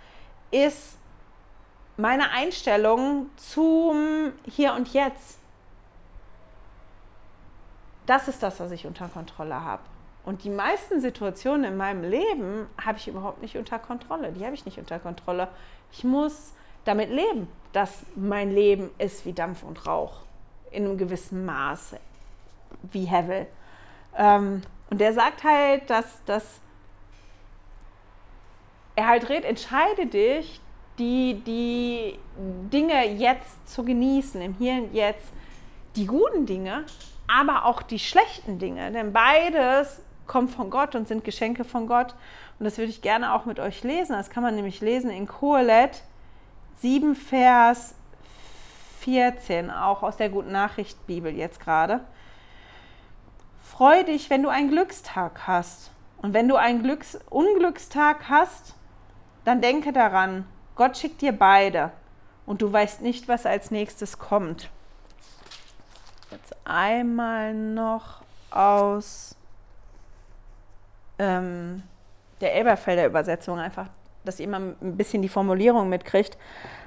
ist 0.50 0.98
meine 1.98 2.32
Einstellung 2.32 3.30
zum 3.36 4.32
Hier 4.46 4.74
und 4.74 4.94
Jetzt. 4.94 5.40
Das 8.06 8.30
ist 8.30 8.42
das, 8.42 8.62
was 8.62 8.72
ich 8.72 8.88
unter 8.88 9.10
Kontrolle 9.10 9.62
habe. 9.62 9.84
Und 10.24 10.44
die 10.44 10.50
meisten 10.50 11.02
Situationen 11.02 11.66
in 11.66 11.78
meinem 11.78 12.04
Leben 12.04 12.68
habe 12.84 12.98
ich 12.98 13.08
überhaupt 13.10 13.42
nicht 13.42 13.58
unter 13.58 13.80
Kontrolle. 13.80 14.32
Die 14.32 14.46
habe 14.46 14.56
ich 14.56 14.66
nicht 14.66 14.78
unter 14.78 15.00
Kontrolle. 15.00 15.50
Ich 15.92 16.06
muss 16.06 16.54
damit 16.86 17.10
leben, 17.10 17.50
dass 17.74 18.04
mein 18.16 18.52
Leben 18.52 18.90
ist 18.98 19.26
wie 19.26 19.34
Dampf 19.34 19.64
und 19.64 19.86
Rauch 19.86 20.22
in 20.72 20.86
einem 20.86 20.98
gewissen 20.98 21.46
Maß, 21.46 21.96
wie 22.84 23.06
Hevel. 23.06 23.48
Ähm, 24.18 24.62
und 24.90 25.00
der 25.00 25.14
sagt 25.14 25.44
halt, 25.44 25.90
dass, 25.90 26.24
dass 26.26 26.62
er 28.96 29.08
halt 29.08 29.30
redet, 29.30 29.46
entscheide 29.46 30.08
dich, 30.08 30.60
die, 30.98 31.42
die 31.46 32.18
Dinge 32.72 33.08
jetzt 33.08 33.70
zu 33.70 33.84
genießen, 33.84 34.42
im 34.42 34.54
Hier 34.56 34.74
und 34.74 34.94
Jetzt, 34.94 35.32
die 35.96 36.08
guten 36.08 36.46
Dinge, 36.46 36.86
aber 37.28 37.66
auch 37.66 37.82
die 37.82 38.00
schlechten 38.00 38.60
Dinge. 38.60 38.92
Denn 38.92 39.14
beides 39.14 40.02
kommt 40.26 40.52
von 40.52 40.70
Gott 40.70 40.96
und 40.96 41.08
sind 41.08 41.24
Geschenke 41.24 41.64
von 41.64 41.88
Gott. 41.88 42.16
Und 42.60 42.66
das 42.66 42.78
würde 42.78 42.90
ich 42.90 43.02
gerne 43.02 43.34
auch 43.34 43.46
mit 43.46 43.60
euch 43.60 43.84
lesen. 43.84 44.14
Das 44.14 44.30
kann 44.30 44.44
man 44.44 44.56
nämlich 44.56 44.82
lesen 44.82 45.10
in 45.10 45.28
Kohelet 45.28 46.04
7, 46.78 47.16
Vers 47.16 47.96
14, 49.02 49.72
auch 49.72 50.04
aus 50.04 50.18
der 50.18 50.30
Guten 50.30 50.52
Nachricht 50.52 51.06
Bibel 51.08 51.34
jetzt 51.34 51.60
gerade. 51.60 52.02
Freu 53.72 54.04
dich, 54.04 54.30
wenn 54.30 54.44
du 54.44 54.50
einen 54.50 54.70
Glückstag 54.70 55.42
hast. 55.46 55.92
Und 56.22 56.34
wenn 56.34 56.48
du 56.48 56.56
einen 56.56 56.82
Glücks 56.82 57.20
Unglückstag 57.30 58.30
hast, 58.30 58.74
dann 59.46 59.62
denke 59.62 59.94
daran, 59.94 60.46
Gott 60.76 60.98
schickt 60.98 61.22
dir 61.22 61.32
beide 61.32 61.92
und 62.46 62.62
du 62.62 62.72
weißt 62.72 63.02
nicht, 63.02 63.28
was 63.28 63.46
als 63.46 63.70
nächstes 63.70 64.18
kommt. 64.18 64.70
Jetzt 66.32 66.56
einmal 66.66 67.54
noch 67.54 68.22
aus 68.52 69.36
ähm, 71.20 71.84
der 72.42 72.56
Elberfelder 72.56 73.06
Übersetzung, 73.06 73.60
einfach, 73.60 73.88
dass 74.24 74.40
ihr 74.40 74.48
mal 74.48 74.76
ein 74.82 74.98
bisschen 74.98 75.22
die 75.22 75.30
Formulierung 75.30 75.90
mitkriegt. 75.90 76.38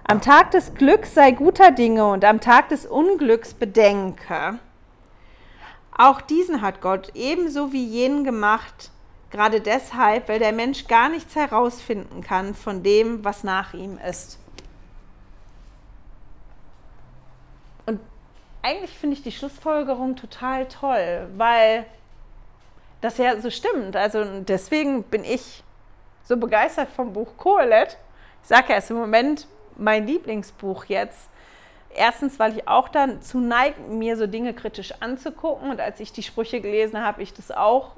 Am 0.09 0.20
Tag 0.20 0.51
des 0.51 0.74
Glücks 0.74 1.14
sei 1.14 1.31
guter 1.31 1.70
Dinge 1.70 2.07
und 2.07 2.24
am 2.24 2.41
Tag 2.41 2.70
des 2.70 2.87
Unglücks 2.87 3.55
bedenke. 3.55 4.59
Auch 5.97 6.20
diesen 6.20 6.62
hat 6.62 6.80
Gott 6.80 7.11
ebenso 7.14 7.72
wie 7.72 7.84
jenen 7.84 8.24
gemacht, 8.24 8.91
gerade 9.30 9.61
deshalb, 9.61 10.28
weil 10.28 10.38
der 10.38 10.53
Mensch 10.53 10.86
gar 10.86 11.09
nichts 11.09 11.36
herausfinden 11.36 12.22
kann 12.22 12.55
von 12.55 12.82
dem, 12.82 13.24
was 13.24 13.45
nach 13.45 13.74
ihm 13.74 13.99
ist. 13.99 14.38
Und 17.86 18.01
eigentlich 18.62 18.97
finde 18.97 19.16
ich 19.16 19.22
die 19.22 19.32
Schlussfolgerung 19.32 20.16
total 20.16 20.66
toll, 20.68 21.28
weil 21.36 21.86
das 23.01 23.18
ja 23.18 23.41
so 23.41 23.51
stimmt. 23.51 23.97
Also 23.97 24.24
deswegen 24.41 25.03
bin 25.05 25.24
ich 25.24 25.62
so 26.24 26.36
begeistert 26.36 26.91
vom 26.91 27.12
Buch 27.12 27.36
Kohelet. 27.36 27.99
Ich 28.43 28.49
sage 28.49 28.72
ja, 28.72 28.76
es 28.76 28.84
ist 28.84 28.91
im 28.91 28.99
Moment 28.99 29.47
mein 29.76 30.07
Lieblingsbuch 30.07 30.84
jetzt. 30.84 31.28
Erstens, 31.95 32.38
weil 32.38 32.57
ich 32.57 32.68
auch 32.68 32.88
dann 32.88 33.20
zu 33.20 33.41
neige, 33.41 33.80
mir 33.80 34.16
so 34.16 34.26
Dinge 34.26 34.55
kritisch 34.55 34.93
anzugucken. 35.01 35.70
Und 35.70 35.80
als 35.80 35.99
ich 36.01 36.12
die 36.12 36.22
Sprüche 36.22 36.61
gelesen 36.61 37.01
habe, 37.01 37.22
ich 37.22 37.34
das 37.34 37.51
auch 37.51 37.97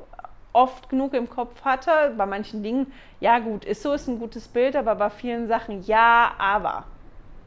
oft 0.52 0.88
genug 0.88 1.14
im 1.14 1.28
Kopf 1.28 1.62
hatte. 1.64 2.14
Bei 2.16 2.26
manchen 2.26 2.62
Dingen, 2.62 2.92
ja 3.20 3.38
gut, 3.38 3.64
ist 3.64 3.82
so, 3.82 3.92
ist 3.92 4.08
ein 4.08 4.18
gutes 4.18 4.48
Bild, 4.48 4.76
aber 4.76 4.94
bei 4.94 5.10
vielen 5.10 5.46
Sachen, 5.46 5.82
ja, 5.84 6.32
aber. 6.38 6.84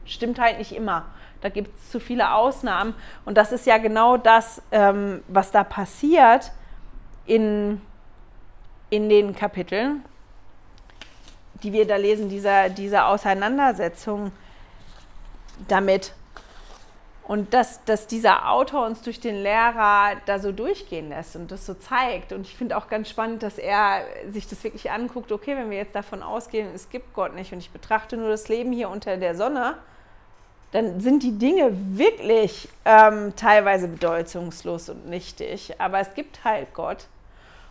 Stimmt 0.04 0.38
halt 0.38 0.58
nicht 0.58 0.72
immer. 0.72 1.06
Da 1.40 1.48
gibt 1.48 1.76
es 1.76 1.90
zu 1.90 2.00
viele 2.00 2.32
Ausnahmen. 2.32 2.94
Und 3.24 3.36
das 3.36 3.52
ist 3.52 3.66
ja 3.66 3.78
genau 3.78 4.16
das, 4.16 4.62
ähm, 4.70 5.22
was 5.28 5.50
da 5.50 5.64
passiert 5.64 6.52
in, 7.26 7.80
in 8.90 9.08
den 9.08 9.34
Kapiteln, 9.34 10.04
die 11.62 11.72
wir 11.72 11.86
da 11.86 11.96
lesen, 11.96 12.28
dieser, 12.28 12.68
dieser 12.68 13.08
Auseinandersetzung 13.08 14.32
damit. 15.68 16.12
Und 17.26 17.54
dass, 17.54 17.82
dass 17.84 18.06
dieser 18.06 18.48
Autor 18.52 18.86
uns 18.86 19.02
durch 19.02 19.18
den 19.18 19.42
Lehrer 19.42 20.12
da 20.26 20.38
so 20.38 20.52
durchgehen 20.52 21.08
lässt 21.08 21.34
und 21.34 21.50
das 21.50 21.66
so 21.66 21.74
zeigt. 21.74 22.32
Und 22.32 22.42
ich 22.42 22.54
finde 22.54 22.76
auch 22.76 22.88
ganz 22.88 23.10
spannend, 23.10 23.42
dass 23.42 23.58
er 23.58 24.02
sich 24.28 24.46
das 24.46 24.62
wirklich 24.62 24.92
anguckt, 24.92 25.32
okay, 25.32 25.56
wenn 25.56 25.68
wir 25.68 25.76
jetzt 25.76 25.96
davon 25.96 26.22
ausgehen, 26.22 26.68
es 26.72 26.88
gibt 26.88 27.14
Gott 27.14 27.34
nicht 27.34 27.52
und 27.52 27.58
ich 27.58 27.70
betrachte 27.70 28.16
nur 28.16 28.28
das 28.28 28.48
Leben 28.48 28.72
hier 28.72 28.88
unter 28.88 29.16
der 29.16 29.34
Sonne, 29.34 29.74
dann 30.70 31.00
sind 31.00 31.24
die 31.24 31.36
Dinge 31.36 31.72
wirklich 31.98 32.68
ähm, 32.84 33.34
teilweise 33.34 33.88
bedeutungslos 33.88 34.88
und 34.88 35.08
nichtig. 35.08 35.80
Aber 35.80 35.98
es 35.98 36.14
gibt 36.14 36.44
halt 36.44 36.74
Gott. 36.74 37.06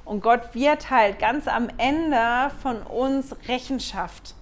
Und 0.04 0.22
Gott 0.22 0.54
wird 0.54 0.90
halt 0.90 1.18
ganz 1.18 1.48
am 1.48 1.70
Ende 1.78 2.52
von 2.62 2.82
uns 2.82 3.34
Rechenschaft 3.48 4.36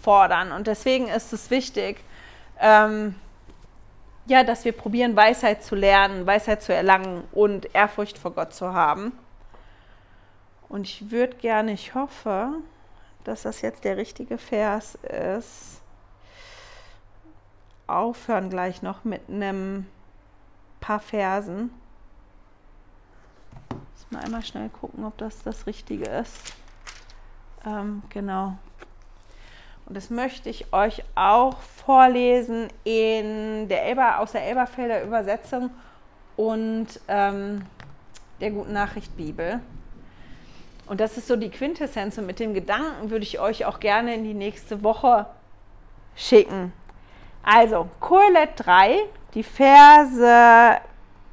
fordern. 0.00 0.52
Und 0.52 0.68
deswegen 0.68 1.08
ist 1.08 1.32
es 1.32 1.50
wichtig, 1.50 2.04
ähm, 2.60 3.16
ja, 4.26 4.44
dass 4.44 4.64
wir 4.64 4.72
probieren, 4.72 5.16
Weisheit 5.16 5.62
zu 5.62 5.74
lernen, 5.74 6.26
Weisheit 6.26 6.62
zu 6.62 6.74
erlangen 6.74 7.24
und 7.32 7.74
Ehrfurcht 7.74 8.18
vor 8.18 8.32
Gott 8.32 8.54
zu 8.54 8.72
haben. 8.72 9.12
Und 10.68 10.86
ich 10.86 11.10
würde 11.10 11.36
gerne, 11.36 11.72
ich 11.72 11.94
hoffe, 11.94 12.52
dass 13.24 13.42
das 13.42 13.60
jetzt 13.60 13.84
der 13.84 13.96
richtige 13.96 14.38
Vers 14.38 14.96
ist. 15.36 15.80
Aufhören 17.86 18.50
gleich 18.50 18.82
noch 18.82 19.04
mit 19.04 19.28
einem 19.28 19.86
paar 20.80 21.00
Versen 21.00 21.70
mal 24.10 24.24
einmal 24.24 24.44
schnell 24.44 24.68
gucken, 24.68 25.04
ob 25.04 25.16
das 25.18 25.42
das 25.42 25.66
Richtige 25.66 26.04
ist. 26.04 26.54
Ähm, 27.64 28.02
genau. 28.08 28.58
Und 29.90 29.96
das 29.96 30.08
möchte 30.08 30.48
ich 30.48 30.72
euch 30.72 31.02
auch 31.16 31.58
vorlesen 31.58 32.68
in 32.84 33.66
der 33.66 33.86
Elber, 33.86 34.20
aus 34.20 34.30
der 34.30 34.46
Elberfelder 34.46 35.02
Übersetzung 35.02 35.70
und 36.36 36.86
ähm, 37.08 37.62
der 38.40 38.52
Guten 38.52 38.72
Nachricht 38.72 39.16
Bibel. 39.16 39.58
Und 40.86 41.00
das 41.00 41.18
ist 41.18 41.26
so 41.26 41.34
die 41.34 41.50
Quintessenz. 41.50 42.16
Und 42.18 42.26
mit 42.26 42.38
dem 42.38 42.54
Gedanken 42.54 43.10
würde 43.10 43.24
ich 43.24 43.40
euch 43.40 43.64
auch 43.64 43.80
gerne 43.80 44.14
in 44.14 44.22
die 44.22 44.32
nächste 44.32 44.84
Woche 44.84 45.26
schicken. 46.14 46.72
Also, 47.42 47.88
Kohelet 47.98 48.50
3, 48.58 48.96
die 49.34 49.42
Verse 49.42 50.78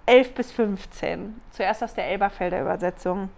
11 0.07 0.33
bis 0.33 0.51
15. 0.51 1.39
Zuerst 1.51 1.83
aus 1.83 1.93
der 1.93 2.07
Elberfelder 2.07 2.59
Übersetzung. 2.61 3.29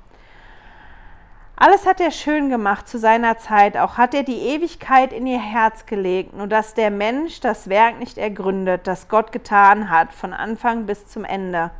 Alles 1.62 1.86
hat 1.86 2.00
er 2.00 2.12
schön 2.12 2.48
gemacht 2.48 2.88
zu 2.88 2.98
seiner 2.98 3.38
Zeit, 3.38 3.76
auch 3.76 3.98
hat 3.98 4.14
er 4.14 4.24
die 4.24 4.40
Ewigkeit 4.40 5.12
in 5.12 5.28
ihr 5.28 5.42
Herz 5.42 5.86
gelegt, 5.86 6.34
nur 6.34 6.48
dass 6.48 6.74
der 6.74 6.90
Mensch 6.90 7.42
das 7.42 7.68
Werk 7.68 8.00
nicht 8.00 8.18
ergründet, 8.18 8.88
das 8.88 9.10
Gott 9.10 9.34
getan 9.34 9.90
hat, 9.90 10.14
von 10.14 10.32
Anfang 10.32 10.86
bis 10.86 11.08
zum 11.08 11.26
Ende. 11.26 11.72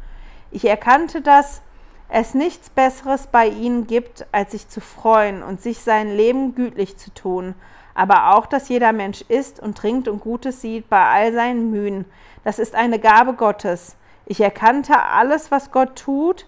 Ich 0.52 0.66
erkannte, 0.66 1.22
dass 1.22 1.62
es 2.10 2.34
nichts 2.34 2.70
Besseres 2.70 3.28
bei 3.28 3.48
ihnen 3.48 3.88
gibt, 3.88 4.28
als 4.34 4.52
sich 4.52 4.68
zu 4.68 4.82
freuen 4.82 5.44
und 5.44 5.62
sich 5.62 5.80
sein 5.80 6.14
Leben 6.14 6.56
gütlich 6.56 6.98
zu 6.98 7.14
tun, 7.14 7.56
aber 7.96 8.36
auch, 8.36 8.48
dass 8.48 8.68
jeder 8.68 8.92
Mensch 8.92 9.22
isst 9.30 9.62
und 9.62 9.78
trinkt 9.78 10.10
und 10.10 10.20
Gutes 10.20 10.60
sieht 10.60 10.90
bei 10.90 11.06
all 11.06 11.32
seinen 11.32 11.72
Mühen. 11.72 12.04
Das 12.44 12.60
ist 12.60 12.76
eine 12.76 13.00
Gabe 13.00 13.32
Gottes. 13.32 13.96
Ich 14.26 14.42
erkannte 14.42 15.02
alles, 15.02 15.52
was 15.52 15.72
Gott 15.72 15.96
tut. 15.96 16.48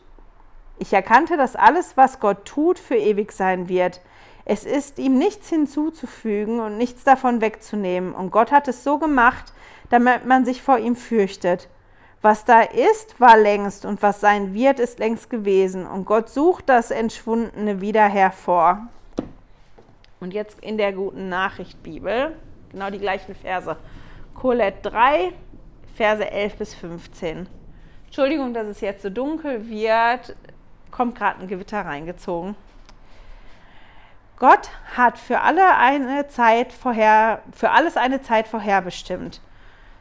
Ich 0.82 0.94
erkannte, 0.94 1.38
dass 1.38 1.56
alles, 1.56 1.96
was 1.96 2.20
Gott 2.20 2.44
tut, 2.44 2.80
für 2.80 2.96
ewig 2.96 3.34
sein 3.34 3.70
wird. 3.70 4.02
Es 4.46 4.66
ist 4.66 4.98
ihm 4.98 5.20
nichts 5.20 5.48
hinzuzufügen 5.48 6.60
und 6.60 6.80
nichts 6.80 7.04
davon 7.04 7.40
wegzunehmen. 7.40 8.16
Und 8.16 8.32
Gott 8.32 8.52
hat 8.52 8.68
es 8.68 8.84
so 8.84 8.98
gemacht, 8.98 9.54
damit 9.92 10.26
man 10.26 10.44
sich 10.44 10.64
vor 10.64 10.80
ihm 10.80 10.96
fürchtet. 10.96 11.70
Was 12.24 12.46
da 12.46 12.62
ist, 12.62 13.20
war 13.20 13.38
längst, 13.38 13.86
und 13.86 14.02
was 14.02 14.22
sein 14.22 14.56
wird, 14.56 14.80
ist 14.80 14.98
längst 14.98 15.30
gewesen. 15.30 15.86
Und 15.86 16.06
Gott 16.06 16.30
sucht 16.30 16.68
das 16.68 16.90
Entschwundene 16.90 17.80
wieder 17.80 18.08
hervor. 18.08 18.88
Und 20.20 20.34
jetzt 20.34 20.60
in 20.62 20.80
der 20.80 20.94
guten 20.94 21.30
Nachricht 21.30 21.84
Bibel, 21.84 22.36
genau 22.72 22.90
die 22.90 22.98
gleichen 22.98 23.36
Verse. 23.36 23.78
Colette 24.34 24.90
3, 24.90 25.32
Verse 25.96 26.32
11 26.32 26.56
bis 26.56 26.74
15. 26.74 27.46
Entschuldigung, 28.08 28.56
dass 28.56 28.68
es 28.68 28.82
jetzt 28.82 29.04
so 29.04 29.12
dunkel 29.12 29.70
wird, 29.70 30.36
kommt 30.92 31.18
gerade 31.18 31.42
ein 31.42 31.48
Gewitter 31.48 31.86
reingezogen. 31.86 32.56
Gott 34.38 34.70
hat 34.96 35.20
für 35.20 35.42
alle 35.42 35.78
eine 35.78 36.28
Zeit 36.28 36.74
vorher, 36.74 37.42
für 37.52 37.72
alles 37.72 37.96
eine 37.96 38.22
Zeit 38.22 38.48
vorherbestimmt, 38.48 39.40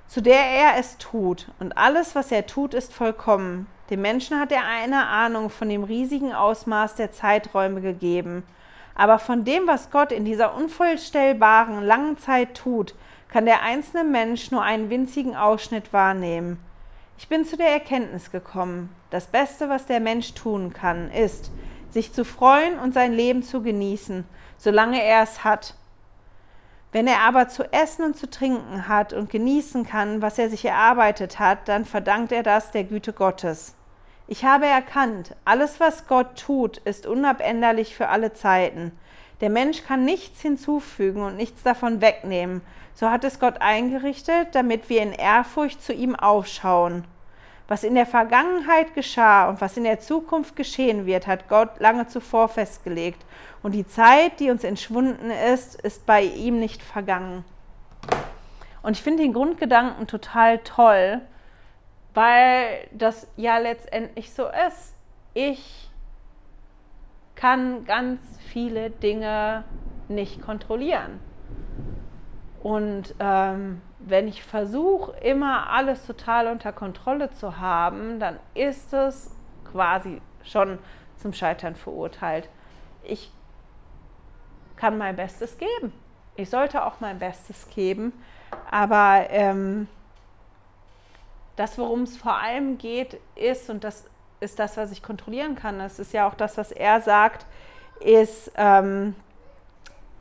zu 0.06 0.22
der 0.22 0.42
er 0.42 0.78
es 0.78 0.96
tut. 0.96 1.48
Und 1.60 1.76
alles, 1.76 2.14
was 2.14 2.32
er 2.32 2.46
tut, 2.46 2.74
ist 2.74 2.92
vollkommen. 2.92 3.66
Dem 3.90 4.00
Menschen 4.00 4.40
hat 4.40 4.50
er 4.50 4.66
eine 4.66 5.06
Ahnung 5.08 5.50
von 5.50 5.68
dem 5.68 5.84
riesigen 5.84 6.32
Ausmaß 6.32 6.94
der 6.94 7.12
Zeiträume 7.12 7.80
gegeben. 7.80 8.44
Aber 8.94 9.18
von 9.18 9.44
dem, 9.44 9.66
was 9.66 9.90
Gott 9.90 10.10
in 10.10 10.24
dieser 10.24 10.54
unvollstellbaren 10.54 11.82
langen 11.84 12.16
Zeit 12.16 12.54
tut, 12.54 12.94
kann 13.28 13.44
der 13.44 13.62
einzelne 13.62 14.04
Mensch 14.04 14.50
nur 14.50 14.62
einen 14.62 14.90
winzigen 14.90 15.36
Ausschnitt 15.36 15.92
wahrnehmen. 15.92 16.58
Ich 17.18 17.28
bin 17.28 17.44
zu 17.44 17.56
der 17.56 17.68
Erkenntnis 17.68 18.30
gekommen, 18.30 18.94
das 19.10 19.26
Beste, 19.26 19.68
was 19.68 19.86
der 19.86 20.00
Mensch 20.00 20.34
tun 20.34 20.72
kann, 20.72 21.10
ist, 21.10 21.50
sich 21.90 22.12
zu 22.12 22.24
freuen 22.24 22.78
und 22.78 22.94
sein 22.94 23.12
Leben 23.12 23.42
zu 23.42 23.62
genießen, 23.62 24.24
solange 24.56 25.02
er 25.02 25.22
es 25.22 25.44
hat. 25.44 25.74
Wenn 26.92 27.06
er 27.06 27.20
aber 27.20 27.48
zu 27.48 27.72
essen 27.72 28.04
und 28.04 28.16
zu 28.16 28.28
trinken 28.28 28.88
hat 28.88 29.12
und 29.12 29.30
genießen 29.30 29.86
kann, 29.86 30.22
was 30.22 30.38
er 30.38 30.50
sich 30.50 30.64
erarbeitet 30.64 31.38
hat, 31.38 31.68
dann 31.68 31.84
verdankt 31.84 32.32
er 32.32 32.42
das 32.42 32.70
der 32.72 32.84
Güte 32.84 33.12
Gottes. 33.12 33.74
Ich 34.26 34.44
habe 34.44 34.66
erkannt, 34.66 35.34
alles, 35.44 35.80
was 35.80 36.06
Gott 36.06 36.38
tut, 36.38 36.78
ist 36.78 37.06
unabänderlich 37.06 37.96
für 37.96 38.08
alle 38.08 38.32
Zeiten. 38.32 38.92
Der 39.40 39.50
Mensch 39.50 39.84
kann 39.84 40.04
nichts 40.04 40.40
hinzufügen 40.40 41.22
und 41.22 41.36
nichts 41.36 41.62
davon 41.62 42.00
wegnehmen. 42.00 42.60
So 42.94 43.10
hat 43.10 43.24
es 43.24 43.40
Gott 43.40 43.60
eingerichtet, 43.60 44.48
damit 44.52 44.88
wir 44.88 45.02
in 45.02 45.12
Ehrfurcht 45.12 45.82
zu 45.82 45.92
ihm 45.92 46.14
aufschauen. 46.14 47.04
Was 47.70 47.84
in 47.84 47.94
der 47.94 48.04
Vergangenheit 48.04 48.94
geschah 48.94 49.48
und 49.48 49.60
was 49.60 49.76
in 49.76 49.84
der 49.84 50.00
Zukunft 50.00 50.56
geschehen 50.56 51.06
wird, 51.06 51.28
hat 51.28 51.48
Gott 51.48 51.78
lange 51.78 52.08
zuvor 52.08 52.48
festgelegt. 52.48 53.24
Und 53.62 53.76
die 53.76 53.86
Zeit, 53.86 54.40
die 54.40 54.50
uns 54.50 54.64
entschwunden 54.64 55.30
ist, 55.30 55.80
ist 55.80 56.04
bei 56.04 56.22
ihm 56.22 56.58
nicht 56.58 56.82
vergangen. 56.82 57.44
Und 58.82 58.96
ich 58.96 59.02
finde 59.04 59.22
den 59.22 59.32
Grundgedanken 59.32 60.08
total 60.08 60.58
toll, 60.58 61.20
weil 62.12 62.88
das 62.90 63.28
ja 63.36 63.58
letztendlich 63.58 64.32
so 64.32 64.48
ist. 64.66 64.96
Ich 65.34 65.92
kann 67.36 67.84
ganz 67.84 68.20
viele 68.52 68.90
Dinge 68.90 69.62
nicht 70.08 70.42
kontrollieren. 70.42 71.20
Und 72.64 73.14
ähm, 73.20 73.80
wenn 74.00 74.28
ich 74.28 74.42
versuche, 74.42 75.12
immer 75.20 75.70
alles 75.70 76.06
total 76.06 76.46
unter 76.48 76.72
Kontrolle 76.72 77.30
zu 77.30 77.58
haben, 77.58 78.18
dann 78.18 78.38
ist 78.54 78.92
es 78.92 79.30
quasi 79.70 80.20
schon 80.42 80.78
zum 81.16 81.32
Scheitern 81.32 81.74
verurteilt. 81.74 82.48
Ich 83.04 83.30
kann 84.76 84.96
mein 84.96 85.16
Bestes 85.16 85.58
geben. 85.58 85.92
Ich 86.36 86.48
sollte 86.48 86.84
auch 86.84 87.00
mein 87.00 87.18
Bestes 87.18 87.68
geben. 87.68 88.12
Aber 88.70 89.26
ähm, 89.28 89.86
das, 91.56 91.76
worum 91.76 92.02
es 92.02 92.16
vor 92.16 92.38
allem 92.38 92.78
geht, 92.78 93.20
ist, 93.36 93.68
und 93.68 93.84
das 93.84 94.06
ist 94.40 94.58
das, 94.58 94.78
was 94.78 94.90
ich 94.90 95.02
kontrollieren 95.02 95.54
kann, 95.54 95.78
das 95.78 95.98
ist 95.98 96.14
ja 96.14 96.26
auch 96.26 96.34
das, 96.34 96.56
was 96.56 96.72
er 96.72 97.02
sagt, 97.02 97.44
ist 98.00 98.50
ähm, 98.56 99.14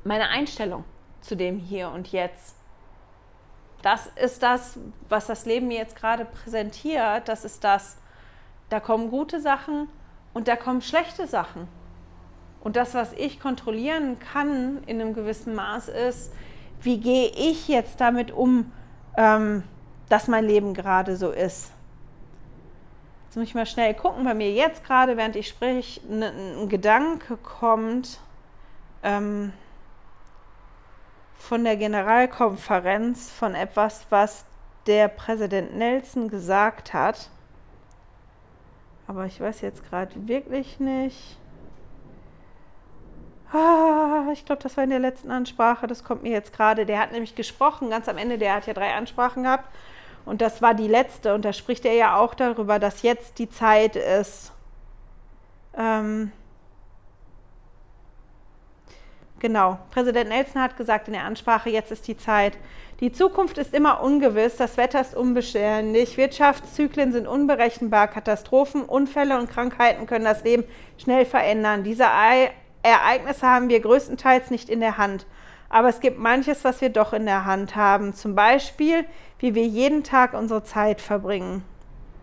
meine 0.03 0.27
Einstellung 0.27 0.84
zu 1.21 1.36
dem 1.36 1.57
Hier 1.57 1.89
und 1.89 2.11
Jetzt 2.11 2.59
das 3.82 4.07
ist 4.21 4.43
das, 4.43 4.77
was 5.07 5.27
das 5.27 5.45
Leben 5.45 5.67
mir 5.67 5.77
jetzt 5.77 5.95
gerade 5.95 6.25
präsentiert. 6.25 7.27
Das 7.27 7.45
ist 7.45 7.63
das, 7.63 7.97
da 8.69 8.80
kommen 8.80 9.09
gute 9.09 9.39
Sachen 9.39 9.88
und 10.34 10.47
da 10.47 10.55
kommen 10.55 10.82
schlechte 10.82 11.27
Sachen. 11.27 11.67
Und 12.61 12.75
das, 12.75 12.93
was 12.93 13.13
ich 13.13 13.39
kontrollieren 13.39 14.17
kann 14.19 14.84
in 14.86 14.99
einem 14.99 15.13
gewissen 15.13 15.55
Maß, 15.55 15.88
ist, 15.88 16.34
wie 16.82 16.99
gehe 16.99 17.30
ich 17.30 17.67
jetzt 17.67 18.01
damit 18.01 18.32
um, 18.32 18.71
ähm, 19.17 19.63
dass 20.09 20.27
mein 20.27 20.45
Leben 20.45 20.73
gerade 20.73 21.15
so 21.15 21.32
ist. 21.32 21.71
Jetzt 23.25 23.36
muss 23.38 23.47
ich 23.47 23.55
mal 23.55 23.65
schnell 23.65 23.93
gucken, 23.93 24.25
bei 24.25 24.34
mir 24.34 24.51
jetzt 24.51 24.84
gerade, 24.84 25.15
während 25.15 25.36
ich 25.36 25.47
spreche, 25.47 26.01
ein 26.09 26.67
Gedanke 26.67 27.38
kommt. 27.38 28.19
Ähm, 29.03 29.53
von 31.39 31.63
der 31.63 31.77
Generalkonferenz 31.77 33.31
von 33.31 33.55
etwas, 33.55 34.05
was 34.11 34.45
der 34.85 35.07
Präsident 35.07 35.75
Nelson 35.75 36.29
gesagt 36.29 36.93
hat. 36.93 37.29
Aber 39.07 39.25
ich 39.25 39.41
weiß 39.41 39.61
jetzt 39.61 39.89
gerade 39.89 40.27
wirklich 40.27 40.79
nicht. 40.79 41.37
Ah, 43.51 44.27
ich 44.31 44.45
glaube, 44.45 44.61
das 44.61 44.77
war 44.77 44.83
in 44.83 44.91
der 44.91 44.99
letzten 44.99 45.31
Ansprache. 45.31 45.87
Das 45.87 46.03
kommt 46.03 46.21
mir 46.21 46.31
jetzt 46.31 46.53
gerade. 46.53 46.85
Der 46.85 46.99
hat 46.99 47.11
nämlich 47.11 47.33
gesprochen, 47.33 47.89
ganz 47.89 48.07
am 48.07 48.17
Ende. 48.19 48.37
Der 48.37 48.53
hat 48.53 48.67
ja 48.67 48.73
drei 48.73 48.93
Ansprachen 48.93 49.43
gehabt. 49.43 49.65
Und 50.25 50.41
das 50.41 50.61
war 50.61 50.75
die 50.75 50.87
letzte. 50.87 51.33
Und 51.33 51.45
da 51.45 51.53
spricht 51.53 51.85
er 51.85 51.93
ja 51.93 52.17
auch 52.17 52.35
darüber, 52.35 52.77
dass 52.77 53.01
jetzt 53.01 53.39
die 53.39 53.49
Zeit 53.49 53.95
ist. 53.95 54.51
Ähm, 55.75 56.31
Genau. 59.39 59.79
Präsident 59.91 60.29
Nelson 60.29 60.61
hat 60.61 60.75
gesagt 60.75 61.07
in 61.07 61.13
der 61.13 61.23
Ansprache, 61.23 61.69
jetzt 61.69 61.91
ist 61.91 62.07
die 62.07 62.17
Zeit. 62.17 62.57
Die 62.99 63.13
Zukunft 63.13 63.57
ist 63.57 63.73
immer 63.73 64.03
ungewiss, 64.03 64.57
das 64.57 64.75
Wetter 64.75 64.99
ist 64.99 65.15
unbeständig, 65.15 66.17
Wirtschaftszyklen 66.17 67.13
sind 67.13 67.25
unberechenbar, 67.25 68.09
Katastrophen, 68.09 68.83
Unfälle 68.83 69.39
und 69.39 69.49
Krankheiten 69.49 70.05
können 70.05 70.25
das 70.25 70.43
Leben 70.43 70.65
schnell 70.97 71.23
verändern. 71.23 71.83
Diese 71.83 72.03
Ereignisse 72.83 73.47
haben 73.47 73.69
wir 73.69 73.79
größtenteils 73.79 74.51
nicht 74.51 74.69
in 74.69 74.81
der 74.81 74.97
Hand. 74.97 75.25
Aber 75.69 75.87
es 75.87 76.01
gibt 76.01 76.19
manches, 76.19 76.65
was 76.65 76.81
wir 76.81 76.89
doch 76.89 77.13
in 77.13 77.25
der 77.25 77.45
Hand 77.45 77.77
haben. 77.77 78.13
Zum 78.13 78.35
Beispiel, 78.35 79.05
wie 79.37 79.55
wir 79.55 79.65
jeden 79.65 80.03
Tag 80.03 80.33
unsere 80.33 80.63
Zeit 80.63 80.99
verbringen. 80.99 81.63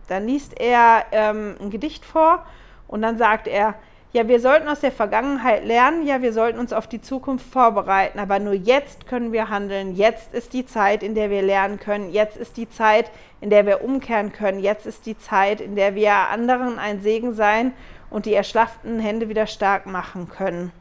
Dann 0.09 0.27
liest 0.27 0.59
er 0.59 1.05
ähm, 1.11 1.55
ein 1.59 1.71
Gedicht 1.71 2.05
vor 2.05 2.45
und 2.87 3.01
dann 3.01 3.17
sagt 3.17 3.47
er, 3.47 3.75
ja, 4.17 4.27
wir 4.27 4.39
sollten 4.39 4.67
aus 4.67 4.79
der 4.79 4.91
Vergangenheit 4.91 5.63
lernen, 5.63 6.07
ja, 6.07 6.23
wir 6.23 6.33
sollten 6.33 6.57
uns 6.57 6.73
auf 6.73 6.87
die 6.87 7.01
Zukunft 7.01 7.45
vorbereiten, 7.45 8.17
aber 8.17 8.39
nur 8.39 8.55
jetzt 8.55 9.05
können 9.05 9.31
wir 9.31 9.49
handeln. 9.49 9.95
Jetzt 9.95 10.33
ist 10.33 10.53
die 10.53 10.65
Zeit, 10.65 11.03
in 11.03 11.13
der 11.13 11.29
wir 11.29 11.43
lernen 11.43 11.79
können. 11.79 12.11
Jetzt 12.11 12.35
ist 12.35 12.57
die 12.57 12.67
Zeit, 12.67 13.11
in 13.41 13.51
der 13.51 13.67
wir 13.67 13.83
umkehren 13.83 14.31
können. 14.31 14.59
Jetzt 14.59 14.87
ist 14.87 15.05
die 15.05 15.19
Zeit, 15.19 15.61
in 15.61 15.75
der 15.75 15.93
wir 15.93 16.13
anderen 16.13 16.79
ein 16.79 16.99
Segen 17.01 17.35
sein 17.35 17.73
und 18.09 18.25
die 18.25 18.33
erschlafften 18.33 18.99
Hände 18.99 19.29
wieder 19.29 19.45
stark 19.45 19.85
machen 19.85 20.29
können. 20.29 20.71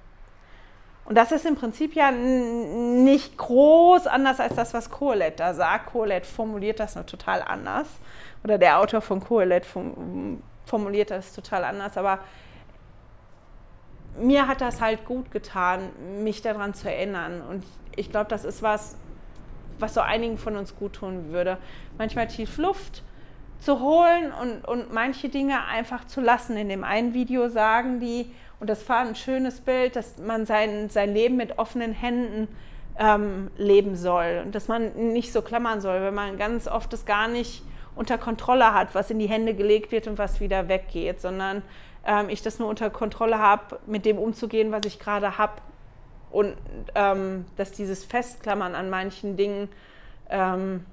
Und 1.05 1.15
das 1.15 1.31
ist 1.31 1.45
im 1.45 1.57
Prinzip 1.57 1.95
ja 1.95 2.11
nicht 2.11 3.37
groß 3.37 4.07
anders 4.07 4.41
als 4.41 4.55
das, 4.55 4.73
was 4.73 4.91
Kohelet 4.91 5.39
da 5.41 5.53
sagt. 5.53 5.93
Kohelet 5.93 6.25
formuliert 6.25 6.81
das 6.81 6.95
nur 6.95 7.05
total 7.05 7.43
anders. 7.43 7.87
Oder 8.45 8.57
der 8.57 8.79
Autor 8.81 9.03
von 9.03 9.21
Kohelet 9.21 9.67
formuliert 10.65 11.11
das 11.11 11.35
total 11.35 11.65
anders. 11.65 11.99
Aber 11.99 12.21
mir 14.19 14.49
hat 14.49 14.61
das 14.61 14.81
halt 14.81 15.05
gut 15.05 15.31
getan, 15.31 15.91
mich 16.23 16.43
daran 16.43 16.75
zu 16.75 16.91
erinnern. 16.91 17.43
Und 17.43 17.65
ich 17.97 18.11
glaube, 18.11 18.29
das 18.29 18.45
ist 18.45 18.63
was, 18.63 18.97
was 19.79 19.95
so 19.95 20.01
einigen 20.01 20.39
von 20.39 20.57
uns 20.57 20.77
gut 20.77 20.95
tun 20.95 21.33
würde. 21.33 21.59
Manchmal 21.99 22.29
tief 22.29 22.59
Luft 22.59 23.03
zu 23.59 23.81
holen 23.81 24.33
und, 24.41 24.67
und 24.67 24.93
manche 24.93 25.29
Dinge 25.29 25.65
einfach 25.67 26.07
zu 26.07 26.21
lassen. 26.21 26.57
In 26.57 26.69
dem 26.69 26.85
einen 26.85 27.15
Video 27.15 27.49
sagen 27.49 28.01
die, 28.01 28.31
und 28.61 28.71
das 28.71 28.89
war 28.89 29.01
ein 29.01 29.15
schönes 29.15 29.61
Bild, 29.61 29.97
dass 29.97 30.19
man 30.19 30.47
sein, 30.47 30.89
sein 30.89 31.13
Leben 31.13 31.37
mit 31.37 31.59
offenen 31.59 31.93
Händen 31.93 32.49
ähm, 32.99 33.51
leben 33.59 33.97
soll 33.97 34.43
und 34.45 34.55
dass 34.55 34.69
man 34.69 35.13
nicht 35.13 35.33
so 35.33 35.43
klammern 35.43 35.81
soll, 35.81 36.01
weil 36.01 36.13
man 36.13 36.39
ganz 36.39 36.67
oft 36.67 36.93
das 36.93 37.05
gar 37.05 37.29
nicht 37.29 37.63
unter 37.95 38.19
Kontrolle 38.19 38.73
hat, 38.73 38.95
was 38.95 39.11
in 39.11 39.19
die 39.19 39.29
Hände 39.29 39.55
gelegt 39.55 39.93
wird 39.93 40.07
und 40.07 40.19
was 40.19 40.41
wieder 40.41 40.69
weggeht, 40.69 41.21
sondern 41.21 41.63
ähm, 42.07 42.29
ich 42.29 42.43
das 42.43 42.59
nur 42.59 42.69
unter 42.69 42.89
Kontrolle 42.91 43.39
habe, 43.39 43.81
mit 43.87 44.05
dem 44.05 44.19
umzugehen, 44.19 44.73
was 44.73 44.85
ich 44.87 44.99
gerade 44.99 45.37
habe. 45.39 45.55
Und 46.31 46.57
ähm, 46.95 47.47
dass 47.57 47.73
dieses 47.73 48.05
Festklammern 48.05 48.75
an 48.75 48.91
manchen 48.91 49.37
Dingen 49.37 49.69
ähm, 50.31 50.85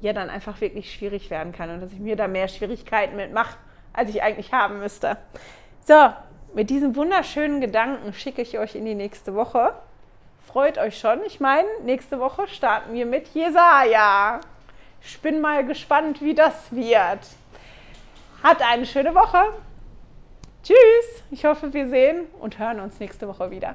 ja 0.00 0.12
dann 0.12 0.30
einfach 0.30 0.60
wirklich 0.60 0.92
schwierig 0.92 1.30
werden 1.30 1.52
kann 1.52 1.70
und 1.70 1.80
dass 1.80 1.92
ich 1.92 1.98
mir 1.98 2.16
da 2.16 2.26
mehr 2.26 2.48
Schwierigkeiten 2.48 3.16
mitmache, 3.16 3.56
als 3.92 4.10
ich 4.10 4.22
eigentlich 4.22 4.52
haben 4.52 4.78
müsste. 4.78 5.16
So, 5.80 5.94
mit 6.54 6.70
diesen 6.70 6.96
wunderschönen 6.96 7.60
Gedanken 7.60 8.12
schicke 8.12 8.42
ich 8.42 8.58
euch 8.58 8.74
in 8.74 8.84
die 8.84 8.94
nächste 8.94 9.34
Woche. 9.34 9.74
Freut 10.46 10.78
euch 10.78 10.98
schon. 10.98 11.22
Ich 11.24 11.38
meine, 11.38 11.68
nächste 11.84 12.18
Woche 12.18 12.48
starten 12.48 12.92
wir 12.92 13.06
mit 13.06 13.28
Jesaja. 13.28 14.40
Ich 15.02 15.20
bin 15.20 15.40
mal 15.40 15.64
gespannt, 15.64 16.20
wie 16.20 16.34
das 16.34 16.72
wird. 16.72 17.20
Hat 18.42 18.62
eine 18.62 18.86
schöne 18.86 19.14
Woche. 19.14 19.52
Tschüss. 20.62 21.22
Ich 21.30 21.44
hoffe, 21.44 21.74
wir 21.74 21.90
sehen 21.90 22.24
und 22.40 22.58
hören 22.58 22.80
uns 22.80 22.98
nächste 22.98 23.28
Woche 23.28 23.50
wieder. 23.50 23.74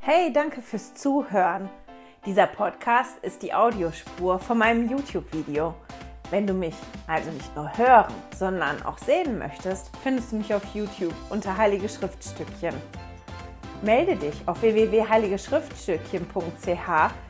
Hey, 0.00 0.32
danke 0.32 0.60
fürs 0.60 0.94
Zuhören. 0.94 1.68
Dieser 2.26 2.48
Podcast 2.48 3.18
ist 3.22 3.42
die 3.42 3.54
Audiospur 3.54 4.40
von 4.40 4.58
meinem 4.58 4.90
YouTube-Video. 4.90 5.76
Wenn 6.30 6.48
du 6.48 6.52
mich 6.52 6.74
also 7.06 7.30
nicht 7.30 7.54
nur 7.54 7.70
hören, 7.78 8.12
sondern 8.36 8.82
auch 8.82 8.98
sehen 8.98 9.38
möchtest, 9.38 9.92
findest 10.02 10.32
du 10.32 10.36
mich 10.36 10.52
auf 10.52 10.64
YouTube 10.74 11.14
unter 11.28 11.56
Heilige 11.56 11.88
Schriftstückchen. 11.88 12.74
Melde 13.82 14.16
dich 14.16 14.34
auf 14.46 14.62
www.heiligeschriftstückchen.ch 14.62 17.29